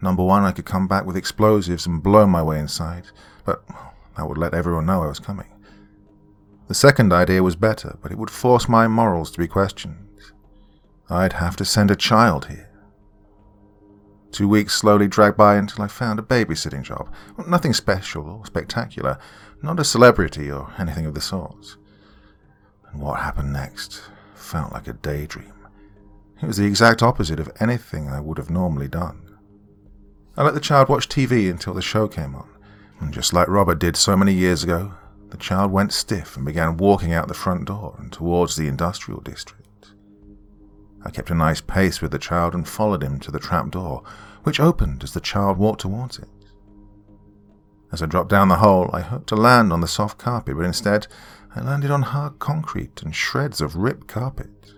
Number 0.00 0.22
one, 0.22 0.44
I 0.44 0.52
could 0.52 0.64
come 0.64 0.86
back 0.86 1.04
with 1.04 1.16
explosives 1.16 1.86
and 1.86 2.02
blow 2.02 2.26
my 2.26 2.42
way 2.42 2.58
inside, 2.58 3.06
but 3.44 3.64
that 4.16 4.28
would 4.28 4.38
let 4.38 4.54
everyone 4.54 4.86
know 4.86 5.02
I 5.02 5.08
was 5.08 5.18
coming. 5.18 5.48
The 6.68 6.74
second 6.74 7.12
idea 7.12 7.42
was 7.42 7.56
better, 7.56 7.98
but 8.02 8.12
it 8.12 8.18
would 8.18 8.30
force 8.30 8.68
my 8.68 8.86
morals 8.86 9.30
to 9.32 9.38
be 9.38 9.48
questioned. 9.48 10.08
I'd 11.10 11.32
have 11.34 11.56
to 11.56 11.64
send 11.64 11.90
a 11.90 11.96
child 11.96 12.46
here. 12.46 12.68
Two 14.30 14.46
weeks 14.46 14.74
slowly 14.74 15.08
dragged 15.08 15.38
by 15.38 15.56
until 15.56 15.82
I 15.82 15.88
found 15.88 16.18
a 16.18 16.22
babysitting 16.22 16.82
job. 16.82 17.12
Nothing 17.46 17.72
special 17.72 18.28
or 18.28 18.44
spectacular, 18.44 19.18
not 19.62 19.80
a 19.80 19.84
celebrity 19.84 20.50
or 20.50 20.70
anything 20.78 21.06
of 21.06 21.14
the 21.14 21.20
sort. 21.20 21.76
And 22.92 23.00
what 23.00 23.20
happened 23.20 23.52
next 23.52 24.02
felt 24.34 24.72
like 24.72 24.86
a 24.86 24.92
daydream. 24.92 25.54
It 26.42 26.46
was 26.46 26.58
the 26.58 26.66
exact 26.66 27.02
opposite 27.02 27.40
of 27.40 27.50
anything 27.58 28.08
I 28.08 28.20
would 28.20 28.38
have 28.38 28.50
normally 28.50 28.88
done. 28.88 29.27
I 30.38 30.44
let 30.44 30.54
the 30.54 30.60
child 30.60 30.88
watch 30.88 31.08
TV 31.08 31.50
until 31.50 31.74
the 31.74 31.82
show 31.82 32.06
came 32.06 32.36
on, 32.36 32.48
and 33.00 33.12
just 33.12 33.32
like 33.32 33.48
Robert 33.48 33.80
did 33.80 33.96
so 33.96 34.16
many 34.16 34.32
years 34.32 34.62
ago, 34.62 34.92
the 35.30 35.36
child 35.36 35.72
went 35.72 35.92
stiff 35.92 36.36
and 36.36 36.46
began 36.46 36.76
walking 36.76 37.12
out 37.12 37.26
the 37.26 37.34
front 37.34 37.64
door 37.64 37.96
and 37.98 38.12
towards 38.12 38.54
the 38.54 38.68
industrial 38.68 39.20
district. 39.20 39.90
I 41.04 41.10
kept 41.10 41.30
a 41.30 41.34
nice 41.34 41.60
pace 41.60 42.00
with 42.00 42.12
the 42.12 42.20
child 42.20 42.54
and 42.54 42.68
followed 42.68 43.02
him 43.02 43.18
to 43.18 43.32
the 43.32 43.40
trap 43.40 43.72
door, 43.72 44.04
which 44.44 44.60
opened 44.60 45.02
as 45.02 45.12
the 45.12 45.20
child 45.20 45.58
walked 45.58 45.80
towards 45.80 46.20
it. 46.20 46.28
As 47.90 48.00
I 48.00 48.06
dropped 48.06 48.30
down 48.30 48.46
the 48.46 48.58
hole, 48.58 48.90
I 48.92 49.00
hoped 49.00 49.26
to 49.30 49.36
land 49.36 49.72
on 49.72 49.80
the 49.80 49.88
soft 49.88 50.18
carpet, 50.18 50.56
but 50.56 50.66
instead 50.66 51.08
I 51.56 51.62
landed 51.62 51.90
on 51.90 52.02
hard 52.02 52.38
concrete 52.38 53.02
and 53.02 53.12
shreds 53.12 53.60
of 53.60 53.74
ripped 53.74 54.06
carpet. 54.06 54.74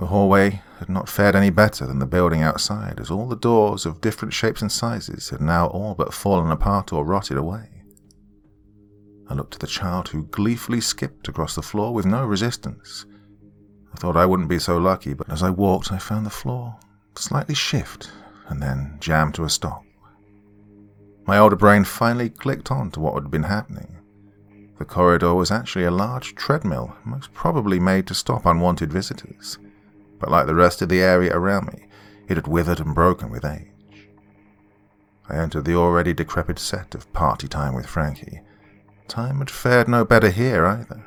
The 0.00 0.06
hallway 0.06 0.62
had 0.78 0.88
not 0.88 1.10
fared 1.10 1.36
any 1.36 1.50
better 1.50 1.86
than 1.86 1.98
the 1.98 2.06
building 2.06 2.40
outside, 2.40 2.98
as 3.00 3.10
all 3.10 3.28
the 3.28 3.36
doors 3.36 3.84
of 3.84 4.00
different 4.00 4.32
shapes 4.32 4.62
and 4.62 4.72
sizes 4.72 5.28
had 5.28 5.42
now 5.42 5.66
all 5.66 5.94
but 5.94 6.14
fallen 6.14 6.50
apart 6.50 6.90
or 6.90 7.04
rotted 7.04 7.36
away. 7.36 7.68
I 9.28 9.34
looked 9.34 9.52
at 9.52 9.60
the 9.60 9.66
child 9.66 10.08
who 10.08 10.24
gleefully 10.24 10.80
skipped 10.80 11.28
across 11.28 11.54
the 11.54 11.60
floor 11.60 11.92
with 11.92 12.06
no 12.06 12.24
resistance. 12.24 13.04
I 13.92 13.98
thought 13.98 14.16
I 14.16 14.24
wouldn't 14.24 14.48
be 14.48 14.58
so 14.58 14.78
lucky, 14.78 15.12
but 15.12 15.28
as 15.28 15.42
I 15.42 15.50
walked, 15.50 15.92
I 15.92 15.98
found 15.98 16.24
the 16.24 16.30
floor 16.30 16.76
slightly 17.14 17.54
shift 17.54 18.10
and 18.48 18.62
then 18.62 18.96
jam 19.00 19.32
to 19.32 19.44
a 19.44 19.50
stop. 19.50 19.84
My 21.26 21.36
older 21.36 21.56
brain 21.56 21.84
finally 21.84 22.30
clicked 22.30 22.70
on 22.70 22.90
to 22.92 23.00
what 23.00 23.20
had 23.20 23.30
been 23.30 23.42
happening. 23.42 23.98
The 24.78 24.86
corridor 24.86 25.34
was 25.34 25.50
actually 25.50 25.84
a 25.84 25.90
large 25.90 26.34
treadmill, 26.36 26.96
most 27.04 27.34
probably 27.34 27.78
made 27.78 28.06
to 28.06 28.14
stop 28.14 28.46
unwanted 28.46 28.90
visitors 28.90 29.58
but 30.20 30.30
like 30.30 30.46
the 30.46 30.54
rest 30.54 30.82
of 30.82 30.88
the 30.88 31.02
area 31.02 31.34
around 31.34 31.66
me, 31.72 31.86
it 32.28 32.36
had 32.36 32.46
withered 32.46 32.78
and 32.78 32.94
broken 32.94 33.30
with 33.30 33.44
age. 33.44 33.66
I 35.28 35.36
entered 35.36 35.64
the 35.64 35.74
already 35.74 36.12
decrepit 36.12 36.58
set 36.58 36.94
of 36.94 37.12
party 37.12 37.48
time 37.48 37.74
with 37.74 37.86
Frankie. 37.86 38.42
Time 39.08 39.38
had 39.38 39.50
fared 39.50 39.88
no 39.88 40.04
better 40.04 40.30
here 40.30 40.66
either. 40.66 41.04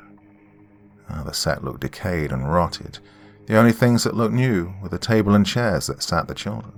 Oh, 1.10 1.24
the 1.24 1.32
set 1.32 1.64
looked 1.64 1.80
decayed 1.80 2.32
and 2.32 2.52
rotted. 2.52 2.98
The 3.46 3.56
only 3.56 3.72
things 3.72 4.04
that 4.04 4.16
looked 4.16 4.34
new 4.34 4.74
were 4.82 4.88
the 4.88 4.98
table 4.98 5.34
and 5.34 5.46
chairs 5.46 5.86
that 5.86 6.02
sat 6.02 6.26
the 6.28 6.34
children. 6.34 6.72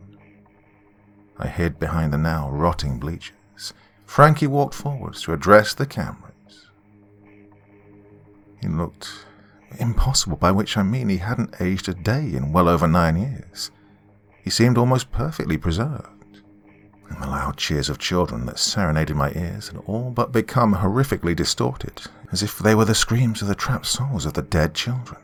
I 1.39 1.49
hid 1.49 1.79
behind 1.79 2.13
the 2.13 2.19
now 2.19 2.51
rotting 2.51 2.99
bleachers. 2.99 3.73
Frankie 4.05 4.47
walked 4.47 4.75
forwards 4.75 5.23
to 5.23 5.33
address 5.33 5.75
the 5.75 5.87
cameras. 5.87 6.67
He 8.61 8.69
looked 8.69 9.26
Impossible, 9.79 10.37
by 10.37 10.51
which 10.51 10.77
I 10.77 10.83
mean 10.83 11.09
he 11.09 11.19
hadn't 11.19 11.61
aged 11.61 11.89
a 11.89 11.95
day 11.95 12.33
in 12.33 12.53
well 12.53 12.69
over 12.69 12.87
nine 12.87 13.17
years. 13.17 13.71
He 14.43 14.51
seemed 14.51 14.79
almost 14.79 15.13
perfectly 15.13 15.57
preserved. 15.57 16.43
And 17.09 17.23
the 17.23 17.27
loud 17.27 17.57
cheers 17.57 17.89
of 17.89 17.99
children 17.99 18.47
that 18.47 18.59
serenaded 18.59 19.17
my 19.17 19.33
ears 19.33 19.69
had 19.69 19.79
all 19.87 20.11
but 20.11 20.33
become 20.33 20.75
horrifically 20.75 21.37
distorted, 21.37 22.03
as 22.33 22.43
if 22.43 22.59
they 22.59 22.75
were 22.75 22.85
the 22.85 22.95
screams 22.95 23.43
of 23.43 23.49
the 23.49 23.55
trapped 23.55 23.87
souls 23.87 24.27
of 24.27 24.35
the 24.35 24.43
dead 24.43 24.75
children. 24.75 25.21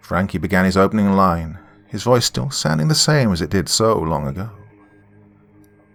Frankie 0.00 0.38
began 0.38 0.64
his 0.64 0.76
opening 0.76 1.12
line, 1.12 1.58
his 1.86 2.02
voice 2.02 2.26
still 2.26 2.50
sounding 2.50 2.88
the 2.88 2.94
same 2.94 3.32
as 3.32 3.40
it 3.40 3.50
did 3.50 3.68
so 3.68 3.98
long 3.98 4.26
ago. 4.26 4.50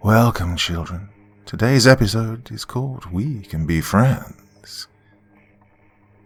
Welcome, 0.02 0.56
children. 0.56 1.08
Today's 1.44 1.86
episode 1.86 2.50
is 2.50 2.64
called 2.64 3.12
We 3.12 3.42
Can 3.42 3.66
Be 3.66 3.80
Friends. 3.80 4.88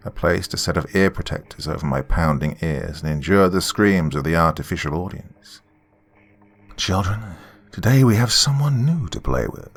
I 0.02 0.08
placed 0.08 0.54
a 0.54 0.56
set 0.56 0.78
of 0.78 0.96
ear 0.96 1.10
protectors 1.10 1.68
over 1.68 1.84
my 1.84 2.00
pounding 2.00 2.56
ears 2.62 3.02
and 3.02 3.12
endured 3.12 3.52
the 3.52 3.60
screams 3.60 4.16
of 4.16 4.24
the 4.24 4.34
artificial 4.34 4.94
audience. 4.94 5.60
Children, 6.78 7.20
today 7.70 8.02
we 8.02 8.16
have 8.16 8.32
someone 8.32 8.86
new 8.86 9.08
to 9.08 9.20
play 9.20 9.46
with. 9.46 9.76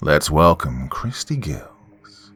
Let's 0.00 0.30
welcome 0.30 0.88
Christy 0.88 1.36
Gills. 1.36 2.30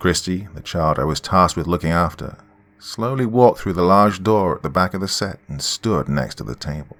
Christy, 0.00 0.48
the 0.54 0.60
child 0.60 0.98
I 0.98 1.04
was 1.04 1.20
tasked 1.20 1.56
with 1.56 1.68
looking 1.68 1.92
after, 1.92 2.36
slowly 2.80 3.24
walked 3.24 3.60
through 3.60 3.74
the 3.74 3.82
large 3.82 4.24
door 4.24 4.56
at 4.56 4.62
the 4.64 4.68
back 4.68 4.92
of 4.92 5.00
the 5.00 5.06
set 5.06 5.38
and 5.46 5.62
stood 5.62 6.08
next 6.08 6.34
to 6.36 6.44
the 6.44 6.56
table. 6.56 6.96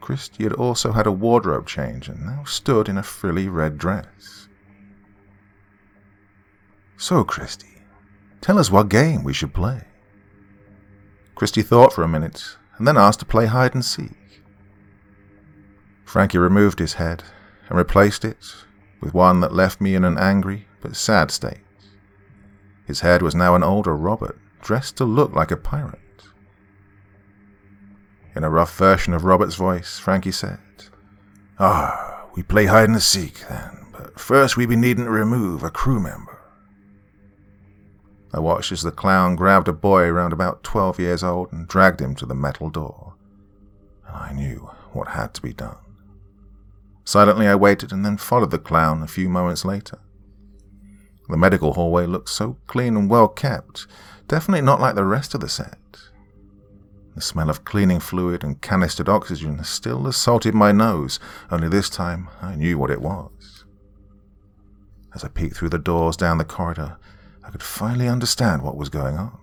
Christy 0.00 0.42
had 0.42 0.52
also 0.54 0.90
had 0.90 1.06
a 1.06 1.12
wardrobe 1.12 1.68
change 1.68 2.08
and 2.08 2.26
now 2.26 2.42
stood 2.44 2.88
in 2.88 2.98
a 2.98 3.02
frilly 3.04 3.48
red 3.48 3.78
dress. 3.78 4.43
So, 6.96 7.24
Christy, 7.24 7.82
tell 8.40 8.58
us 8.58 8.70
what 8.70 8.88
game 8.88 9.24
we 9.24 9.32
should 9.32 9.52
play. 9.52 9.82
Christy 11.34 11.62
thought 11.62 11.92
for 11.92 12.02
a 12.02 12.08
minute 12.08 12.56
and 12.78 12.86
then 12.86 12.96
asked 12.96 13.20
to 13.20 13.26
play 13.26 13.46
hide 13.46 13.74
and 13.74 13.84
seek. 13.84 14.42
Frankie 16.04 16.38
removed 16.38 16.78
his 16.78 16.94
head 16.94 17.24
and 17.68 17.76
replaced 17.76 18.24
it 18.24 18.54
with 19.00 19.14
one 19.14 19.40
that 19.40 19.52
left 19.52 19.80
me 19.80 19.94
in 19.94 20.04
an 20.04 20.18
angry 20.18 20.66
but 20.80 20.96
sad 20.96 21.30
state. 21.30 21.58
His 22.86 23.00
head 23.00 23.22
was 23.22 23.34
now 23.34 23.54
an 23.54 23.62
older 23.62 23.96
Robert, 23.96 24.38
dressed 24.60 24.96
to 24.98 25.04
look 25.04 25.32
like 25.32 25.50
a 25.50 25.56
pirate. 25.56 25.98
In 28.36 28.44
a 28.44 28.50
rough 28.50 28.76
version 28.76 29.14
of 29.14 29.24
Robert's 29.24 29.54
voice, 29.54 29.98
Frankie 29.98 30.32
said, 30.32 30.58
Ah, 31.58 32.26
we 32.34 32.42
play 32.42 32.66
hide 32.66 32.88
and 32.88 33.02
seek 33.02 33.46
then, 33.48 33.86
but 33.92 34.18
first 34.18 34.56
we 34.56 34.66
be 34.66 34.76
needing 34.76 35.04
to 35.04 35.10
remove 35.10 35.62
a 35.62 35.70
crew 35.70 36.00
member. 36.00 36.33
I 38.34 38.40
watched 38.40 38.72
as 38.72 38.82
the 38.82 38.90
clown 38.90 39.36
grabbed 39.36 39.68
a 39.68 39.72
boy 39.72 40.06
around 40.06 40.32
about 40.32 40.64
12 40.64 40.98
years 40.98 41.22
old 41.22 41.52
and 41.52 41.68
dragged 41.68 42.00
him 42.00 42.16
to 42.16 42.26
the 42.26 42.34
metal 42.34 42.68
door. 42.68 43.14
And 44.08 44.16
I 44.16 44.32
knew 44.32 44.68
what 44.92 45.06
had 45.06 45.34
to 45.34 45.40
be 45.40 45.52
done. 45.52 45.76
Silently 47.04 47.46
I 47.46 47.54
waited 47.54 47.92
and 47.92 48.04
then 48.04 48.16
followed 48.16 48.50
the 48.50 48.58
clown 48.58 49.04
a 49.04 49.06
few 49.06 49.28
moments 49.28 49.64
later. 49.64 50.00
The 51.28 51.36
medical 51.36 51.74
hallway 51.74 52.06
looked 52.06 52.28
so 52.28 52.56
clean 52.66 52.96
and 52.96 53.08
well 53.08 53.28
kept, 53.28 53.86
definitely 54.26 54.62
not 54.62 54.80
like 54.80 54.96
the 54.96 55.04
rest 55.04 55.34
of 55.34 55.40
the 55.40 55.48
set. 55.48 55.78
The 57.14 57.20
smell 57.20 57.48
of 57.48 57.64
cleaning 57.64 58.00
fluid 58.00 58.42
and 58.42 58.60
canistered 58.60 59.08
oxygen 59.08 59.62
still 59.62 60.08
assaulted 60.08 60.56
my 60.56 60.72
nose, 60.72 61.20
only 61.52 61.68
this 61.68 61.88
time 61.88 62.28
I 62.42 62.56
knew 62.56 62.78
what 62.78 62.90
it 62.90 63.00
was. 63.00 63.64
As 65.14 65.22
I 65.22 65.28
peeked 65.28 65.56
through 65.56 65.68
the 65.68 65.78
doors 65.78 66.16
down 66.16 66.38
the 66.38 66.44
corridor, 66.44 66.98
I 67.46 67.50
could 67.50 67.62
finally 67.62 68.08
understand 68.08 68.62
what 68.62 68.76
was 68.76 68.88
going 68.88 69.18
on. 69.18 69.38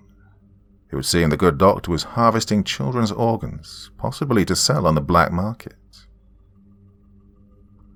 It 0.92 0.96
would 0.96 1.06
seem 1.06 1.30
the 1.30 1.38
good 1.38 1.58
doctor 1.58 1.92
was 1.92 2.04
harvesting 2.04 2.64
children's 2.64 3.12
organs, 3.12 3.92
possibly 3.98 4.44
to 4.46 4.56
sell 4.56 4.86
on 4.86 4.96
the 4.96 5.02
black 5.02 5.32
market. 5.32 5.76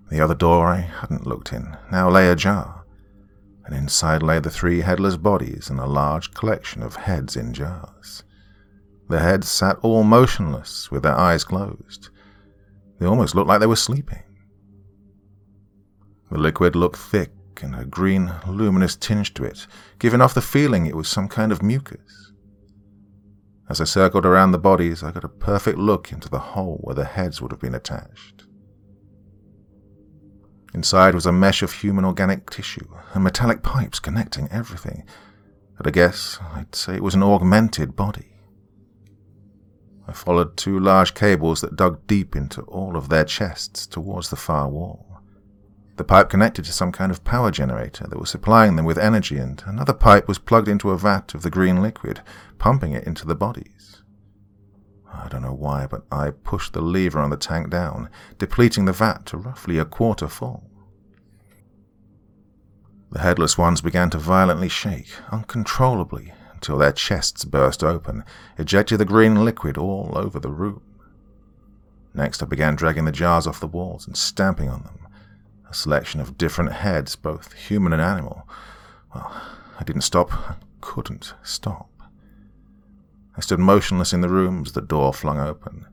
The 0.10 0.22
other 0.22 0.36
door 0.36 0.68
I 0.68 0.78
hadn't 0.78 1.26
looked 1.28 1.51
in 1.51 1.76
now 1.91 2.10
lay 2.10 2.30
ajar, 2.30 2.86
and 3.66 3.76
inside 3.76 4.22
lay 4.22 4.39
the 4.39 4.51
three 4.51 4.82
headless 4.82 5.18
bodies 5.18 5.70
and 5.70 5.80
a 5.80 5.88
large 5.88 6.34
collection 6.34 6.84
of 6.84 6.95
heads 6.95 7.36
in 7.36 7.53
jars. 7.53 8.24
The 9.10 9.20
heads 9.20 9.49
sat 9.49 9.78
all 9.82 10.03
motionless, 10.03 10.89
with 10.89 11.03
their 11.03 11.18
eyes 11.18 11.43
closed. 11.43 12.10
They 12.99 13.06
almost 13.06 13.36
looked 13.36 13.47
like 13.47 13.60
they 13.60 13.66
were 13.66 13.76
sleeping. 13.76 14.24
The 16.32 16.38
liquid 16.38 16.76
looked 16.76 16.97
thick 16.97 17.32
and 17.64 17.76
a 17.76 17.86
green, 17.86 18.32
luminous 18.47 18.95
tinge 18.95 19.34
to 19.36 19.43
it, 19.43 19.68
giving 19.99 20.22
off 20.22 20.34
the 20.34 20.41
feeling 20.41 20.86
it 20.86 20.95
was 20.95 21.08
some 21.08 21.28
kind 21.28 21.51
of 21.51 21.62
mucus. 21.64 22.32
As 23.70 23.82
I 23.82 23.86
circled 23.86 24.26
around 24.26 24.51
the 24.51 24.60
bodies, 24.60 25.03
I 25.03 25.12
got 25.12 25.24
a 25.24 25.30
perfect 25.30 25.78
look 25.78 26.12
into 26.12 26.30
the 26.30 26.39
hole 26.39 26.80
where 26.82 26.95
the 26.95 27.06
heads 27.06 27.41
would 27.41 27.51
have 27.51 27.60
been 27.60 27.74
attached. 27.76 28.45
Inside 30.74 31.16
was 31.16 31.26
a 31.26 31.32
mesh 31.32 31.64
of 31.64 31.72
human 31.72 32.03
organic 32.03 32.49
tissue 32.49 32.88
and 33.14 33.24
metallic 33.24 33.64
pipes 33.64 33.99
connecting 33.99 34.49
everything. 34.51 35.06
But 35.78 35.88
I 35.88 35.91
guess 35.91 36.38
I'd 36.53 36.76
say 36.76 36.95
it 36.95 37.03
was 37.03 37.16
an 37.16 37.24
augmented 37.24 37.95
body. 37.95 38.34
I 40.08 40.12
followed 40.12 40.58
two 40.58 40.80
large 40.80 41.14
cables 41.14 41.62
that 41.62 41.76
dug 41.76 42.06
deep 42.08 42.36
into 42.36 42.62
all 42.64 42.95
of 42.95 43.10
their 43.10 43.24
chests 43.24 43.88
towards 43.88 44.30
the 44.30 44.36
far 44.36 44.70
wall. 44.70 45.14
The 45.98 46.04
pipe 46.04 46.30
connected 46.30 46.66
to 46.66 46.74
some 46.74 46.91
kind 46.91 47.12
of 47.12 47.24
power 47.24 47.52
generator 47.52 48.06
that 48.08 48.20
was 48.20 48.30
supplying 48.30 48.76
them 48.76 48.86
with 48.86 48.98
energy, 48.98 49.38
and 49.38 49.64
another 49.66 49.93
pipe 49.93 50.28
was 50.28 50.39
plugged 50.39 50.68
into 50.68 50.91
a 50.91 50.98
vat 50.98 51.34
of 51.34 51.41
the 51.41 51.50
green 51.50 51.82
liquid, 51.82 52.22
pumping 52.58 52.91
it 52.91 53.06
into 53.06 53.26
the 53.26 53.36
bodies. 53.36 54.02
I 55.14 55.30
don't 55.30 55.41
know 55.41 55.54
why, 55.54 55.88
but 55.88 56.04
I 56.12 56.32
pushed 56.32 56.74
the 56.74 56.82
lever 56.82 57.20
on 57.20 57.30
the 57.30 57.38
tank 57.38 57.70
down, 57.70 58.10
depleting 58.38 58.86
the 58.86 58.91
vat 58.91 59.26
to 59.28 59.38
roughly 59.38 59.78
a 59.78 59.86
quarter 59.86 60.28
full. 60.28 60.70
The 63.12 63.20
headless 63.20 63.58
ones 63.58 63.80
began 63.80 64.10
to 64.10 64.18
violently 64.18 64.68
shake, 64.68 65.10
uncontrollably, 65.32 66.34
until 66.54 66.78
their 66.78 66.91
chests 66.91 67.46
burst 67.46 67.82
open, 67.82 68.26
ejecting 68.58 68.98
the 68.98 69.06
green 69.06 69.46
liquid 69.46 69.78
all 69.78 70.12
over 70.16 70.39
the 70.39 70.52
room. 70.52 70.82
Next, 72.14 72.43
I 72.43 72.46
began 72.46 72.76
dragging 72.76 73.06
the 73.06 73.14
jars 73.14 73.48
off 73.48 73.62
the 73.62 73.68
walls 73.68 74.06
and 74.06 74.18
stamping 74.18 74.70
on 74.70 74.84
them. 74.84 75.05
Selection 75.76 76.21
of 76.21 76.38
different 76.38 76.71
heads, 76.71 77.17
both 77.17 77.51
human 77.51 77.91
and 77.91 78.01
animal. 78.01 78.47
Well, 79.13 79.30
I 79.78 79.84
didn't 79.84 80.03
stop. 80.03 80.32
I 80.32 80.55
couldn't 80.80 81.34
stop. 81.43 81.89
I 83.36 83.41
stood 83.41 83.59
motionless 83.59 84.13
in 84.13 84.21
the 84.21 84.30
room 84.30 84.63
as 84.65 84.71
the 84.71 84.82
door 84.82 85.13
flung 85.13 85.38
open. 85.38 85.86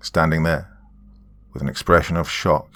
Standing 0.00 0.44
there, 0.44 0.78
with 1.52 1.60
an 1.60 1.68
expression 1.68 2.16
of 2.16 2.30
shock 2.30 2.72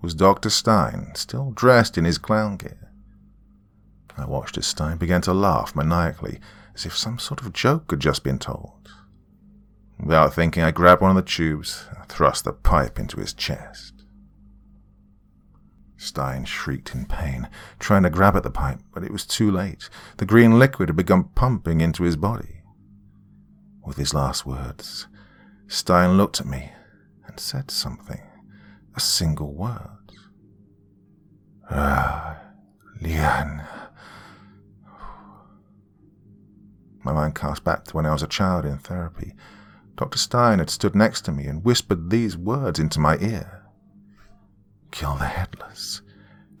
was 0.00 0.14
Dr. 0.14 0.48
Stein, 0.48 1.10
still 1.16 1.50
dressed 1.50 1.98
in 1.98 2.04
his 2.04 2.18
clown 2.18 2.56
gear. 2.56 2.92
I 4.16 4.26
watched 4.26 4.56
as 4.56 4.66
Stein 4.68 4.98
began 4.98 5.22
to 5.22 5.34
laugh 5.34 5.74
maniacally, 5.74 6.38
as 6.72 6.86
if 6.86 6.96
some 6.96 7.18
sort 7.18 7.40
of 7.40 7.52
joke 7.52 7.90
had 7.90 7.98
just 7.98 8.22
been 8.22 8.38
told. 8.38 8.92
Without 10.00 10.32
thinking, 10.32 10.62
I 10.62 10.70
grabbed 10.70 11.02
one 11.02 11.10
of 11.10 11.16
the 11.16 11.22
tubes 11.22 11.86
and 11.96 12.08
thrust 12.08 12.44
the 12.44 12.52
pipe 12.52 12.98
into 12.98 13.20
his 13.20 13.34
chest. 13.34 14.04
Stein 15.96 16.44
shrieked 16.44 16.94
in 16.94 17.06
pain, 17.06 17.48
trying 17.80 18.04
to 18.04 18.10
grab 18.10 18.36
at 18.36 18.44
the 18.44 18.50
pipe, 18.50 18.78
but 18.94 19.02
it 19.02 19.10
was 19.10 19.26
too 19.26 19.50
late. 19.50 19.90
The 20.18 20.26
green 20.26 20.58
liquid 20.58 20.88
had 20.88 20.96
begun 20.96 21.24
pumping 21.34 21.80
into 21.80 22.04
his 22.04 22.16
body. 22.16 22.62
With 23.84 23.96
his 23.96 24.14
last 24.14 24.46
words, 24.46 25.08
Stein 25.66 26.16
looked 26.16 26.40
at 26.40 26.46
me 26.46 26.70
and 27.26 27.40
said 27.40 27.70
something 27.70 28.20
a 28.94 29.00
single 29.00 29.52
word. 29.52 30.12
Ah, 31.70 32.38
Lian. 33.00 33.64
My 37.04 37.12
mind 37.12 37.34
cast 37.34 37.64
back 37.64 37.84
to 37.84 37.96
when 37.96 38.06
I 38.06 38.12
was 38.12 38.22
a 38.22 38.28
child 38.28 38.64
in 38.64 38.78
therapy. 38.78 39.34
Dr. 39.98 40.16
Stein 40.16 40.60
had 40.60 40.70
stood 40.70 40.94
next 40.94 41.22
to 41.22 41.32
me 41.32 41.46
and 41.46 41.64
whispered 41.64 42.08
these 42.08 42.36
words 42.36 42.78
into 42.78 43.00
my 43.00 43.18
ear 43.18 43.64
Kill 44.92 45.16
the 45.16 45.26
headless. 45.26 46.02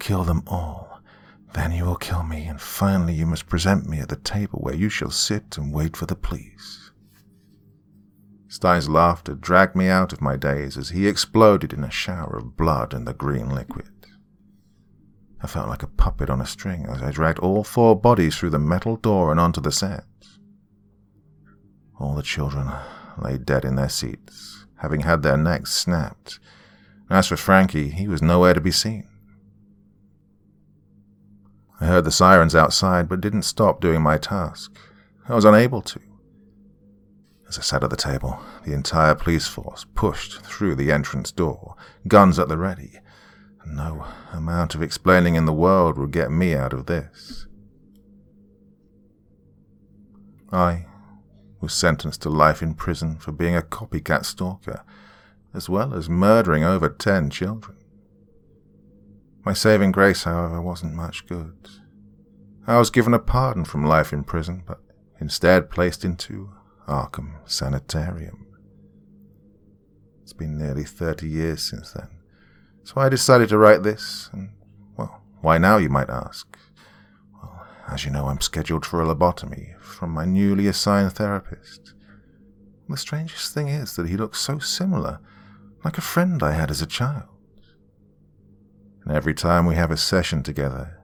Kill 0.00 0.24
them 0.24 0.42
all. 0.48 1.00
Then 1.54 1.70
you 1.70 1.84
will 1.84 1.96
kill 1.96 2.24
me, 2.24 2.46
and 2.46 2.60
finally 2.60 3.14
you 3.14 3.26
must 3.26 3.46
present 3.46 3.88
me 3.88 4.00
at 4.00 4.08
the 4.08 4.16
table 4.16 4.58
where 4.58 4.74
you 4.74 4.88
shall 4.88 5.12
sit 5.12 5.56
and 5.56 5.72
wait 5.72 5.96
for 5.96 6.04
the 6.04 6.16
police. 6.16 6.90
Stein's 8.48 8.88
laughter 8.88 9.34
dragged 9.34 9.76
me 9.76 9.88
out 9.88 10.12
of 10.12 10.20
my 10.20 10.36
daze 10.36 10.76
as 10.76 10.88
he 10.88 11.06
exploded 11.06 11.72
in 11.72 11.84
a 11.84 11.90
shower 11.90 12.36
of 12.36 12.56
blood 12.56 12.92
and 12.92 13.06
the 13.06 13.14
green 13.14 13.48
liquid. 13.48 13.88
I 15.40 15.46
felt 15.46 15.68
like 15.68 15.84
a 15.84 15.86
puppet 15.86 16.28
on 16.28 16.40
a 16.40 16.46
string 16.46 16.86
as 16.86 17.02
I 17.02 17.12
dragged 17.12 17.38
all 17.38 17.62
four 17.62 17.94
bodies 17.94 18.36
through 18.36 18.50
the 18.50 18.58
metal 18.58 18.96
door 18.96 19.30
and 19.30 19.38
onto 19.38 19.60
the 19.60 19.70
set. 19.70 20.04
All 22.00 22.16
the 22.16 22.22
children 22.22 22.72
lay 23.22 23.38
dead 23.38 23.64
in 23.64 23.76
their 23.76 23.88
seats, 23.88 24.66
having 24.76 25.00
had 25.00 25.22
their 25.22 25.36
necks 25.36 25.72
snapped. 25.72 26.38
As 27.10 27.28
for 27.28 27.36
Frankie, 27.36 27.90
he 27.90 28.06
was 28.06 28.22
nowhere 28.22 28.54
to 28.54 28.60
be 28.60 28.70
seen. 28.70 29.08
I 31.80 31.86
heard 31.86 32.04
the 32.04 32.10
sirens 32.10 32.54
outside, 32.54 33.08
but 33.08 33.20
didn't 33.20 33.42
stop 33.42 33.80
doing 33.80 34.02
my 34.02 34.18
task. 34.18 34.76
I 35.28 35.34
was 35.34 35.44
unable 35.44 35.82
to. 35.82 36.00
As 37.48 37.58
I 37.58 37.62
sat 37.62 37.84
at 37.84 37.90
the 37.90 37.96
table, 37.96 38.40
the 38.64 38.74
entire 38.74 39.14
police 39.14 39.46
force 39.46 39.86
pushed 39.94 40.42
through 40.42 40.74
the 40.74 40.92
entrance 40.92 41.32
door, 41.32 41.76
guns 42.06 42.38
at 42.38 42.48
the 42.48 42.58
ready. 42.58 43.00
No 43.64 44.06
amount 44.32 44.74
of 44.74 44.82
explaining 44.82 45.34
in 45.34 45.44
the 45.44 45.52
world 45.52 45.98
would 45.98 46.10
get 46.10 46.30
me 46.30 46.54
out 46.54 46.72
of 46.72 46.86
this. 46.86 47.46
I 50.50 50.86
was 51.60 51.72
sentenced 51.72 52.22
to 52.22 52.30
life 52.30 52.62
in 52.62 52.74
prison 52.74 53.16
for 53.16 53.32
being 53.32 53.56
a 53.56 53.62
copycat 53.62 54.24
stalker, 54.24 54.84
as 55.54 55.68
well 55.68 55.94
as 55.94 56.08
murdering 56.08 56.64
over 56.64 56.88
ten 56.88 57.30
children. 57.30 57.76
My 59.44 59.52
saving 59.52 59.92
grace, 59.92 60.24
however, 60.24 60.60
wasn't 60.60 60.94
much 60.94 61.26
good. 61.26 61.68
I 62.66 62.78
was 62.78 62.90
given 62.90 63.14
a 63.14 63.18
pardon 63.18 63.64
from 63.64 63.86
life 63.86 64.12
in 64.12 64.24
prison, 64.24 64.62
but 64.66 64.80
instead 65.20 65.70
placed 65.70 66.04
into 66.04 66.50
Arkham 66.86 67.36
Sanitarium. 67.46 68.46
It's 70.22 70.34
been 70.34 70.58
nearly 70.58 70.84
30 70.84 71.26
years 71.26 71.62
since 71.62 71.92
then, 71.92 72.08
so 72.84 73.00
I 73.00 73.08
decided 73.08 73.48
to 73.48 73.56
write 73.56 73.82
this, 73.82 74.28
and, 74.34 74.50
well, 74.98 75.22
why 75.40 75.56
now, 75.56 75.78
you 75.78 75.88
might 75.88 76.10
ask? 76.10 76.57
As 77.90 78.04
you 78.04 78.10
know, 78.10 78.26
I'm 78.26 78.40
scheduled 78.40 78.84
for 78.84 79.02
a 79.02 79.06
lobotomy 79.06 79.78
from 79.80 80.10
my 80.10 80.24
newly 80.24 80.66
assigned 80.66 81.12
therapist. 81.14 81.94
The 82.88 82.96
strangest 82.96 83.54
thing 83.54 83.68
is 83.68 83.96
that 83.96 84.08
he 84.08 84.16
looks 84.16 84.40
so 84.40 84.58
similar, 84.58 85.20
like 85.84 85.98
a 85.98 86.02
friend 86.02 86.42
I 86.42 86.52
had 86.52 86.70
as 86.70 86.82
a 86.82 86.86
child. 86.86 87.28
And 89.04 89.16
every 89.16 89.34
time 89.34 89.66
we 89.66 89.74
have 89.74 89.90
a 89.90 89.96
session 89.96 90.42
together, 90.42 91.00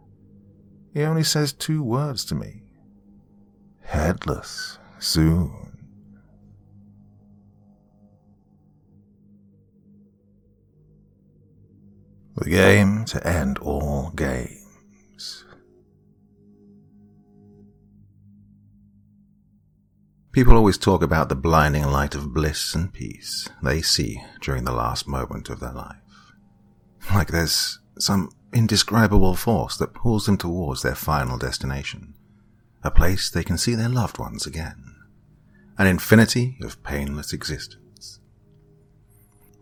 he 0.93 1.03
only 1.03 1.24
says 1.24 1.53
two 1.53 1.82
words 1.82 2.24
to 2.26 2.35
me 2.35 2.62
headless 3.80 4.78
soon. 4.99 5.61
The 12.37 12.51
game 12.51 13.05
to 13.07 13.26
end 13.26 13.59
all 13.59 14.11
games. 14.11 14.64
People 20.35 20.57
always 20.57 20.78
talk 20.78 21.01
about 21.01 21.28
the 21.28 21.37
blinding 21.37 21.85
light 21.85 22.16
of 22.16 22.35
bliss 22.35 22.74
and 22.74 22.93
peace 22.93 23.49
they 23.62 23.80
see 23.80 24.20
during 24.41 24.64
the 24.64 24.72
last 24.72 25.07
moment 25.07 25.49
of 25.49 25.61
their 25.61 25.70
life. 25.70 25.95
Like 27.14 27.28
there's 27.28 27.78
some 28.01 28.30
indescribable 28.53 29.37
force 29.37 29.76
that 29.76 29.95
pulls 29.95 30.26
them 30.26 30.37
towards 30.37 30.82
their 30.82 30.97
final 30.97 31.39
destination, 31.39 32.14
a 32.82 32.91
place 32.91 33.30
they 33.30 33.45
can 33.45 33.57
see 33.57 33.76
their 33.76 33.89
loved 33.89 34.18
ones 34.18 34.45
again, 34.45 34.97
an 35.78 35.87
infinity 35.87 36.59
of 36.62 36.82
painless 36.82 37.32
existence. 37.32 38.18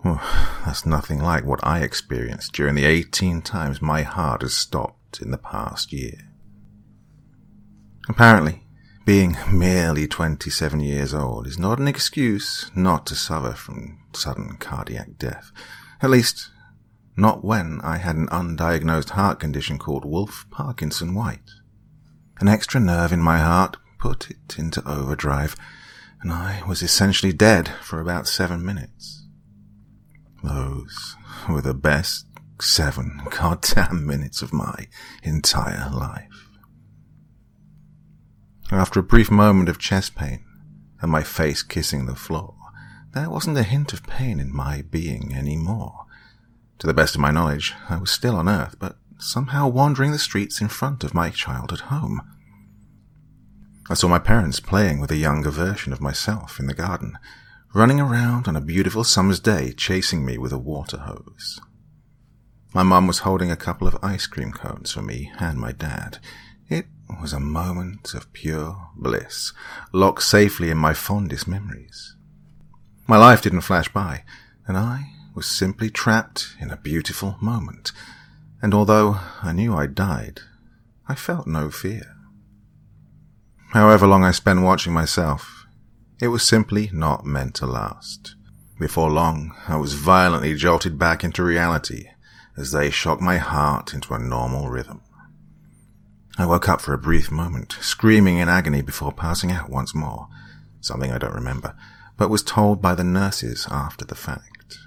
that's 0.02 0.86
nothing 0.86 1.22
like 1.22 1.44
what 1.44 1.60
I 1.62 1.80
experienced 1.80 2.54
during 2.54 2.76
the 2.76 2.86
18 2.86 3.42
times 3.42 3.82
my 3.82 4.04
heart 4.04 4.40
has 4.40 4.56
stopped 4.56 5.20
in 5.20 5.32
the 5.32 5.38
past 5.38 5.92
year. 5.92 6.30
Apparently, 8.08 8.61
being 9.04 9.36
merely 9.50 10.06
27 10.06 10.78
years 10.80 11.12
old 11.12 11.46
is 11.46 11.58
not 11.58 11.80
an 11.80 11.88
excuse 11.88 12.70
not 12.74 13.04
to 13.06 13.16
suffer 13.16 13.52
from 13.52 13.98
sudden 14.12 14.56
cardiac 14.58 15.18
death. 15.18 15.50
At 16.00 16.10
least, 16.10 16.50
not 17.16 17.44
when 17.44 17.80
I 17.82 17.98
had 17.98 18.16
an 18.16 18.28
undiagnosed 18.28 19.10
heart 19.10 19.40
condition 19.40 19.78
called 19.78 20.04
Wolff 20.04 20.46
Parkinson 20.50 21.14
White. 21.14 21.50
An 22.38 22.48
extra 22.48 22.80
nerve 22.80 23.12
in 23.12 23.20
my 23.20 23.38
heart 23.38 23.76
put 23.98 24.30
it 24.30 24.56
into 24.56 24.88
overdrive, 24.88 25.56
and 26.20 26.32
I 26.32 26.62
was 26.66 26.82
essentially 26.82 27.32
dead 27.32 27.68
for 27.82 28.00
about 28.00 28.28
seven 28.28 28.64
minutes. 28.64 29.26
Those 30.44 31.16
were 31.48 31.60
the 31.60 31.74
best 31.74 32.26
seven 32.60 33.20
goddamn 33.30 34.06
minutes 34.06 34.42
of 34.42 34.52
my 34.52 34.86
entire 35.22 35.90
life. 35.90 36.31
After 38.72 39.00
a 39.00 39.02
brief 39.02 39.30
moment 39.30 39.68
of 39.68 39.78
chest 39.78 40.14
pain 40.14 40.46
and 41.02 41.12
my 41.12 41.22
face 41.22 41.62
kissing 41.62 42.06
the 42.06 42.16
floor, 42.16 42.54
there 43.12 43.28
wasn't 43.28 43.58
a 43.58 43.64
hint 43.64 43.92
of 43.92 44.02
pain 44.02 44.40
in 44.40 44.50
my 44.50 44.80
being 44.80 45.34
any 45.34 45.58
more. 45.58 46.06
To 46.78 46.86
the 46.86 46.94
best 46.94 47.14
of 47.14 47.20
my 47.20 47.30
knowledge, 47.30 47.74
I 47.90 47.98
was 47.98 48.10
still 48.10 48.34
on 48.34 48.48
Earth, 48.48 48.76
but 48.78 48.96
somehow 49.18 49.68
wandering 49.68 50.10
the 50.10 50.18
streets 50.18 50.62
in 50.62 50.68
front 50.68 51.04
of 51.04 51.12
my 51.12 51.28
childhood 51.28 51.80
home. 51.80 52.22
I 53.90 53.94
saw 53.94 54.08
my 54.08 54.18
parents 54.18 54.58
playing 54.58 55.00
with 55.00 55.10
a 55.10 55.16
younger 55.16 55.50
version 55.50 55.92
of 55.92 56.00
myself 56.00 56.58
in 56.58 56.66
the 56.66 56.72
garden, 56.72 57.18
running 57.74 58.00
around 58.00 58.48
on 58.48 58.56
a 58.56 58.60
beautiful 58.62 59.04
summer's 59.04 59.38
day 59.38 59.74
chasing 59.76 60.24
me 60.24 60.38
with 60.38 60.50
a 60.50 60.58
water 60.58 60.96
hose. 60.96 61.60
My 62.72 62.82
mum 62.82 63.06
was 63.06 63.18
holding 63.18 63.50
a 63.50 63.56
couple 63.56 63.86
of 63.86 63.98
ice 64.02 64.26
cream 64.26 64.50
cones 64.50 64.92
for 64.92 65.02
me 65.02 65.30
and 65.38 65.58
my 65.58 65.72
dad. 65.72 66.20
Was 67.20 67.32
a 67.32 67.40
moment 67.40 68.14
of 68.14 68.32
pure 68.32 68.88
bliss, 68.96 69.52
locked 69.92 70.22
safely 70.22 70.70
in 70.70 70.78
my 70.78 70.92
fondest 70.92 71.46
memories. 71.46 72.16
My 73.06 73.16
life 73.16 73.42
didn't 73.42 73.60
flash 73.60 73.88
by, 73.88 74.24
and 74.66 74.76
I 74.76 75.12
was 75.34 75.46
simply 75.46 75.88
trapped 75.88 76.56
in 76.60 76.70
a 76.70 76.76
beautiful 76.76 77.36
moment, 77.40 77.92
and 78.60 78.74
although 78.74 79.18
I 79.42 79.52
knew 79.52 79.74
I 79.74 79.86
died, 79.86 80.40
I 81.08 81.14
felt 81.14 81.46
no 81.46 81.70
fear. 81.70 82.16
However 83.70 84.06
long 84.06 84.24
I 84.24 84.32
spent 84.32 84.62
watching 84.62 84.92
myself, 84.92 85.66
it 86.20 86.28
was 86.28 86.42
simply 86.42 86.90
not 86.92 87.24
meant 87.24 87.54
to 87.56 87.66
last. 87.66 88.34
Before 88.78 89.10
long, 89.10 89.54
I 89.68 89.76
was 89.76 89.94
violently 89.94 90.54
jolted 90.54 90.98
back 90.98 91.22
into 91.22 91.42
reality 91.42 92.08
as 92.56 92.72
they 92.72 92.90
shocked 92.90 93.22
my 93.22 93.38
heart 93.38 93.94
into 93.94 94.12
a 94.12 94.18
normal 94.18 94.68
rhythm. 94.68 95.02
I 96.38 96.46
woke 96.46 96.68
up 96.68 96.80
for 96.80 96.94
a 96.94 96.98
brief 96.98 97.30
moment, 97.30 97.76
screaming 97.80 98.38
in 98.38 98.48
agony 98.48 98.80
before 98.80 99.12
passing 99.12 99.52
out 99.52 99.68
once 99.68 99.94
more, 99.94 100.28
something 100.80 101.12
I 101.12 101.18
don't 101.18 101.34
remember, 101.34 101.76
but 102.16 102.30
was 102.30 102.42
told 102.42 102.80
by 102.80 102.94
the 102.94 103.04
nurses 103.04 103.66
after 103.70 104.04
the 104.04 104.14
fact. 104.14 104.78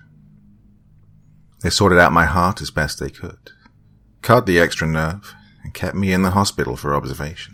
They 1.61 1.69
sorted 1.69 1.99
out 1.99 2.11
my 2.11 2.25
heart 2.25 2.61
as 2.61 2.71
best 2.71 2.99
they 2.99 3.09
could, 3.09 3.51
cut 4.21 4.45
the 4.45 4.59
extra 4.59 4.87
nerve, 4.87 5.35
and 5.63 5.73
kept 5.73 5.95
me 5.95 6.13
in 6.13 6.21
the 6.21 6.31
hospital 6.31 6.75
for 6.75 6.95
observation. 6.95 7.53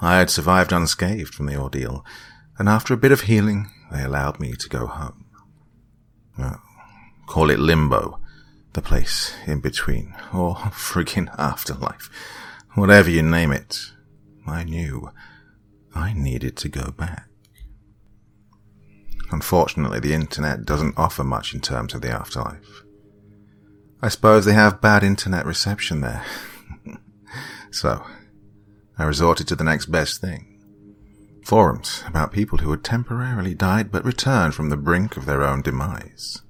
I 0.00 0.18
had 0.18 0.30
survived 0.30 0.72
unscathed 0.72 1.34
from 1.34 1.46
the 1.46 1.56
ordeal, 1.56 2.04
and 2.58 2.68
after 2.68 2.92
a 2.92 2.98
bit 2.98 3.12
of 3.12 3.22
healing, 3.22 3.70
they 3.90 4.02
allowed 4.02 4.38
me 4.38 4.54
to 4.54 4.68
go 4.68 4.86
home. 4.86 5.26
Well, 6.38 6.60
call 7.26 7.50
it 7.50 7.58
limbo, 7.58 8.20
the 8.74 8.82
place 8.82 9.34
in 9.46 9.60
between, 9.60 10.14
or 10.32 10.54
friggin' 10.72 11.34
afterlife, 11.38 12.10
whatever 12.74 13.10
you 13.10 13.22
name 13.22 13.50
it. 13.50 13.78
I 14.46 14.64
knew 14.64 15.10
I 15.94 16.12
needed 16.12 16.56
to 16.58 16.68
go 16.68 16.90
back. 16.90 17.28
Unfortunately, 19.30 20.00
the 20.00 20.12
internet 20.12 20.64
doesn't 20.64 20.98
offer 20.98 21.24
much 21.24 21.54
in 21.54 21.60
terms 21.60 21.94
of 21.94 22.02
the 22.02 22.10
afterlife. 22.10 22.82
I 24.02 24.08
suppose 24.08 24.44
they 24.44 24.52
have 24.52 24.82
bad 24.82 25.02
internet 25.02 25.46
reception 25.46 26.02
there. 26.02 26.24
so, 27.70 28.04
I 28.98 29.04
resorted 29.04 29.48
to 29.48 29.56
the 29.56 29.64
next 29.64 29.86
best 29.86 30.20
thing. 30.20 30.50
Forums 31.44 32.04
about 32.06 32.32
people 32.32 32.58
who 32.58 32.70
had 32.70 32.84
temporarily 32.84 33.54
died 33.54 33.90
but 33.90 34.04
returned 34.04 34.54
from 34.54 34.68
the 34.68 34.76
brink 34.76 35.16
of 35.16 35.26
their 35.26 35.42
own 35.42 35.62
demise. 35.62 36.42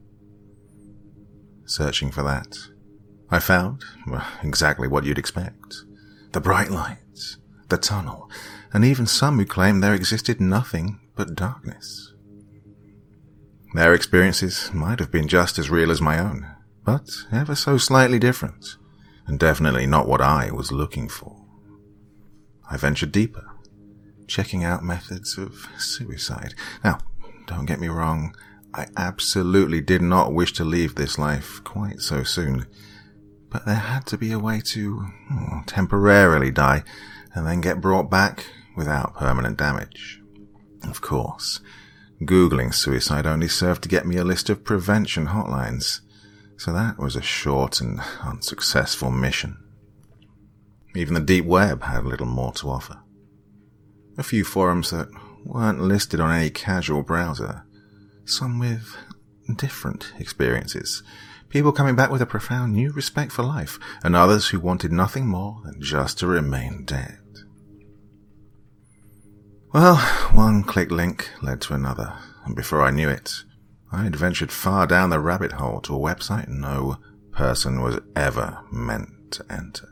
Searching 1.67 2.11
for 2.11 2.23
that, 2.23 2.57
I 3.31 3.39
found 3.39 3.85
well, 4.07 4.27
exactly 4.43 4.87
what 4.87 5.05
you'd 5.05 5.19
expect. 5.19 5.77
The 6.33 6.41
bright 6.41 6.71
lights, 6.71 7.39
the 7.69 7.79
tunnel, 7.79 8.31
and 8.73 8.85
even 8.85 9.07
some 9.07 9.39
who 9.39 9.47
claimed 9.47 9.83
there 9.83 9.95
existed 9.95 10.41
nothing 10.41 11.01
but 11.17 11.35
darkness. 11.35 12.13
Their 13.75 13.95
experiences 13.95 14.73
might 14.73 15.01
have 15.01 15.11
been 15.11 15.27
just 15.27 15.59
as 15.59 15.71
real 15.71 15.91
as 15.91 16.01
my 16.01 16.19
own, 16.19 16.47
but 16.85 17.09
ever 17.33 17.55
so 17.55 17.79
slightly 17.79 18.19
different, 18.19 18.77
and 19.27 19.39
definitely 19.39 19.87
not 19.87 20.07
what 20.07 20.21
I 20.21 20.51
was 20.53 20.71
looking 20.71 21.09
for. 21.09 21.45
I 22.71 22.77
ventured 22.77 23.11
deeper, 23.11 23.47
checking 24.27 24.65
out 24.65 24.85
methods 24.85 25.39
of 25.39 25.67
suicide. 25.79 26.55
Now, 26.85 26.99
don't 27.47 27.67
get 27.67 27.81
me 27.81 27.89
wrong, 27.89 28.35
I 28.75 28.89
absolutely 28.97 29.81
did 29.81 30.03
not 30.03 30.33
wish 30.33 30.53
to 30.55 30.65
leave 30.65 30.97
this 30.97 31.17
life 31.17 31.63
quite 31.63 32.01
so 32.01 32.25
soon, 32.25 32.67
but 33.49 33.65
there 33.67 33.77
had 33.77 34.05
to 34.07 34.19
be 34.19 34.33
a 34.33 34.39
way 34.39 34.61
to 34.73 35.07
oh, 35.31 35.63
temporarily 35.65 36.51
die 36.51 36.83
and 37.35 37.47
then 37.47 37.61
get 37.61 37.81
brought 37.81 38.11
back 38.11 38.47
without 38.77 39.15
permanent 39.15 39.59
damage. 39.59 40.21
Of 40.83 41.01
course, 41.01 41.61
Googling 42.23 42.75
suicide 42.75 43.27
only 43.27 43.47
served 43.47 43.85
to 43.85 43.89
get 43.89 44.07
me 44.07 44.17
a 44.17 44.25
list 44.25 44.51
of 44.51 44.65
prevention 44.65 45.29
hotlines, 45.29 46.01
so 46.57 46.73
that 46.73 46.99
was 46.99 47.15
a 47.15 47.23
short 47.23 47.81
and 47.81 48.01
unsuccessful 48.25 49.13
mission. 49.13 49.57
Even 50.97 51.15
the 51.15 51.21
deep 51.21 51.45
web 51.45 51.85
had 51.85 52.05
little 52.05 52.27
more 52.27 52.53
to 52.55 52.71
offer. 52.71 52.99
A 54.19 54.25
few 54.25 54.43
forums 54.43 54.91
that 54.91 55.09
weren't 55.45 55.81
listed 55.81 56.19
on 56.19 56.33
any 56.33 56.51
casual 56.51 57.03
browser, 57.03 57.64
some 58.25 58.59
with 58.59 58.97
different 59.57 60.13
experiences, 60.19 61.03
people 61.49 61.73
coming 61.73 61.97
back 61.97 62.11
with 62.11 62.23
a 62.23 62.27
profound 62.27 62.73
new 62.73 62.91
respect 62.93 63.33
for 63.33 63.43
life, 63.43 63.79
and 64.03 64.17
others 64.17 64.49
who 64.49 64.61
wanted 64.61 64.93
nothing 64.93 65.27
more 65.27 65.61
than 65.65 65.81
just 65.81 66.19
to 66.19 66.27
remain 66.27 66.85
dead. 66.85 67.19
Well, 69.73 69.97
one 70.33 70.63
click 70.63 70.91
link 70.91 71.31
led 71.43 71.61
to 71.63 71.75
another, 71.75 72.15
and 72.45 72.55
before 72.55 72.83
I 72.83 72.91
knew 72.91 73.09
it, 73.09 73.43
I 73.91 74.05
had 74.05 74.17
ventured 74.17 74.53
far 74.53 74.87
down 74.87 75.11
the 75.11 75.21
rabbit 75.21 75.53
hole 75.53 75.81
to 75.83 75.95
a 75.95 75.99
website 75.99 76.49
no 76.49 76.99
person 77.33 77.81
was 77.81 78.01
ever 78.15 78.61
meant 78.71 79.33
to 79.33 79.45
enter. 79.51 79.89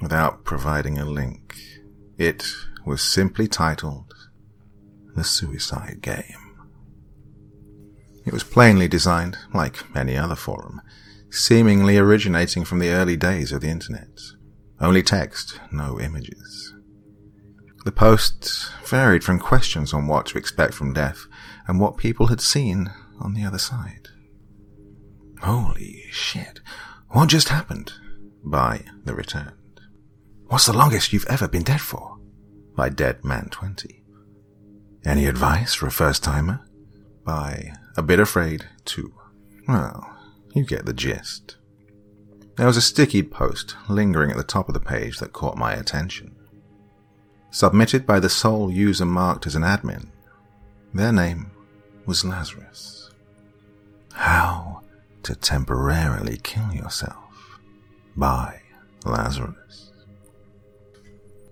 Without 0.00 0.44
providing 0.44 0.98
a 0.98 1.04
link, 1.04 1.56
it 2.18 2.44
was 2.86 3.02
simply 3.02 3.48
titled 3.48 4.14
The 5.16 5.24
Suicide 5.24 6.00
Game. 6.02 6.43
It 8.24 8.32
was 8.32 8.42
plainly 8.42 8.88
designed 8.88 9.38
like 9.52 9.84
any 9.94 10.16
other 10.16 10.36
forum, 10.36 10.80
seemingly 11.30 11.98
originating 11.98 12.64
from 12.64 12.78
the 12.78 12.90
early 12.90 13.16
days 13.16 13.52
of 13.52 13.60
the 13.60 13.68
internet. 13.68 14.20
Only 14.80 15.02
text, 15.02 15.60
no 15.70 16.00
images. 16.00 16.74
The 17.84 17.92
posts 17.92 18.70
varied 18.84 19.22
from 19.22 19.38
questions 19.38 19.92
on 19.92 20.06
what 20.06 20.26
to 20.26 20.38
expect 20.38 20.72
from 20.72 20.94
death 20.94 21.26
and 21.66 21.78
what 21.78 21.98
people 21.98 22.28
had 22.28 22.40
seen 22.40 22.90
on 23.20 23.34
the 23.34 23.44
other 23.44 23.58
side. 23.58 24.08
Holy 25.42 26.04
shit, 26.10 26.60
what 27.08 27.28
just 27.28 27.50
happened? 27.50 27.92
By 28.42 28.84
The 29.04 29.14
Returned. 29.14 29.80
What's 30.46 30.66
the 30.66 30.72
longest 30.72 31.12
you've 31.12 31.26
ever 31.28 31.46
been 31.46 31.62
dead 31.62 31.80
for? 31.80 32.18
By 32.74 32.88
Dead 32.88 33.24
Man 33.24 33.48
20. 33.50 34.02
Any 35.04 35.26
advice 35.26 35.74
for 35.74 35.86
a 35.86 35.90
first 35.90 36.24
timer? 36.24 36.66
By 37.24 37.74
A 37.96 38.02
Bit 38.02 38.20
Afraid 38.20 38.66
too. 38.84 39.14
Well, 39.68 40.16
you 40.54 40.64
get 40.64 40.86
the 40.86 40.92
gist. 40.92 41.56
There 42.56 42.66
was 42.66 42.76
a 42.76 42.82
sticky 42.82 43.22
post 43.22 43.76
lingering 43.88 44.30
at 44.30 44.36
the 44.36 44.44
top 44.44 44.68
of 44.68 44.74
the 44.74 44.80
page 44.80 45.18
that 45.18 45.32
caught 45.32 45.56
my 45.56 45.72
attention 45.72 46.34
submitted 47.54 48.04
by 48.04 48.18
the 48.18 48.28
sole 48.28 48.68
user 48.68 49.04
marked 49.04 49.46
as 49.46 49.54
an 49.54 49.62
admin. 49.62 50.08
Their 50.92 51.12
name 51.12 51.52
was 52.04 52.24
Lazarus. 52.24 53.12
How 54.12 54.82
to 55.22 55.36
temporarily 55.36 56.40
kill 56.42 56.72
yourself 56.72 57.60
by 58.16 58.60
Lazarus. 59.04 59.92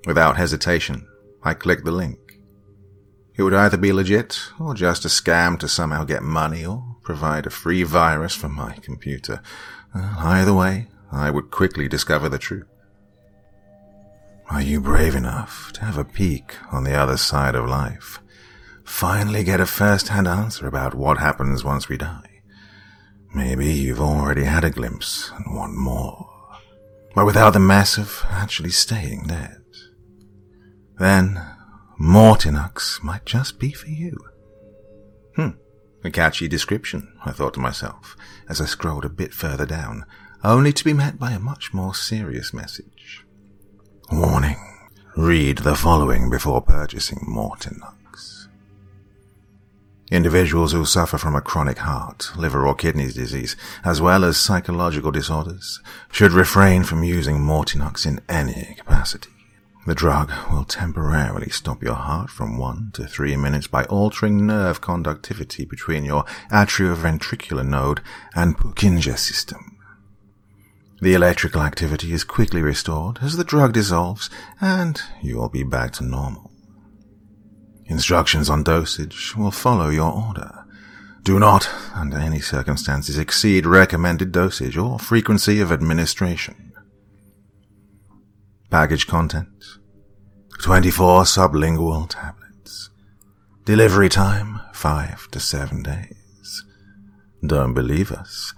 Without 0.06 0.36
hesitation, 0.36 1.06
I 1.44 1.54
clicked 1.54 1.84
the 1.84 1.92
link. 1.92 2.18
It 3.42 3.46
would 3.46 3.54
either 3.54 3.76
be 3.76 3.92
legit 3.92 4.38
or 4.60 4.72
just 4.72 5.04
a 5.04 5.08
scam 5.08 5.58
to 5.58 5.68
somehow 5.68 6.04
get 6.04 6.22
money 6.22 6.64
or 6.64 6.94
provide 7.02 7.44
a 7.44 7.50
free 7.50 7.82
virus 7.82 8.36
for 8.36 8.48
my 8.48 8.74
computer. 8.74 9.42
either 9.92 10.54
way, 10.54 10.86
I 11.10 11.28
would 11.28 11.50
quickly 11.50 11.88
discover 11.88 12.28
the 12.28 12.38
truth. 12.38 12.68
Are 14.48 14.62
you 14.62 14.80
brave 14.80 15.16
enough 15.16 15.72
to 15.72 15.84
have 15.84 15.98
a 15.98 16.04
peek 16.04 16.54
on 16.70 16.84
the 16.84 16.94
other 16.94 17.16
side 17.16 17.56
of 17.56 17.68
life? 17.68 18.20
Finally 18.84 19.42
get 19.42 19.58
a 19.58 19.66
first-hand 19.66 20.28
answer 20.28 20.68
about 20.68 20.94
what 20.94 21.18
happens 21.18 21.64
once 21.64 21.88
we 21.88 21.96
die. 21.96 22.42
Maybe 23.34 23.72
you've 23.72 24.00
already 24.00 24.44
had 24.44 24.62
a 24.62 24.70
glimpse 24.70 25.32
and 25.32 25.52
want 25.52 25.74
more, 25.74 26.28
but 27.12 27.26
without 27.26 27.54
the 27.54 27.58
mess 27.58 27.98
of 27.98 28.24
actually 28.30 28.70
staying 28.70 29.24
dead. 29.26 29.64
Then 30.96 31.51
Mortinux 32.02 33.00
might 33.04 33.24
just 33.24 33.60
be 33.60 33.70
for 33.70 33.88
you. 33.88 34.18
Hmm, 35.36 35.50
a 36.02 36.10
catchy 36.10 36.48
description, 36.48 37.16
I 37.24 37.30
thought 37.30 37.54
to 37.54 37.60
myself 37.60 38.16
as 38.48 38.60
I 38.60 38.64
scrolled 38.64 39.04
a 39.04 39.08
bit 39.08 39.32
further 39.32 39.64
down, 39.64 40.04
only 40.42 40.72
to 40.72 40.84
be 40.84 40.92
met 40.92 41.20
by 41.20 41.30
a 41.30 41.38
much 41.38 41.72
more 41.72 41.94
serious 41.94 42.52
message. 42.52 43.24
Warning. 44.10 44.56
Read 45.16 45.58
the 45.58 45.76
following 45.76 46.28
before 46.28 46.60
purchasing 46.60 47.20
Mortinux. 47.20 48.48
Individuals 50.10 50.72
who 50.72 50.84
suffer 50.84 51.18
from 51.18 51.36
a 51.36 51.40
chronic 51.40 51.78
heart, 51.78 52.32
liver 52.36 52.66
or 52.66 52.74
kidney 52.74 53.12
disease, 53.12 53.54
as 53.84 54.00
well 54.00 54.24
as 54.24 54.36
psychological 54.36 55.12
disorders, 55.12 55.80
should 56.10 56.32
refrain 56.32 56.82
from 56.82 57.04
using 57.04 57.38
Mortinux 57.38 58.04
in 58.04 58.20
any 58.28 58.74
capacity. 58.76 59.31
The 59.84 59.94
drug 59.96 60.30
will 60.52 60.64
temporarily 60.64 61.50
stop 61.50 61.82
your 61.82 61.94
heart 61.94 62.30
from 62.30 62.56
one 62.56 62.92
to 62.94 63.04
three 63.06 63.36
minutes 63.36 63.66
by 63.66 63.84
altering 63.86 64.46
nerve 64.46 64.80
conductivity 64.80 65.64
between 65.64 66.04
your 66.04 66.24
atrioventricular 66.52 67.66
node 67.66 68.00
and 68.32 68.56
Purkinje 68.56 69.18
system. 69.18 69.76
The 71.00 71.14
electrical 71.14 71.62
activity 71.62 72.12
is 72.12 72.22
quickly 72.22 72.62
restored 72.62 73.18
as 73.22 73.36
the 73.36 73.42
drug 73.42 73.72
dissolves 73.72 74.30
and 74.60 75.02
you 75.20 75.36
will 75.36 75.48
be 75.48 75.64
back 75.64 75.92
to 75.94 76.04
normal. 76.04 76.52
Instructions 77.86 78.48
on 78.48 78.62
dosage 78.62 79.34
will 79.36 79.50
follow 79.50 79.88
your 79.88 80.12
order. 80.12 80.64
Do 81.24 81.40
not, 81.40 81.68
under 81.92 82.18
any 82.18 82.38
circumstances, 82.38 83.18
exceed 83.18 83.66
recommended 83.66 84.30
dosage 84.30 84.76
or 84.76 85.00
frequency 85.00 85.60
of 85.60 85.72
administration. 85.72 86.71
Package 88.72 89.06
contents 89.06 89.80
24 90.62 91.24
sublingual 91.24 92.08
tablets. 92.08 92.88
Delivery 93.66 94.08
time 94.08 94.60
5 94.72 95.30
to 95.32 95.38
7 95.38 95.82
days. 95.82 96.64
Don't 97.46 97.74
believe 97.74 98.10
us? 98.10 98.54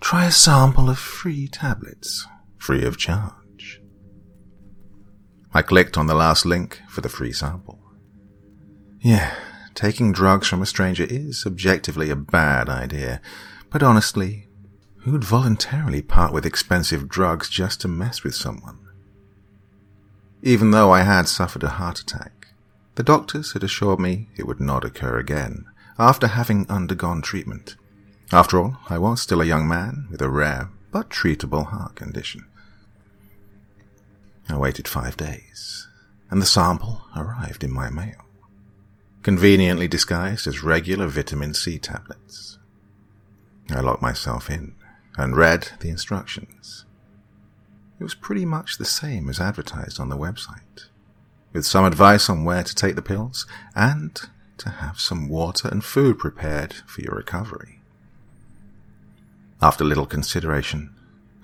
Try 0.00 0.24
a 0.24 0.32
sample 0.32 0.88
of 0.88 0.98
free 0.98 1.48
tablets, 1.48 2.26
free 2.56 2.82
of 2.82 2.96
charge. 2.96 3.82
I 5.52 5.60
clicked 5.60 5.98
on 5.98 6.06
the 6.06 6.14
last 6.14 6.46
link 6.46 6.80
for 6.88 7.02
the 7.02 7.10
free 7.10 7.32
sample. 7.32 7.78
Yeah, 9.00 9.34
taking 9.74 10.12
drugs 10.12 10.48
from 10.48 10.62
a 10.62 10.66
stranger 10.66 11.04
is 11.06 11.44
objectively 11.44 12.08
a 12.08 12.16
bad 12.16 12.70
idea, 12.70 13.20
but 13.68 13.82
honestly, 13.82 14.48
who'd 15.00 15.24
voluntarily 15.24 16.00
part 16.00 16.32
with 16.32 16.46
expensive 16.46 17.06
drugs 17.06 17.50
just 17.50 17.82
to 17.82 17.88
mess 17.88 18.24
with 18.24 18.34
someone? 18.34 18.78
Even 20.42 20.70
though 20.70 20.90
I 20.92 21.02
had 21.02 21.28
suffered 21.28 21.62
a 21.62 21.68
heart 21.68 22.00
attack, 22.00 22.48
the 22.94 23.02
doctors 23.02 23.52
had 23.52 23.64
assured 23.64 24.00
me 24.00 24.28
it 24.36 24.46
would 24.46 24.60
not 24.60 24.84
occur 24.84 25.18
again 25.18 25.66
after 25.98 26.28
having 26.28 26.68
undergone 26.68 27.22
treatment. 27.22 27.76
After 28.32 28.58
all, 28.58 28.78
I 28.88 28.98
was 28.98 29.20
still 29.20 29.40
a 29.40 29.46
young 29.46 29.66
man 29.66 30.06
with 30.10 30.22
a 30.22 30.28
rare 30.28 30.70
but 30.92 31.10
treatable 31.10 31.66
heart 31.66 31.94
condition. 31.96 32.46
I 34.48 34.56
waited 34.56 34.88
five 34.88 35.16
days, 35.16 35.88
and 36.30 36.40
the 36.40 36.46
sample 36.46 37.02
arrived 37.14 37.64
in 37.64 37.72
my 37.72 37.90
mail 37.90 38.28
conveniently 39.22 39.86
disguised 39.88 40.46
as 40.46 40.62
regular 40.62 41.06
vitamin 41.06 41.52
C 41.52 41.78
tablets. 41.78 42.58
I 43.70 43.80
locked 43.80 44.00
myself 44.00 44.48
in 44.48 44.74
and 45.16 45.36
read 45.36 45.68
the 45.80 45.90
instructions. 45.90 46.86
It 47.98 48.04
was 48.04 48.14
pretty 48.14 48.44
much 48.44 48.78
the 48.78 48.84
same 48.84 49.28
as 49.28 49.40
advertised 49.40 49.98
on 49.98 50.08
the 50.08 50.16
website, 50.16 50.86
with 51.52 51.66
some 51.66 51.84
advice 51.84 52.30
on 52.30 52.44
where 52.44 52.62
to 52.62 52.74
take 52.74 52.94
the 52.94 53.02
pills 53.02 53.46
and 53.74 54.20
to 54.58 54.70
have 54.70 55.00
some 55.00 55.28
water 55.28 55.68
and 55.68 55.84
food 55.84 56.18
prepared 56.18 56.74
for 56.86 57.00
your 57.00 57.14
recovery. 57.14 57.80
After 59.60 59.84
little 59.84 60.06
consideration, 60.06 60.94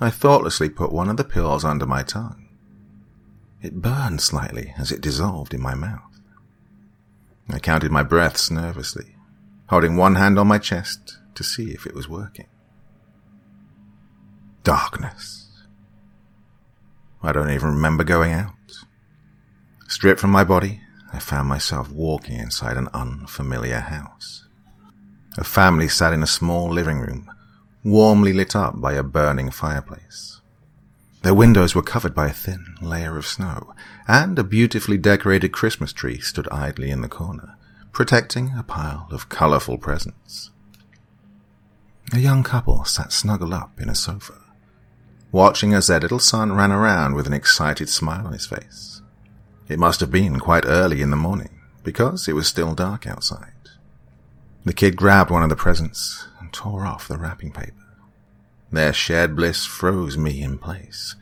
I 0.00 0.10
thoughtlessly 0.10 0.68
put 0.68 0.92
one 0.92 1.08
of 1.08 1.16
the 1.16 1.24
pills 1.24 1.64
under 1.64 1.86
my 1.86 2.02
tongue. 2.02 2.48
It 3.62 3.80
burned 3.80 4.20
slightly 4.20 4.74
as 4.76 4.92
it 4.92 5.00
dissolved 5.00 5.54
in 5.54 5.60
my 5.60 5.74
mouth. 5.74 6.20
I 7.48 7.58
counted 7.58 7.90
my 7.90 8.02
breaths 8.02 8.50
nervously, 8.50 9.16
holding 9.68 9.96
one 9.96 10.14
hand 10.14 10.38
on 10.38 10.46
my 10.46 10.58
chest 10.58 11.18
to 11.34 11.42
see 11.42 11.72
if 11.72 11.86
it 11.86 11.94
was 11.94 12.08
working. 12.08 12.46
Darkness. 14.62 15.43
I 17.24 17.32
don't 17.32 17.50
even 17.50 17.70
remember 17.70 18.04
going 18.04 18.34
out. 18.34 18.52
Stripped 19.88 20.20
from 20.20 20.30
my 20.30 20.44
body, 20.44 20.82
I 21.10 21.18
found 21.18 21.48
myself 21.48 21.90
walking 21.90 22.38
inside 22.38 22.76
an 22.76 22.88
unfamiliar 22.92 23.80
house. 23.80 24.46
A 25.38 25.44
family 25.44 25.88
sat 25.88 26.12
in 26.12 26.22
a 26.22 26.26
small 26.26 26.70
living 26.70 27.00
room, 27.00 27.30
warmly 27.82 28.34
lit 28.34 28.54
up 28.54 28.78
by 28.78 28.92
a 28.92 29.02
burning 29.02 29.50
fireplace. 29.50 30.42
Their 31.22 31.32
windows 31.32 31.74
were 31.74 31.82
covered 31.82 32.14
by 32.14 32.28
a 32.28 32.32
thin 32.32 32.76
layer 32.82 33.16
of 33.16 33.26
snow, 33.26 33.74
and 34.06 34.38
a 34.38 34.44
beautifully 34.44 34.98
decorated 34.98 35.52
Christmas 35.52 35.94
tree 35.94 36.20
stood 36.20 36.46
idly 36.52 36.90
in 36.90 37.00
the 37.00 37.08
corner, 37.08 37.56
protecting 37.90 38.52
a 38.58 38.62
pile 38.62 39.08
of 39.10 39.30
colourful 39.30 39.78
presents. 39.78 40.50
A 42.12 42.18
young 42.18 42.42
couple 42.42 42.84
sat 42.84 43.12
snuggled 43.12 43.54
up 43.54 43.80
in 43.80 43.88
a 43.88 43.94
sofa, 43.94 44.43
watching 45.34 45.74
as 45.74 45.88
their 45.88 45.98
little 45.98 46.20
son 46.20 46.52
ran 46.52 46.70
around 46.70 47.16
with 47.16 47.26
an 47.26 47.32
excited 47.32 47.88
smile 47.88 48.24
on 48.24 48.32
his 48.32 48.46
face. 48.46 49.02
It 49.68 49.80
must 49.80 49.98
have 49.98 50.10
been 50.10 50.38
quite 50.38 50.64
early 50.64 51.02
in 51.02 51.10
the 51.10 51.16
morning, 51.16 51.60
because 51.82 52.28
it 52.28 52.34
was 52.34 52.46
still 52.46 52.72
dark 52.72 53.04
outside. 53.04 53.50
The 54.64 54.72
kid 54.72 54.94
grabbed 54.94 55.32
one 55.32 55.42
of 55.42 55.48
the 55.48 55.56
presents 55.56 56.28
and 56.38 56.52
tore 56.52 56.86
off 56.86 57.08
the 57.08 57.18
wrapping 57.18 57.50
paper. 57.50 57.72
Their 58.70 58.92
shared 58.92 59.34
bliss 59.34 59.66
froze 59.66 60.16
me 60.16 60.40
in 60.40 60.56
place. 60.56 61.16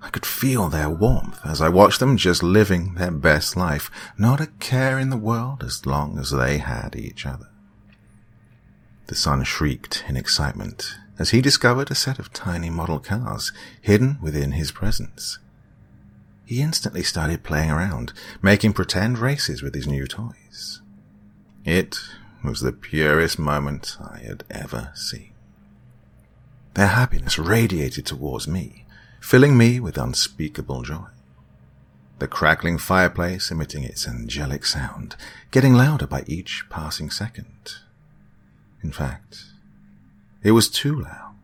I 0.00 0.10
could 0.10 0.24
feel 0.24 0.68
their 0.68 0.88
warmth 0.88 1.40
as 1.44 1.60
I 1.60 1.68
watched 1.68 1.98
them 1.98 2.16
just 2.16 2.44
living 2.44 2.94
their 2.94 3.10
best 3.10 3.56
life, 3.56 3.90
not 4.16 4.40
a 4.40 4.52
care 4.60 4.96
in 4.96 5.10
the 5.10 5.16
world 5.16 5.64
as 5.64 5.84
long 5.84 6.20
as 6.20 6.30
they 6.30 6.58
had 6.58 6.94
each 6.94 7.26
other. 7.26 7.48
The 9.08 9.16
son 9.16 9.42
shrieked 9.42 10.04
in 10.08 10.16
excitement 10.16 10.94
as 11.18 11.30
he 11.30 11.40
discovered 11.40 11.90
a 11.90 11.94
set 11.94 12.18
of 12.18 12.32
tiny 12.32 12.70
model 12.70 12.98
cars 12.98 13.52
hidden 13.80 14.18
within 14.20 14.52
his 14.52 14.70
presents. 14.70 15.38
He 16.44 16.60
instantly 16.60 17.02
started 17.02 17.42
playing 17.42 17.70
around, 17.70 18.12
making 18.40 18.74
pretend 18.74 19.18
races 19.18 19.62
with 19.62 19.74
his 19.74 19.86
new 19.86 20.06
toys. 20.06 20.80
It 21.64 21.98
was 22.44 22.60
the 22.60 22.72
purest 22.72 23.38
moment 23.38 23.96
I 24.00 24.18
had 24.18 24.44
ever 24.50 24.92
seen. 24.94 25.32
Their 26.74 26.88
happiness 26.88 27.38
radiated 27.38 28.06
towards 28.06 28.46
me, 28.46 28.84
filling 29.20 29.56
me 29.56 29.80
with 29.80 29.98
unspeakable 29.98 30.82
joy. 30.82 31.06
The 32.18 32.28
crackling 32.28 32.78
fireplace 32.78 33.50
emitting 33.50 33.82
its 33.82 34.06
angelic 34.06 34.64
sound, 34.64 35.16
getting 35.50 35.74
louder 35.74 36.06
by 36.06 36.22
each 36.26 36.64
passing 36.70 37.10
second. 37.10 37.74
In 38.82 38.92
fact, 38.92 39.46
it 40.46 40.52
was 40.52 40.68
too 40.68 41.00
loud. 41.00 41.34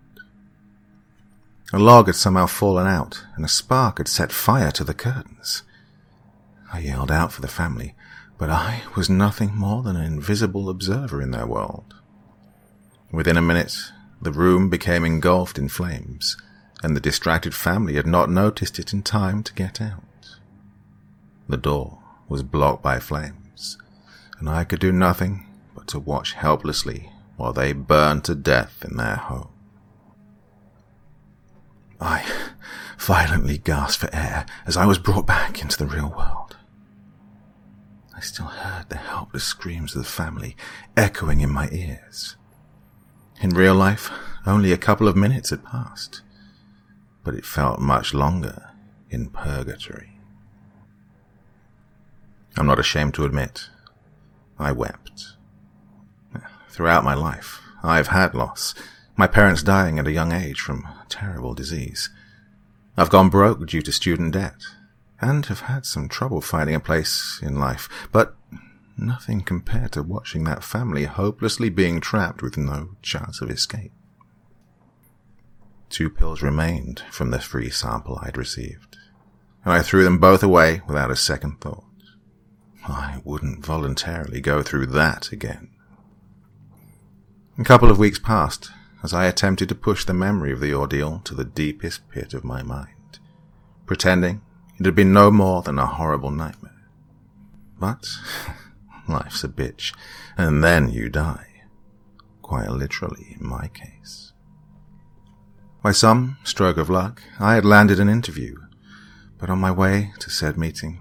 A 1.73 1.79
log 1.81 2.07
had 2.07 2.15
somehow 2.15 2.47
fallen 2.47 2.87
out, 2.87 3.25
and 3.35 3.45
a 3.45 3.49
spark 3.49 3.99
had 3.99 4.07
set 4.07 4.31
fire 4.31 4.71
to 4.71 4.85
the 4.85 4.95
curtains. 4.95 5.65
I 6.73 6.79
yelled 6.79 7.11
out 7.11 7.33
for 7.33 7.41
the 7.41 7.49
family, 7.49 7.97
but 8.39 8.49
I 8.49 8.83
was 8.95 9.11
nothing 9.11 9.57
more 9.57 9.83
than 9.83 9.97
an 9.97 10.05
invisible 10.05 10.69
observer 10.69 11.21
in 11.21 11.33
their 11.33 11.49
world. 11.49 11.97
Within 13.11 13.37
a 13.37 13.43
minute, 13.43 13.77
the 14.21 14.31
room 14.31 14.71
became 14.71 15.05
engulfed 15.05 15.59
in 15.59 15.69
flames, 15.69 16.37
and 16.81 16.95
the 16.95 17.01
distracted 17.01 17.57
family 17.57 17.95
had 17.95 18.07
not 18.07 18.31
noticed 18.31 18.79
it 18.79 18.93
in 18.93 19.03
time 19.03 19.43
to 19.43 19.55
get 19.55 19.81
out. 19.81 20.37
The 21.49 21.57
door 21.57 21.99
was 22.29 22.45
blocked 22.45 22.85
by 22.85 23.01
flames, 23.01 23.79
and 24.39 24.49
I 24.49 24.63
could 24.63 24.79
do 24.79 24.93
nothing 24.93 25.49
but 25.75 25.89
to 25.89 25.99
watch 25.99 26.35
helplessly 26.35 27.12
while 27.43 27.53
they 27.53 27.73
burned 27.73 28.23
to 28.23 28.37
death 28.37 28.85
in 28.89 28.97
their 28.97 29.17
home. 29.17 29.49
I 32.01 32.25
violently 32.97 33.59
gasped 33.59 34.01
for 34.01 34.15
air 34.15 34.47
as 34.65 34.77
I 34.77 34.87
was 34.87 35.01
brought 35.01 35.27
back 35.27 35.61
into 35.61 35.77
the 35.77 35.87
real 35.93 36.15
world. 36.17 36.57
I 38.17 38.21
still 38.21 38.47
heard 38.47 38.89
the 38.89 38.97
helpless 38.97 39.43
screams 39.43 39.97
of 39.97 40.05
the 40.05 40.09
family 40.09 40.57
echoing 40.97 41.41
in 41.41 41.51
my 41.51 41.69
ears. 41.73 42.37
In 43.41 43.51
real 43.51 43.75
life, 43.75 44.09
only 44.47 44.71
a 44.71 44.79
couple 44.79 45.09
of 45.09 45.17
minutes 45.17 45.51
had 45.51 45.65
passed, 45.65 46.23
but 47.25 47.35
it 47.35 47.45
felt 47.45 47.81
much 47.81 48.15
longer 48.15 48.71
in 49.11 49.31
purgatory. 49.31 50.13
I'm 52.57 52.67
not 52.67 52.79
ashamed 52.79 53.15
to 53.15 53.25
admit, 53.25 53.69
I 54.61 54.71
wept. 54.71 55.32
Throughout 56.73 57.05
my 57.05 57.15
life, 57.15 57.61
I've 57.83 58.09
had 58.09 58.35
loss, 58.35 58.75
my 59.17 59.29
parents 59.29 59.63
dying 59.63 60.01
at 60.01 60.07
a 60.09 60.13
young 60.13 60.33
age 60.33 60.61
from 60.61 60.89
terrible 61.09 61.55
disease. 61.55 62.11
I've 62.97 63.11
gone 63.11 63.29
broke 63.29 63.65
due 63.67 63.83
to 63.83 63.93
student 63.93 64.33
debt, 64.33 64.61
and 65.21 65.47
have 65.47 65.61
had 65.61 65.87
some 65.87 66.09
trouble 66.09 66.41
finding 66.41 66.75
a 66.75 66.81
place 66.81 67.39
in 67.41 67.61
life, 67.61 67.89
but 68.11 68.35
Nothing 68.97 69.41
compared 69.41 69.93
to 69.93 70.03
watching 70.03 70.45
that 70.45 70.63
family 70.63 71.05
hopelessly 71.05 71.71
being 71.71 72.01
trapped 72.01 72.41
with 72.41 72.57
no 72.57 72.91
chance 73.03 73.41
of 73.41 73.51
escape. 73.51 73.91
Two 75.89 76.09
pills 76.09 76.41
remained 76.41 77.03
from 77.11 77.31
the 77.31 77.41
free 77.41 77.69
sample 77.69 78.21
I'd 78.23 78.39
received, 78.39 78.97
and 79.65 79.73
I 79.73 79.83
threw 79.83 80.05
them 80.05 80.19
both 80.19 80.43
away 80.43 80.83
without 80.87 81.11
a 81.11 81.17
second 81.17 81.61
thought. 81.61 81.85
I 82.87 83.21
wouldn't 83.25 83.67
voluntarily 83.67 84.41
go 84.41 84.63
through 84.63 84.87
that 84.87 85.33
again. 85.33 85.71
A 87.59 87.65
couple 87.65 87.91
of 87.91 87.99
weeks 87.99 88.19
passed 88.19 88.71
as 89.03 89.13
I 89.13 89.27
attempted 89.27 89.69
to 89.69 89.75
push 89.75 90.07
the 90.07 90.15
memory 90.15 90.53
of 90.53 90.61
the 90.61 90.73
ordeal 90.73 91.21
to 91.25 91.35
the 91.35 91.45
deepest 91.45 92.09
pit 92.09 92.33
of 92.33 92.45
my 92.45 92.63
mind, 92.63 93.19
pretending 93.85 94.41
it 94.79 94.87
had 94.87 94.95
been 94.95 95.13
no 95.13 95.31
more 95.31 95.61
than 95.61 95.79
a 95.79 95.87
horrible 95.87 96.31
nightmare. 96.31 96.89
But 97.79 98.07
life's 99.09 99.45
a 99.45 99.49
bitch, 99.49 99.95
and 100.39 100.65
then 100.65 100.89
you 100.89 101.11
die. 101.11 101.47
Quite 102.41 102.71
literally, 102.71 103.37
in 103.39 103.47
my 103.47 103.69
case. 103.69 104.33
By 105.83 105.93
some 105.93 106.39
stroke 106.45 106.79
of 106.79 106.89
luck, 106.89 107.23
I 107.39 107.55
had 107.55 107.67
landed 107.67 108.01
an 108.01 108.09
interview, 108.09 108.57
but 109.37 109.51
on 109.51 109.59
my 109.59 109.71
way 109.71 110.13
to 110.21 110.31
said 110.31 110.57
meeting, 110.57 111.01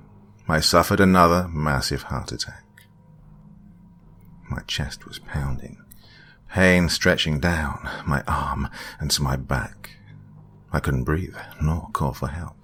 I 0.50 0.60
suffered 0.60 1.00
another 1.00 1.48
massive 1.48 2.04
heart 2.04 2.34
attack. 2.34 2.66
My 4.50 4.62
chest 4.64 5.08
was 5.08 5.20
pounding, 5.20 5.81
pain 6.52 6.90
stretching 6.90 7.40
down 7.40 7.90
my 8.06 8.22
arm 8.28 8.70
and 9.00 9.10
to 9.12 9.24
my 9.24 9.36
back. 9.36 9.92
I 10.72 10.80
couldn't 10.80 11.06
breathe, 11.06 11.36
nor 11.62 11.90
call 11.94 12.14
for 12.14 12.28
help. 12.28 12.58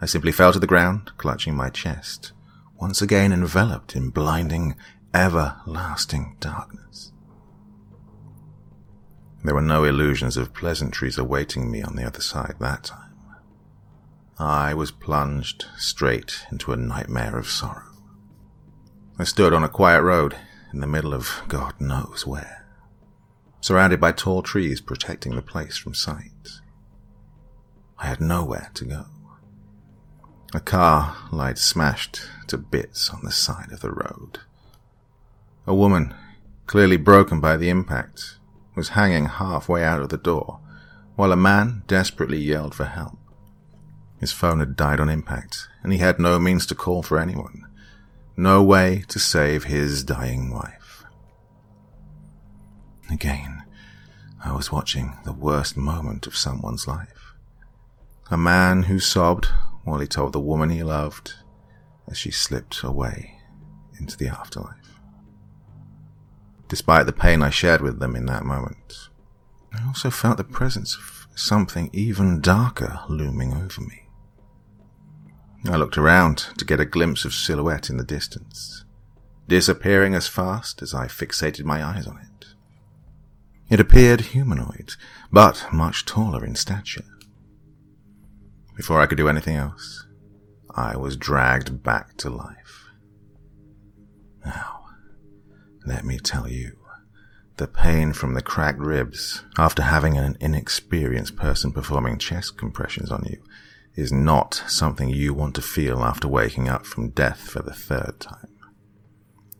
I 0.00 0.06
simply 0.06 0.32
fell 0.32 0.52
to 0.52 0.58
the 0.58 0.66
ground, 0.66 1.12
clutching 1.16 1.54
my 1.54 1.70
chest, 1.70 2.32
once 2.80 3.00
again 3.00 3.32
enveloped 3.32 3.94
in 3.94 4.10
blinding, 4.10 4.74
everlasting 5.14 6.36
darkness. 6.40 7.12
There 9.44 9.54
were 9.54 9.60
no 9.60 9.84
illusions 9.84 10.36
of 10.36 10.54
pleasantries 10.54 11.18
awaiting 11.18 11.70
me 11.70 11.82
on 11.82 11.96
the 11.96 12.04
other 12.04 12.20
side 12.20 12.54
that 12.60 12.84
time. 12.84 13.14
I 14.38 14.74
was 14.74 14.90
plunged 14.90 15.66
straight 15.76 16.46
into 16.50 16.72
a 16.72 16.76
nightmare 16.76 17.36
of 17.36 17.48
sorrow. 17.48 17.92
I 19.18 19.24
stood 19.24 19.52
on 19.52 19.62
a 19.62 19.68
quiet 19.68 20.02
road 20.02 20.36
in 20.72 20.80
the 20.80 20.86
middle 20.86 21.12
of 21.12 21.42
God 21.48 21.74
knows 21.80 22.26
where, 22.26 22.61
surrounded 23.62 24.00
by 24.00 24.12
tall 24.12 24.42
trees 24.42 24.80
protecting 24.80 25.36
the 25.36 25.40
place 25.40 25.78
from 25.78 25.94
sight. 25.94 26.60
I 27.98 28.06
had 28.06 28.20
nowhere 28.20 28.70
to 28.74 28.84
go. 28.84 29.06
A 30.52 30.60
car 30.60 31.16
lied 31.30 31.58
smashed 31.58 32.20
to 32.48 32.58
bits 32.58 33.08
on 33.08 33.20
the 33.22 33.30
side 33.30 33.72
of 33.72 33.80
the 33.80 33.92
road. 33.92 34.40
A 35.66 35.74
woman, 35.74 36.12
clearly 36.66 36.96
broken 36.96 37.40
by 37.40 37.56
the 37.56 37.70
impact, 37.70 38.36
was 38.74 38.90
hanging 38.90 39.26
halfway 39.26 39.84
out 39.84 40.02
of 40.02 40.08
the 40.08 40.18
door, 40.18 40.58
while 41.14 41.30
a 41.30 41.36
man 41.36 41.84
desperately 41.86 42.38
yelled 42.38 42.74
for 42.74 42.84
help. 42.84 43.16
His 44.18 44.32
phone 44.32 44.58
had 44.58 44.76
died 44.76 44.98
on 44.98 45.08
impact, 45.08 45.68
and 45.84 45.92
he 45.92 46.00
had 46.00 46.18
no 46.18 46.40
means 46.40 46.66
to 46.66 46.74
call 46.74 47.02
for 47.02 47.18
anyone. 47.18 47.66
No 48.36 48.62
way 48.62 49.04
to 49.08 49.20
save 49.20 49.64
his 49.64 50.02
dying 50.02 50.52
wife. 50.52 50.81
Again, 53.12 53.62
I 54.42 54.52
was 54.52 54.72
watching 54.72 55.18
the 55.24 55.34
worst 55.34 55.76
moment 55.76 56.26
of 56.26 56.34
someone's 56.34 56.88
life. 56.88 57.34
A 58.30 58.38
man 58.38 58.84
who 58.84 58.98
sobbed 58.98 59.48
while 59.84 60.00
he 60.00 60.06
told 60.06 60.32
the 60.32 60.40
woman 60.40 60.70
he 60.70 60.82
loved 60.82 61.34
as 62.10 62.16
she 62.16 62.30
slipped 62.30 62.82
away 62.82 63.38
into 64.00 64.16
the 64.16 64.28
afterlife. 64.28 64.98
Despite 66.68 67.04
the 67.04 67.12
pain 67.12 67.42
I 67.42 67.50
shared 67.50 67.82
with 67.82 68.00
them 68.00 68.16
in 68.16 68.24
that 68.26 68.44
moment, 68.44 69.10
I 69.74 69.86
also 69.86 70.08
felt 70.08 70.38
the 70.38 70.44
presence 70.44 70.96
of 70.96 71.26
something 71.34 71.90
even 71.92 72.40
darker 72.40 73.00
looming 73.10 73.52
over 73.52 73.82
me. 73.82 74.08
I 75.66 75.76
looked 75.76 75.98
around 75.98 76.38
to 76.56 76.64
get 76.64 76.80
a 76.80 76.86
glimpse 76.86 77.26
of 77.26 77.34
silhouette 77.34 77.90
in 77.90 77.98
the 77.98 78.04
distance, 78.04 78.86
disappearing 79.48 80.14
as 80.14 80.28
fast 80.28 80.80
as 80.80 80.94
I 80.94 81.08
fixated 81.08 81.64
my 81.64 81.84
eyes 81.84 82.06
on 82.06 82.16
it. 82.16 82.31
It 83.72 83.80
appeared 83.80 84.20
humanoid, 84.20 84.96
but 85.32 85.66
much 85.72 86.04
taller 86.04 86.44
in 86.44 86.56
stature. 86.56 87.06
Before 88.76 89.00
I 89.00 89.06
could 89.06 89.16
do 89.16 89.30
anything 89.30 89.56
else, 89.56 90.06
I 90.74 90.98
was 90.98 91.16
dragged 91.16 91.82
back 91.82 92.18
to 92.18 92.28
life. 92.28 92.90
Now, 94.44 94.80
let 95.86 96.04
me 96.04 96.18
tell 96.18 96.46
you, 96.50 96.76
the 97.56 97.66
pain 97.66 98.12
from 98.12 98.34
the 98.34 98.42
cracked 98.42 98.78
ribs 98.78 99.42
after 99.56 99.84
having 99.84 100.18
an 100.18 100.36
inexperienced 100.38 101.36
person 101.36 101.72
performing 101.72 102.18
chest 102.18 102.58
compressions 102.58 103.10
on 103.10 103.24
you 103.24 103.42
is 103.94 104.12
not 104.12 104.62
something 104.66 105.08
you 105.08 105.32
want 105.32 105.54
to 105.54 105.62
feel 105.62 106.04
after 106.04 106.28
waking 106.28 106.68
up 106.68 106.84
from 106.84 107.08
death 107.08 107.48
for 107.48 107.62
the 107.62 107.72
third 107.72 108.20
time. 108.20 108.54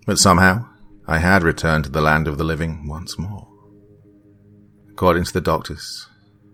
But 0.05 0.19
somehow, 0.19 0.69
I 1.07 1.17
had 1.17 1.43
returned 1.43 1.85
to 1.85 1.91
the 1.91 2.03
land 2.03 2.29
of 2.29 2.37
the 2.37 2.45
living 2.45 2.87
once 2.87 3.19
more. 3.19 3.52
According 5.03 5.25
to 5.25 5.33
the 5.33 5.41
doctors, 5.41 6.07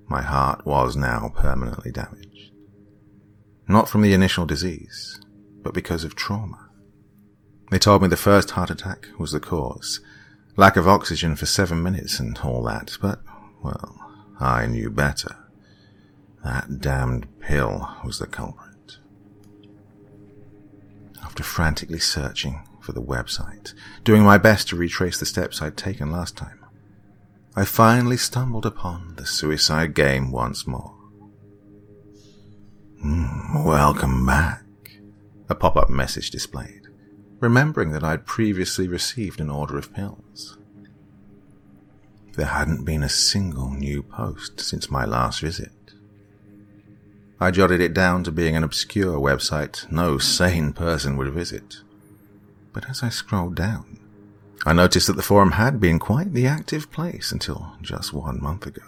my 0.06 0.22
heart 0.22 0.64
was 0.64 0.96
now 0.96 1.30
permanently 1.36 1.92
damaged. 1.92 2.50
Not 3.68 3.90
from 3.90 4.00
the 4.00 4.14
initial 4.14 4.46
disease, 4.46 5.20
but 5.62 5.74
because 5.74 6.02
of 6.02 6.14
trauma. 6.14 6.70
They 7.70 7.78
told 7.78 8.00
me 8.00 8.08
the 8.08 8.16
first 8.16 8.52
heart 8.52 8.70
attack 8.70 9.06
was 9.18 9.32
the 9.32 9.38
cause. 9.38 10.00
Lack 10.56 10.78
of 10.78 10.88
oxygen 10.88 11.36
for 11.36 11.44
seven 11.44 11.82
minutes 11.82 12.18
and 12.20 12.38
all 12.38 12.62
that, 12.62 12.96
but, 13.02 13.20
well, 13.62 13.98
I 14.40 14.64
knew 14.64 14.88
better. 14.88 15.36
That 16.42 16.80
damned 16.80 17.26
pill 17.40 17.86
was 18.02 18.18
the 18.18 18.26
culprit. 18.26 18.96
After 21.22 21.42
frantically 21.42 21.98
searching 21.98 22.66
for 22.80 22.92
the 22.92 23.02
website, 23.02 23.74
doing 24.04 24.22
my 24.22 24.38
best 24.38 24.68
to 24.68 24.76
retrace 24.76 25.20
the 25.20 25.26
steps 25.26 25.60
I'd 25.60 25.76
taken 25.76 26.10
last 26.10 26.34
time, 26.34 26.57
I 27.58 27.64
finally 27.64 28.16
stumbled 28.16 28.64
upon 28.64 29.16
the 29.16 29.26
suicide 29.26 29.92
game 29.92 30.30
once 30.30 30.64
more. 30.64 30.94
Mm, 33.04 33.64
welcome 33.64 34.24
back. 34.24 34.62
A 35.48 35.56
pop-up 35.56 35.90
message 35.90 36.30
displayed, 36.30 36.82
remembering 37.40 37.90
that 37.90 38.04
I'd 38.04 38.26
previously 38.26 38.86
received 38.86 39.40
an 39.40 39.50
order 39.50 39.76
of 39.76 39.92
pills. 39.92 40.56
There 42.34 42.46
hadn't 42.46 42.84
been 42.84 43.02
a 43.02 43.08
single 43.08 43.70
new 43.70 44.04
post 44.04 44.60
since 44.60 44.88
my 44.88 45.04
last 45.04 45.40
visit. 45.40 45.72
I 47.40 47.50
jotted 47.50 47.80
it 47.80 47.92
down 47.92 48.22
to 48.22 48.30
being 48.30 48.54
an 48.54 48.62
obscure 48.62 49.18
website 49.18 49.90
no 49.90 50.18
sane 50.18 50.72
person 50.72 51.16
would 51.16 51.32
visit. 51.32 51.78
But 52.72 52.88
as 52.88 53.02
I 53.02 53.08
scrolled 53.08 53.56
down, 53.56 53.97
I 54.66 54.72
noticed 54.72 55.06
that 55.06 55.16
the 55.16 55.22
forum 55.22 55.52
had 55.52 55.80
been 55.80 55.98
quite 55.98 56.32
the 56.32 56.46
active 56.46 56.90
place 56.90 57.32
until 57.32 57.76
just 57.80 58.12
one 58.12 58.42
month 58.42 58.66
ago. 58.66 58.82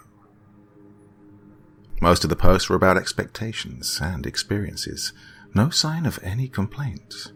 Most 2.01 2.23
of 2.23 2.29
the 2.29 2.35
posts 2.35 2.69
were 2.69 2.75
about 2.75 2.97
expectations 2.97 3.99
and 4.01 4.25
experiences. 4.25 5.13
No 5.53 5.69
sign 5.69 6.05
of 6.05 6.19
any 6.23 6.47
complaints. 6.47 7.31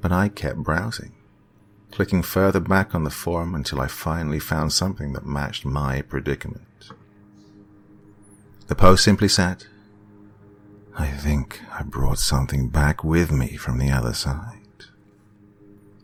But 0.00 0.10
I 0.10 0.28
kept 0.28 0.58
browsing, 0.58 1.14
clicking 1.90 2.22
further 2.22 2.60
back 2.60 2.94
on 2.94 3.04
the 3.04 3.10
forum 3.10 3.54
until 3.54 3.80
I 3.80 3.88
finally 3.88 4.40
found 4.40 4.72
something 4.72 5.12
that 5.12 5.26
matched 5.26 5.64
my 5.64 6.02
predicament. 6.02 6.90
The 8.66 8.74
post 8.74 9.04
simply 9.04 9.28
said, 9.28 9.66
I 10.96 11.08
think 11.08 11.60
I 11.72 11.82
brought 11.82 12.18
something 12.18 12.68
back 12.68 13.04
with 13.04 13.30
me 13.30 13.56
from 13.56 13.78
the 13.78 13.90
other 13.90 14.14
side. 14.14 14.60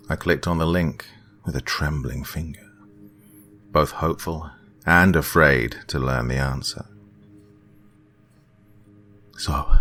I 0.08 0.16
clicked 0.16 0.46
on 0.46 0.58
the 0.58 0.66
link 0.66 1.06
with 1.44 1.56
a 1.56 1.60
trembling 1.60 2.24
finger, 2.24 2.66
both 3.70 3.92
hopeful 3.92 4.50
and 4.86 5.16
afraid 5.16 5.76
to 5.88 5.98
learn 5.98 6.28
the 6.28 6.36
answer. 6.36 6.86
So, 9.36 9.72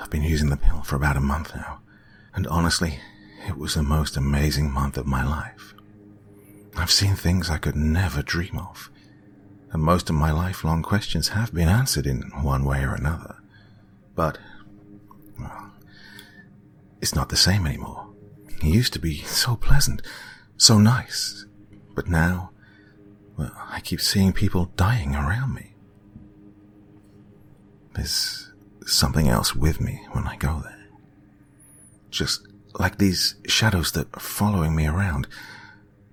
I've 0.00 0.10
been 0.10 0.22
using 0.22 0.50
the 0.50 0.56
pill 0.56 0.82
for 0.82 0.96
about 0.96 1.16
a 1.16 1.20
month 1.20 1.54
now, 1.54 1.80
and 2.34 2.46
honestly, 2.46 3.00
it 3.46 3.56
was 3.56 3.74
the 3.74 3.82
most 3.82 4.16
amazing 4.16 4.70
month 4.70 4.98
of 4.98 5.06
my 5.06 5.24
life. 5.24 5.74
I've 6.76 6.90
seen 6.90 7.16
things 7.16 7.50
I 7.50 7.58
could 7.58 7.76
never 7.76 8.22
dream 8.22 8.58
of, 8.58 8.90
and 9.72 9.82
most 9.82 10.10
of 10.10 10.16
my 10.16 10.30
lifelong 10.30 10.82
questions 10.82 11.28
have 11.28 11.52
been 11.54 11.68
answered 11.68 12.06
in 12.06 12.30
one 12.42 12.64
way 12.64 12.82
or 12.84 12.94
another. 12.94 13.36
But, 14.14 14.38
well, 15.38 15.72
it's 17.00 17.14
not 17.14 17.28
the 17.28 17.36
same 17.36 17.66
anymore. 17.66 18.07
He 18.60 18.70
used 18.70 18.92
to 18.94 18.98
be 18.98 19.22
so 19.22 19.56
pleasant, 19.56 20.02
so 20.56 20.78
nice, 20.78 21.46
but 21.94 22.08
now, 22.08 22.50
well, 23.36 23.52
I 23.70 23.80
keep 23.80 24.00
seeing 24.00 24.32
people 24.32 24.72
dying 24.76 25.14
around 25.14 25.54
me. 25.54 25.74
There's 27.94 28.52
something 28.84 29.28
else 29.28 29.54
with 29.54 29.80
me 29.80 30.06
when 30.12 30.26
I 30.26 30.36
go 30.36 30.60
there. 30.64 30.86
Just 32.10 32.46
like 32.78 32.98
these 32.98 33.36
shadows 33.46 33.92
that 33.92 34.08
are 34.14 34.20
following 34.20 34.74
me 34.74 34.86
around. 34.86 35.26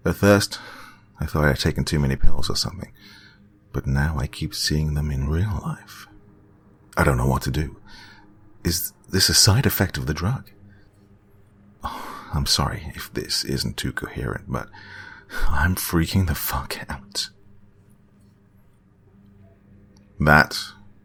At 0.05 0.15
first, 0.15 0.59
I 1.19 1.25
thought 1.25 1.45
I'd 1.45 1.59
taken 1.59 1.85
too 1.85 1.99
many 1.99 2.15
pills 2.15 2.49
or 2.49 2.55
something, 2.55 2.91
but 3.71 3.87
now 3.87 4.17
I 4.19 4.27
keep 4.27 4.53
seeing 4.53 4.93
them 4.93 5.11
in 5.11 5.29
real 5.29 5.61
life. 5.63 6.07
I 6.97 7.03
don't 7.03 7.17
know 7.17 7.27
what 7.27 7.41
to 7.43 7.51
do. 7.51 7.77
Is 8.63 8.93
this 9.09 9.29
a 9.29 9.33
side 9.33 9.65
effect 9.65 9.97
of 9.97 10.05
the 10.05 10.13
drug? 10.13 10.49
I'm 12.35 12.45
sorry 12.45 12.91
if 12.95 13.13
this 13.13 13.45
isn't 13.45 13.77
too 13.77 13.93
coherent, 13.93 14.45
but 14.49 14.69
I'm 15.47 15.75
freaking 15.75 16.27
the 16.27 16.35
fuck 16.35 16.77
out. 16.89 17.29
That 20.19 20.57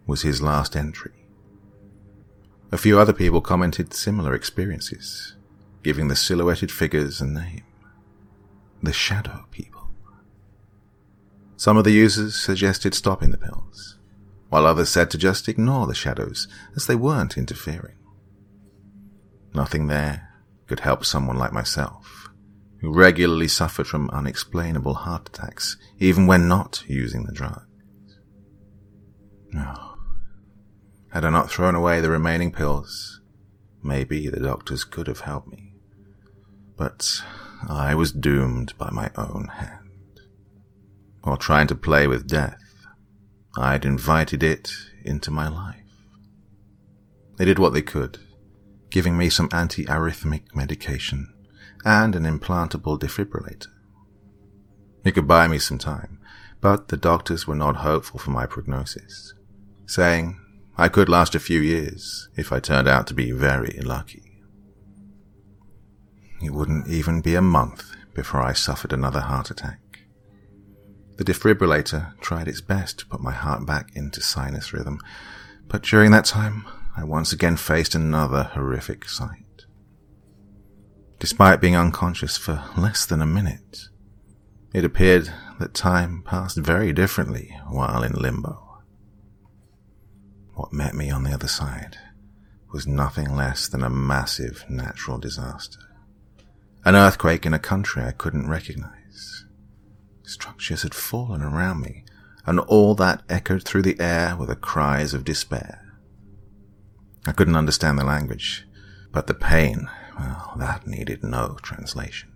was 0.07 0.23
his 0.23 0.43
last 0.43 0.75
entry. 0.75 1.13
A 2.73 2.79
few 2.79 2.99
other 2.99 3.13
people 3.13 3.41
commented 3.41 3.95
similar 3.95 4.35
experiences, 4.35 5.35
giving 5.83 6.09
the 6.09 6.17
silhouetted 6.17 6.73
figures 6.73 7.21
a 7.21 7.27
name. 7.27 7.65
The 8.83 8.93
Shadow 8.93 9.47
People. 9.51 9.89
Some 11.57 11.77
of 11.77 11.85
the 11.85 11.93
users 11.93 12.35
suggested 12.35 12.95
stopping 12.95 13.31
the 13.31 13.39
pills, 13.39 13.99
while 14.49 14.67
others 14.67 14.89
said 14.89 15.11
to 15.11 15.19
just 15.19 15.49
ignore 15.49 15.87
the 15.87 15.95
shadows 15.95 16.49
as 16.75 16.87
they 16.87 16.97
weren't 16.97 17.37
interfering. 17.37 17.99
Nothing 19.53 19.89
there 19.89 20.30
could 20.71 20.81
help 20.81 21.05
someone 21.05 21.37
like 21.37 21.53
myself, 21.53 22.31
who 22.81 22.93
regularly 22.93 23.49
suffered 23.49 23.89
from 23.89 24.09
unexplainable 24.11 24.95
heart 24.95 25.29
attacks, 25.29 25.77
even 25.99 26.29
when 26.29 26.47
not 26.47 26.85
using 26.87 27.25
the 27.25 27.33
drug. 27.33 27.63
No. 29.51 29.97
Had 31.13 31.25
I 31.25 31.31
not 31.31 31.51
thrown 31.51 31.75
away 31.75 32.01
the 32.01 32.09
remaining 32.09 32.53
pills, 32.53 33.21
maybe 33.83 34.29
the 34.29 34.39
doctors 34.39 34.85
could 34.85 35.09
have 35.09 35.23
helped 35.23 35.49
me. 35.49 35.73
But 36.77 37.21
I 37.69 37.97
was 37.97 38.13
doomed 38.13 38.79
by 38.79 38.91
my 38.93 39.11
own 39.17 39.49
hand. 39.49 40.21
While 41.23 41.37
trying 41.37 41.67
to 41.67 41.75
play 41.75 42.07
with 42.07 42.29
death, 42.29 42.63
I'd 43.59 43.85
invited 43.85 44.45
it 44.45 44.71
into 45.05 45.33
my 45.33 45.49
life. 45.49 45.79
They 47.39 47.45
did 47.45 47.59
what 47.59 47.73
they 47.73 47.83
could, 47.83 48.21
giving 48.91 49.17
me 49.17 49.31
some 49.31 49.49
anti-arrhythmic 49.53 50.55
medication 50.55 51.33
and 51.85 52.15
an 52.15 52.25
implantable 52.25 52.99
defibrillator. 52.99 53.69
It 55.05 55.13
could 55.13 55.29
buy 55.29 55.49
me 55.49 55.59
some 55.59 55.79
time, 55.79 56.19
but 56.61 56.89
the 56.89 56.97
doctors 56.97 57.47
were 57.47 57.55
not 57.55 57.77
hopeful 57.77 58.19
for 58.19 58.31
my 58.31 58.47
prognosis, 58.47 59.33
saying 59.87 60.39
I 60.77 60.89
could 60.89 61.09
last 61.09 61.35
a 61.35 61.41
few 61.41 61.61
years 61.61 62.29
if 62.37 62.53
I 62.53 62.61
turned 62.61 62.89
out 62.89 63.07
to 63.07 63.15
be 63.15 63.31
very 63.33 63.79
lucky. 63.83 64.43
It 66.43 66.53
wouldn't 66.53 66.89
even 66.89 67.21
be 67.21 67.35
a 67.35 67.43
month 67.43 67.95
before 68.15 68.43
I 68.43 68.53
suffered 68.53 68.93
another 68.93 69.21
heart 69.21 69.51
attack. 69.51 69.79
The 71.17 71.25
defibrillator 71.25 72.19
tried 72.21 72.49
its 72.49 72.63
best 72.63 73.01
to 73.01 73.07
put 73.07 73.21
my 73.21 73.33
heart 73.33 73.67
back 73.67 73.91
into 73.95 74.23
sinus 74.23 74.73
rhythm, 74.73 74.99
but 75.69 75.83
during 75.83 76.11
that 76.13 76.25
time 76.25 76.65
I 76.97 77.05
once 77.05 77.33
again 77.33 77.57
faced 77.57 77.95
another 77.95 78.45
horrific 78.55 79.09
sight. 79.09 79.65
Despite 81.19 81.61
being 81.61 81.77
unconscious 81.77 82.37
for 82.37 82.65
less 82.77 83.07
than 83.07 83.21
a 83.21 83.27
minute, 83.27 83.89
it 84.73 84.85
appeared 84.85 85.33
that 85.59 85.75
time 85.75 86.23
passed 86.25 86.57
very 86.57 86.93
differently 86.93 87.57
while 87.69 88.03
in 88.03 88.13
limbo. 88.13 88.83
What 90.55 90.73
met 90.73 90.95
me 90.95 91.11
on 91.11 91.25
the 91.25 91.33
other 91.33 91.49
side 91.49 91.97
was 92.73 92.87
nothing 92.87 93.35
less 93.35 93.69
than 93.69 93.83
a 93.83 93.91
massive 93.91 94.65
natural 94.69 95.19
disaster. 95.19 95.81
An 96.85 96.95
earthquake 96.95 97.45
in 97.45 97.53
a 97.53 97.59
country 97.59 98.03
I 98.03 98.13
couldn't 98.13 98.49
recognize. 98.49 99.45
Structures 100.23 100.83
had 100.83 100.95
fallen 100.95 101.43
around 101.43 101.81
me, 101.81 102.05
and 102.47 102.61
all 102.61 102.95
that 102.95 103.23
echoed 103.29 103.65
through 103.65 103.83
the 103.83 104.01
air 104.01 104.37
with 104.37 104.49
the 104.49 104.57
cries 104.57 105.13
of 105.13 105.25
despair. 105.25 105.80
I 107.27 107.33
couldn't 107.33 107.57
understand 107.57 107.99
the 107.99 108.05
language, 108.05 108.67
but 109.13 109.27
the 109.27 109.35
pain 109.35 109.89
well, 110.19 110.53
that 110.59 110.87
needed 110.87 111.25
no 111.25 111.57
translation. 111.63 112.33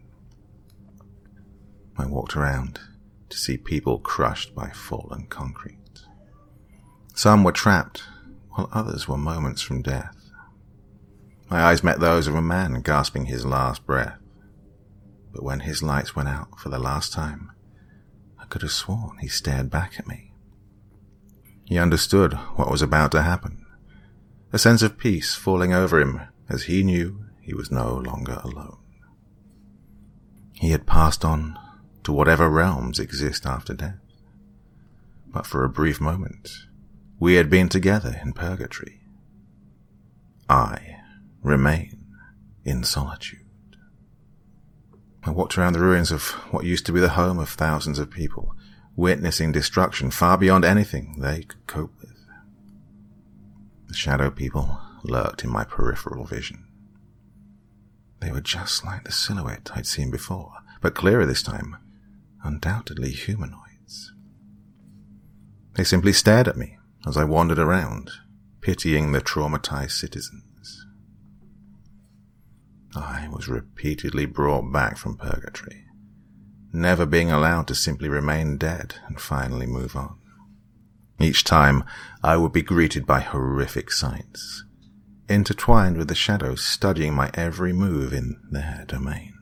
I 1.97 2.07
walked 2.07 2.37
around 2.37 2.81
to 3.29 3.37
see 3.37 3.57
people 3.57 3.99
crushed 3.99 4.55
by 4.55 4.71
fallen 4.71 5.27
concrete. 5.27 5.79
Some 7.15 7.45
were 7.45 7.53
trapped, 7.53 8.03
while 8.51 8.69
others 8.73 9.07
were 9.07 9.19
moments 9.19 9.63
from 9.63 9.83
death. 9.83 10.17
My 11.51 11.63
eyes 11.63 11.85
met 11.85 12.01
those 12.01 12.27
of 12.27 12.35
a 12.35 12.43
man 12.43 12.81
gasping 12.81 13.27
his 13.27 13.45
last 13.45 13.87
breath. 13.87 14.19
But 15.33 15.43
when 15.43 15.61
his 15.61 15.83
lights 15.83 16.17
went 16.17 16.29
out 16.29 16.59
for 16.59 16.69
the 16.69 16.79
last 16.79 17.13
time, 17.13 17.53
I 18.39 18.47
could 18.47 18.63
have 18.63 18.73
sworn 18.73 19.19
he 19.19 19.29
stared 19.29 19.71
back 19.71 19.95
at 19.99 20.07
me. 20.07 20.33
He 21.65 21.79
understood 21.79 22.35
what 22.57 22.71
was 22.71 22.83
about 22.83 23.13
to 23.13 23.23
happen. 23.23 23.64
A 24.55 24.59
sense 24.59 24.83
of 24.83 24.99
peace 24.99 25.35
falling 25.35 25.73
over 25.73 26.01
him 26.01 26.21
as 26.49 26.65
he 26.65 26.85
knew 26.85 27.25
he 27.41 27.53
was 27.53 27.73
no 27.73 27.93
longer 27.93 28.41
alone. 28.45 28.79
He 30.53 30.71
had 30.71 30.87
passed 30.87 31.25
on 31.25 31.59
to 32.05 32.13
whatever 32.13 32.49
realms 32.49 33.01
exist 33.01 33.47
after 33.47 33.75
death. 33.75 33.99
But 35.27 35.45
for 35.45 35.65
a 35.65 35.69
brief 35.69 36.01
moment, 36.01 36.49
we 37.19 37.35
had 37.35 37.51
been 37.51 37.69
together 37.69 38.21
in 38.23 38.33
purgatory. 38.33 39.01
I 40.49 40.99
remain 41.43 42.07
in 42.65 42.85
solitude. 42.85 43.41
I 45.25 45.31
walked 45.31 45.59
around 45.59 45.73
the 45.73 45.81
ruins 45.81 46.13
of 46.13 46.29
what 46.53 46.65
used 46.65 46.87
to 46.87 46.93
be 46.93 47.01
the 47.01 47.19
home 47.19 47.41
of 47.41 47.49
thousands 47.49 47.99
of 47.99 48.09
people, 48.09 48.55
witnessing 48.95 49.51
destruction 49.51 50.13
far 50.13 50.39
beyond 50.39 50.65
anything 50.65 51.17
they 51.19 51.43
could 51.43 51.67
cope 51.67 51.93
with. 52.01 52.14
The 53.95 53.99
shadow 53.99 54.29
people 54.29 54.81
lurked 55.05 55.45
in 55.45 55.51
my 55.51 55.63
peripheral 55.63 56.25
vision. 56.25 56.67
They 58.21 58.33
were 58.33 58.41
just 58.41 58.85
like 58.85 59.05
the 59.05 59.13
silhouette 59.13 59.71
I'd 59.73 59.87
seen 59.87 60.11
before, 60.11 60.53
but 60.81 60.97
clearer 60.97 61.25
this 61.25 61.45
time, 61.45 61.77
undoubtedly 62.43 63.13
humanoids. 63.13 64.13
They 65.75 65.85
simply 65.85 66.13
stared 66.13 66.49
at 66.49 66.57
me 66.57 66.77
as 67.07 67.17
I 67.17 67.23
wandered 67.23 67.61
around, 67.61 68.11
pitying 68.61 69.13
the 69.13 69.21
traumatized 69.21 69.93
citizens. 69.93 70.85
I 72.97 73.29
was 73.31 73.47
repeatedly 73.47 74.27
brought 74.27 74.73
back 74.73 74.97
from 74.97 75.19
purgatory, 75.19 75.85
never 76.73 77.07
being 77.07 77.31
allowed 77.31 77.69
to 77.69 77.77
simply 77.77 78.09
remain 78.09 78.59
dead 78.59 78.97
and 79.07 79.21
finally 79.21 79.67
move 79.67 79.95
on. 79.95 80.19
Each 81.25 81.43
time 81.43 81.85
I 82.23 82.37
would 82.37 82.53
be 82.53 82.61
greeted 82.61 83.07
by 83.07 83.21
horrific 83.21 83.91
sights, 83.91 84.63
intertwined 85.27 85.97
with 85.97 86.09
the 86.09 86.15
shadows 86.15 86.63
studying 86.63 87.15
my 87.15 87.31
every 87.33 87.73
move 87.73 88.13
in 88.13 88.39
their 88.51 88.85
domain. 88.87 89.33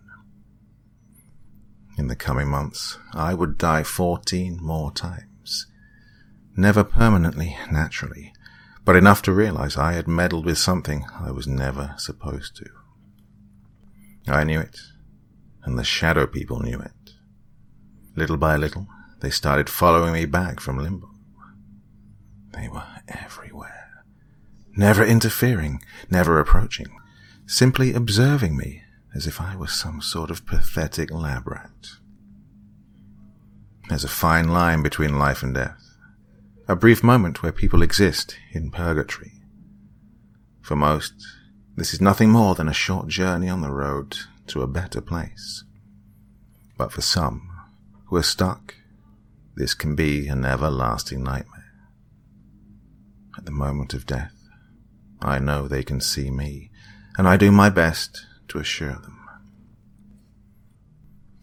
In 1.98 2.06
the 2.06 2.14
coming 2.14 2.46
months, 2.48 2.98
I 3.12 3.34
would 3.34 3.58
die 3.58 3.82
14 3.82 4.58
more 4.62 4.92
times. 4.92 5.66
Never 6.56 6.84
permanently, 6.84 7.58
naturally, 7.68 8.32
but 8.84 8.94
enough 8.94 9.20
to 9.22 9.32
realize 9.32 9.76
I 9.76 9.94
had 9.94 10.06
meddled 10.06 10.46
with 10.46 10.58
something 10.58 11.04
I 11.18 11.32
was 11.32 11.48
never 11.48 11.96
supposed 11.98 12.54
to. 12.58 12.70
I 14.28 14.44
knew 14.44 14.60
it, 14.60 14.78
and 15.64 15.76
the 15.76 15.82
shadow 15.82 16.28
people 16.28 16.60
knew 16.60 16.78
it. 16.78 17.10
Little 18.14 18.36
by 18.36 18.54
little, 18.56 18.86
they 19.20 19.30
started 19.30 19.68
following 19.68 20.12
me 20.12 20.26
back 20.26 20.60
from 20.60 20.78
limbo. 20.78 21.11
They 22.52 22.68
were 22.68 22.84
everywhere 23.08 23.82
never 24.76 25.04
interfering, 25.04 25.82
never 26.10 26.38
approaching, 26.38 26.98
simply 27.46 27.92
observing 27.92 28.56
me 28.56 28.82
as 29.14 29.26
if 29.26 29.40
I 29.40 29.56
was 29.56 29.72
some 29.72 30.00
sort 30.00 30.30
of 30.30 30.46
pathetic 30.46 31.10
lab 31.10 31.46
rat. 31.46 31.88
There's 33.88 34.04
a 34.04 34.08
fine 34.08 34.48
line 34.48 34.82
between 34.82 35.18
life 35.18 35.42
and 35.42 35.54
death, 35.54 35.96
a 36.66 36.76
brief 36.76 37.02
moment 37.02 37.42
where 37.42 37.52
people 37.52 37.82
exist 37.82 38.36
in 38.52 38.70
purgatory. 38.70 39.32
For 40.62 40.76
most, 40.76 41.14
this 41.76 41.92
is 41.92 42.00
nothing 42.00 42.30
more 42.30 42.54
than 42.54 42.68
a 42.68 42.74
short 42.74 43.08
journey 43.08 43.48
on 43.48 43.60
the 43.60 43.72
road 43.72 44.16
to 44.46 44.62
a 44.62 44.66
better 44.66 45.00
place. 45.00 45.64
But 46.78 46.92
for 46.92 47.02
some 47.02 47.50
who 48.06 48.16
are 48.16 48.22
stuck, 48.22 48.74
this 49.56 49.74
can 49.74 49.94
be 49.94 50.28
an 50.28 50.44
everlasting 50.44 51.22
nightmare. 51.22 51.61
At 53.42 53.46
the 53.46 53.50
moment 53.50 53.92
of 53.92 54.06
death, 54.06 54.36
I 55.20 55.40
know 55.40 55.66
they 55.66 55.82
can 55.82 56.00
see 56.00 56.30
me, 56.30 56.70
and 57.18 57.26
I 57.26 57.36
do 57.36 57.50
my 57.50 57.70
best 57.70 58.24
to 58.46 58.58
assure 58.60 58.92
them. 58.92 59.18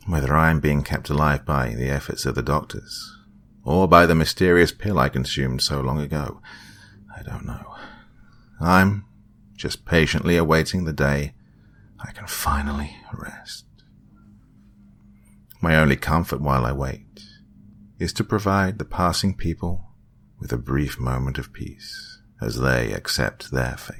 Whether 0.08 0.34
I 0.34 0.50
am 0.50 0.62
being 0.62 0.82
kept 0.82 1.10
alive 1.10 1.44
by 1.44 1.76
the 1.76 1.90
efforts 1.90 2.26
of 2.26 2.36
the 2.36 2.42
doctors, 2.42 3.18
or 3.66 3.86
by 3.86 4.06
the 4.06 4.16
mysterious 4.16 4.72
pill 4.72 4.98
I 4.98 5.10
consumed 5.10 5.62
so 5.62 5.82
long 5.82 6.00
ago, 6.00 6.42
I 7.14 7.22
don't 7.22 7.46
know. 7.46 7.76
I'm 8.62 9.04
just 9.58 9.84
patiently 9.84 10.38
awaiting 10.38 10.86
the 10.86 10.94
day 10.94 11.34
I 12.00 12.14
can 12.14 12.28
finally 12.28 12.96
rest. 13.12 13.66
My 15.62 15.76
only 15.76 15.98
comfort 15.98 16.40
while 16.40 16.66
I 16.66 16.72
wait 16.72 17.26
is 18.00 18.14
to 18.14 18.24
provide 18.24 18.80
the 18.80 18.86
passing 18.86 19.36
people 19.36 19.89
with 20.40 20.52
a 20.54 20.58
brief 20.58 21.00
moment 21.00 21.38
of 21.38 21.54
peace 21.54 22.22
as 22.42 22.60
they 22.60 22.92
accept 22.94 23.52
their 23.52 23.76
fate. 23.78 23.96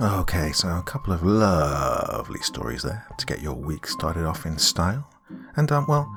Okay, 0.00 0.50
so 0.52 0.68
a 0.68 0.82
couple 0.82 1.12
of 1.12 1.22
lovely 1.22 2.40
stories 2.40 2.82
there 2.82 3.06
to 3.18 3.26
get 3.26 3.42
your 3.42 3.52
week 3.52 3.86
started 3.86 4.24
off 4.24 4.46
in 4.46 4.56
style. 4.58 5.10
And, 5.56 5.70
um, 5.70 5.84
well, 5.86 6.10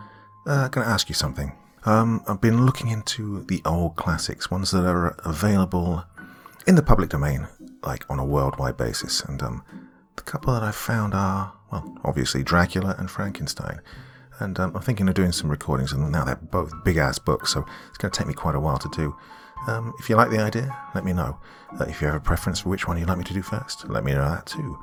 uh, 0.45 0.67
going 0.69 0.85
to 0.85 0.91
ask 0.91 1.09
you 1.09 1.15
something. 1.15 1.53
Um, 1.85 2.23
I've 2.27 2.41
been 2.41 2.65
looking 2.65 2.89
into 2.89 3.43
the 3.45 3.61
old 3.65 3.95
classics, 3.95 4.49
ones 4.49 4.71
that 4.71 4.85
are 4.85 5.15
available 5.25 6.05
in 6.65 6.75
the 6.75 6.83
public 6.83 7.09
domain, 7.09 7.47
like 7.83 8.09
on 8.09 8.19
a 8.19 8.25
worldwide 8.25 8.77
basis. 8.77 9.21
And 9.21 9.41
um, 9.43 9.63
the 10.15 10.21
couple 10.23 10.53
that 10.53 10.63
I've 10.63 10.75
found 10.75 11.13
are, 11.13 11.53
well, 11.71 11.97
obviously 12.03 12.43
Dracula 12.43 12.95
and 12.97 13.11
Frankenstein. 13.11 13.81
And 14.39 14.59
um, 14.59 14.75
I'm 14.75 14.81
thinking 14.81 15.07
of 15.09 15.15
doing 15.15 15.31
some 15.31 15.49
recordings 15.49 15.91
them 16.01 16.11
now. 16.11 16.23
They're 16.23 16.35
both 16.35 16.71
big 16.83 16.97
ass 16.97 17.19
books, 17.19 17.53
so 17.53 17.65
it's 17.89 17.97
going 17.97 18.11
to 18.11 18.17
take 18.17 18.27
me 18.27 18.33
quite 18.33 18.55
a 18.55 18.59
while 18.59 18.77
to 18.77 18.89
do. 18.89 19.15
Um, 19.67 19.93
if 19.99 20.09
you 20.09 20.15
like 20.15 20.29
the 20.29 20.39
idea, 20.39 20.75
let 20.93 21.05
me 21.05 21.13
know. 21.13 21.37
Uh, 21.79 21.85
if 21.85 22.01
you 22.01 22.07
have 22.07 22.15
a 22.15 22.19
preference 22.19 22.59
for 22.59 22.69
which 22.69 22.87
one 22.87 22.97
you'd 22.97 23.07
like 23.07 23.17
me 23.17 23.23
to 23.23 23.33
do 23.33 23.41
first, 23.41 23.87
let 23.89 24.03
me 24.03 24.13
know 24.13 24.29
that 24.29 24.45
too. 24.45 24.77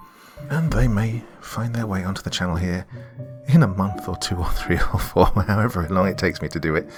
And 0.48 0.72
they 0.72 0.88
may 0.88 1.22
find 1.40 1.74
their 1.74 1.86
way 1.86 2.04
onto 2.04 2.22
the 2.22 2.30
channel 2.30 2.56
here 2.56 2.86
in 3.48 3.62
a 3.62 3.68
month 3.68 4.08
or 4.08 4.16
two 4.16 4.36
or 4.36 4.50
three 4.50 4.76
or 4.76 4.98
four, 4.98 5.26
however 5.46 5.86
long 5.90 6.08
it 6.08 6.18
takes 6.18 6.40
me 6.40 6.48
to 6.48 6.60
do 6.60 6.76
it. 6.76 6.88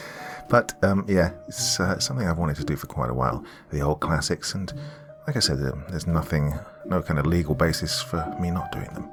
But 0.49 0.74
um, 0.85 1.05
yeah, 1.09 1.33
it's 1.49 1.80
uh, 1.80 1.99
something 1.99 2.26
I've 2.26 2.39
wanted 2.39 2.57
to 2.57 2.64
do 2.64 2.76
for 2.76 2.87
quite 2.87 3.11
a 3.11 3.14
while. 3.14 3.45
The 3.70 3.80
old 3.80 4.01
classics, 4.01 4.55
and 4.55 4.72
like 5.26 5.37
I 5.37 5.41
said, 5.41 5.59
um, 5.61 5.85
there's 5.89 6.07
nothing, 6.07 6.59
no 6.87 7.03
kind 7.03 7.18
of 7.18 7.26
legal 7.26 7.55
basis 7.55 8.01
for 8.03 8.37
me 8.41 8.51
not 8.51 8.70
doing 8.70 8.93
them. 8.93 9.11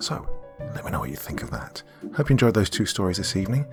So, 0.00 0.28
let 0.74 0.84
me 0.84 0.90
know 0.90 1.00
what 1.00 1.10
you 1.10 1.16
think 1.16 1.42
of 1.42 1.50
that. 1.50 1.82
Hope 2.14 2.28
you 2.28 2.34
enjoyed 2.34 2.54
those 2.54 2.70
two 2.70 2.86
stories 2.86 3.16
this 3.16 3.36
evening. 3.36 3.66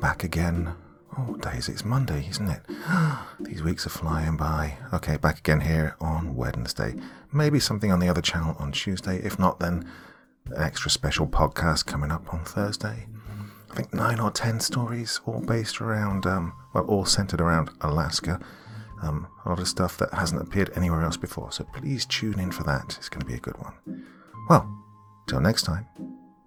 Back 0.00 0.24
again. 0.24 0.74
Oh, 1.18 1.22
what 1.22 1.42
day 1.42 1.58
is 1.58 1.68
it? 1.68 1.72
It's 1.72 1.84
Monday, 1.84 2.28
isn't 2.30 2.48
it? 2.48 2.62
These 3.40 3.62
weeks 3.64 3.84
are 3.86 3.90
flying 3.90 4.36
by. 4.36 4.78
Okay, 4.92 5.16
back 5.16 5.38
again 5.38 5.60
here 5.60 5.96
on 6.00 6.36
Wednesday. 6.36 6.94
Maybe 7.32 7.58
something 7.58 7.90
on 7.90 7.98
the 7.98 8.08
other 8.08 8.20
channel 8.20 8.54
on 8.60 8.70
Tuesday. 8.70 9.16
If 9.18 9.36
not, 9.36 9.58
then 9.58 9.90
an 10.46 10.62
extra 10.62 10.92
special 10.92 11.26
podcast 11.26 11.86
coming 11.86 12.12
up 12.12 12.32
on 12.32 12.44
Thursday. 12.44 13.08
I 13.68 13.74
think 13.74 13.92
nine 13.92 14.20
or 14.20 14.30
ten 14.30 14.60
stories, 14.60 15.20
all 15.26 15.40
based 15.40 15.80
around, 15.80 16.24
um, 16.24 16.52
well, 16.72 16.84
all 16.84 17.04
centered 17.04 17.40
around 17.40 17.70
Alaska. 17.80 18.38
Um, 19.02 19.26
a 19.44 19.48
lot 19.48 19.58
of 19.58 19.66
stuff 19.66 19.98
that 19.98 20.14
hasn't 20.14 20.40
appeared 20.40 20.70
anywhere 20.76 21.02
else 21.02 21.16
before. 21.16 21.50
So 21.50 21.64
please 21.64 22.06
tune 22.06 22.38
in 22.38 22.52
for 22.52 22.62
that. 22.62 22.94
It's 22.96 23.08
going 23.08 23.20
to 23.20 23.26
be 23.26 23.34
a 23.34 23.40
good 23.40 23.58
one. 23.58 24.04
Well, 24.48 24.72
till 25.26 25.40
next 25.40 25.64
time, 25.64 25.86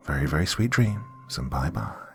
very, 0.04 0.26
very 0.28 0.46
sweet 0.46 0.70
dreams 0.70 1.38
and 1.38 1.50
bye 1.50 1.70
bye. 1.70 2.11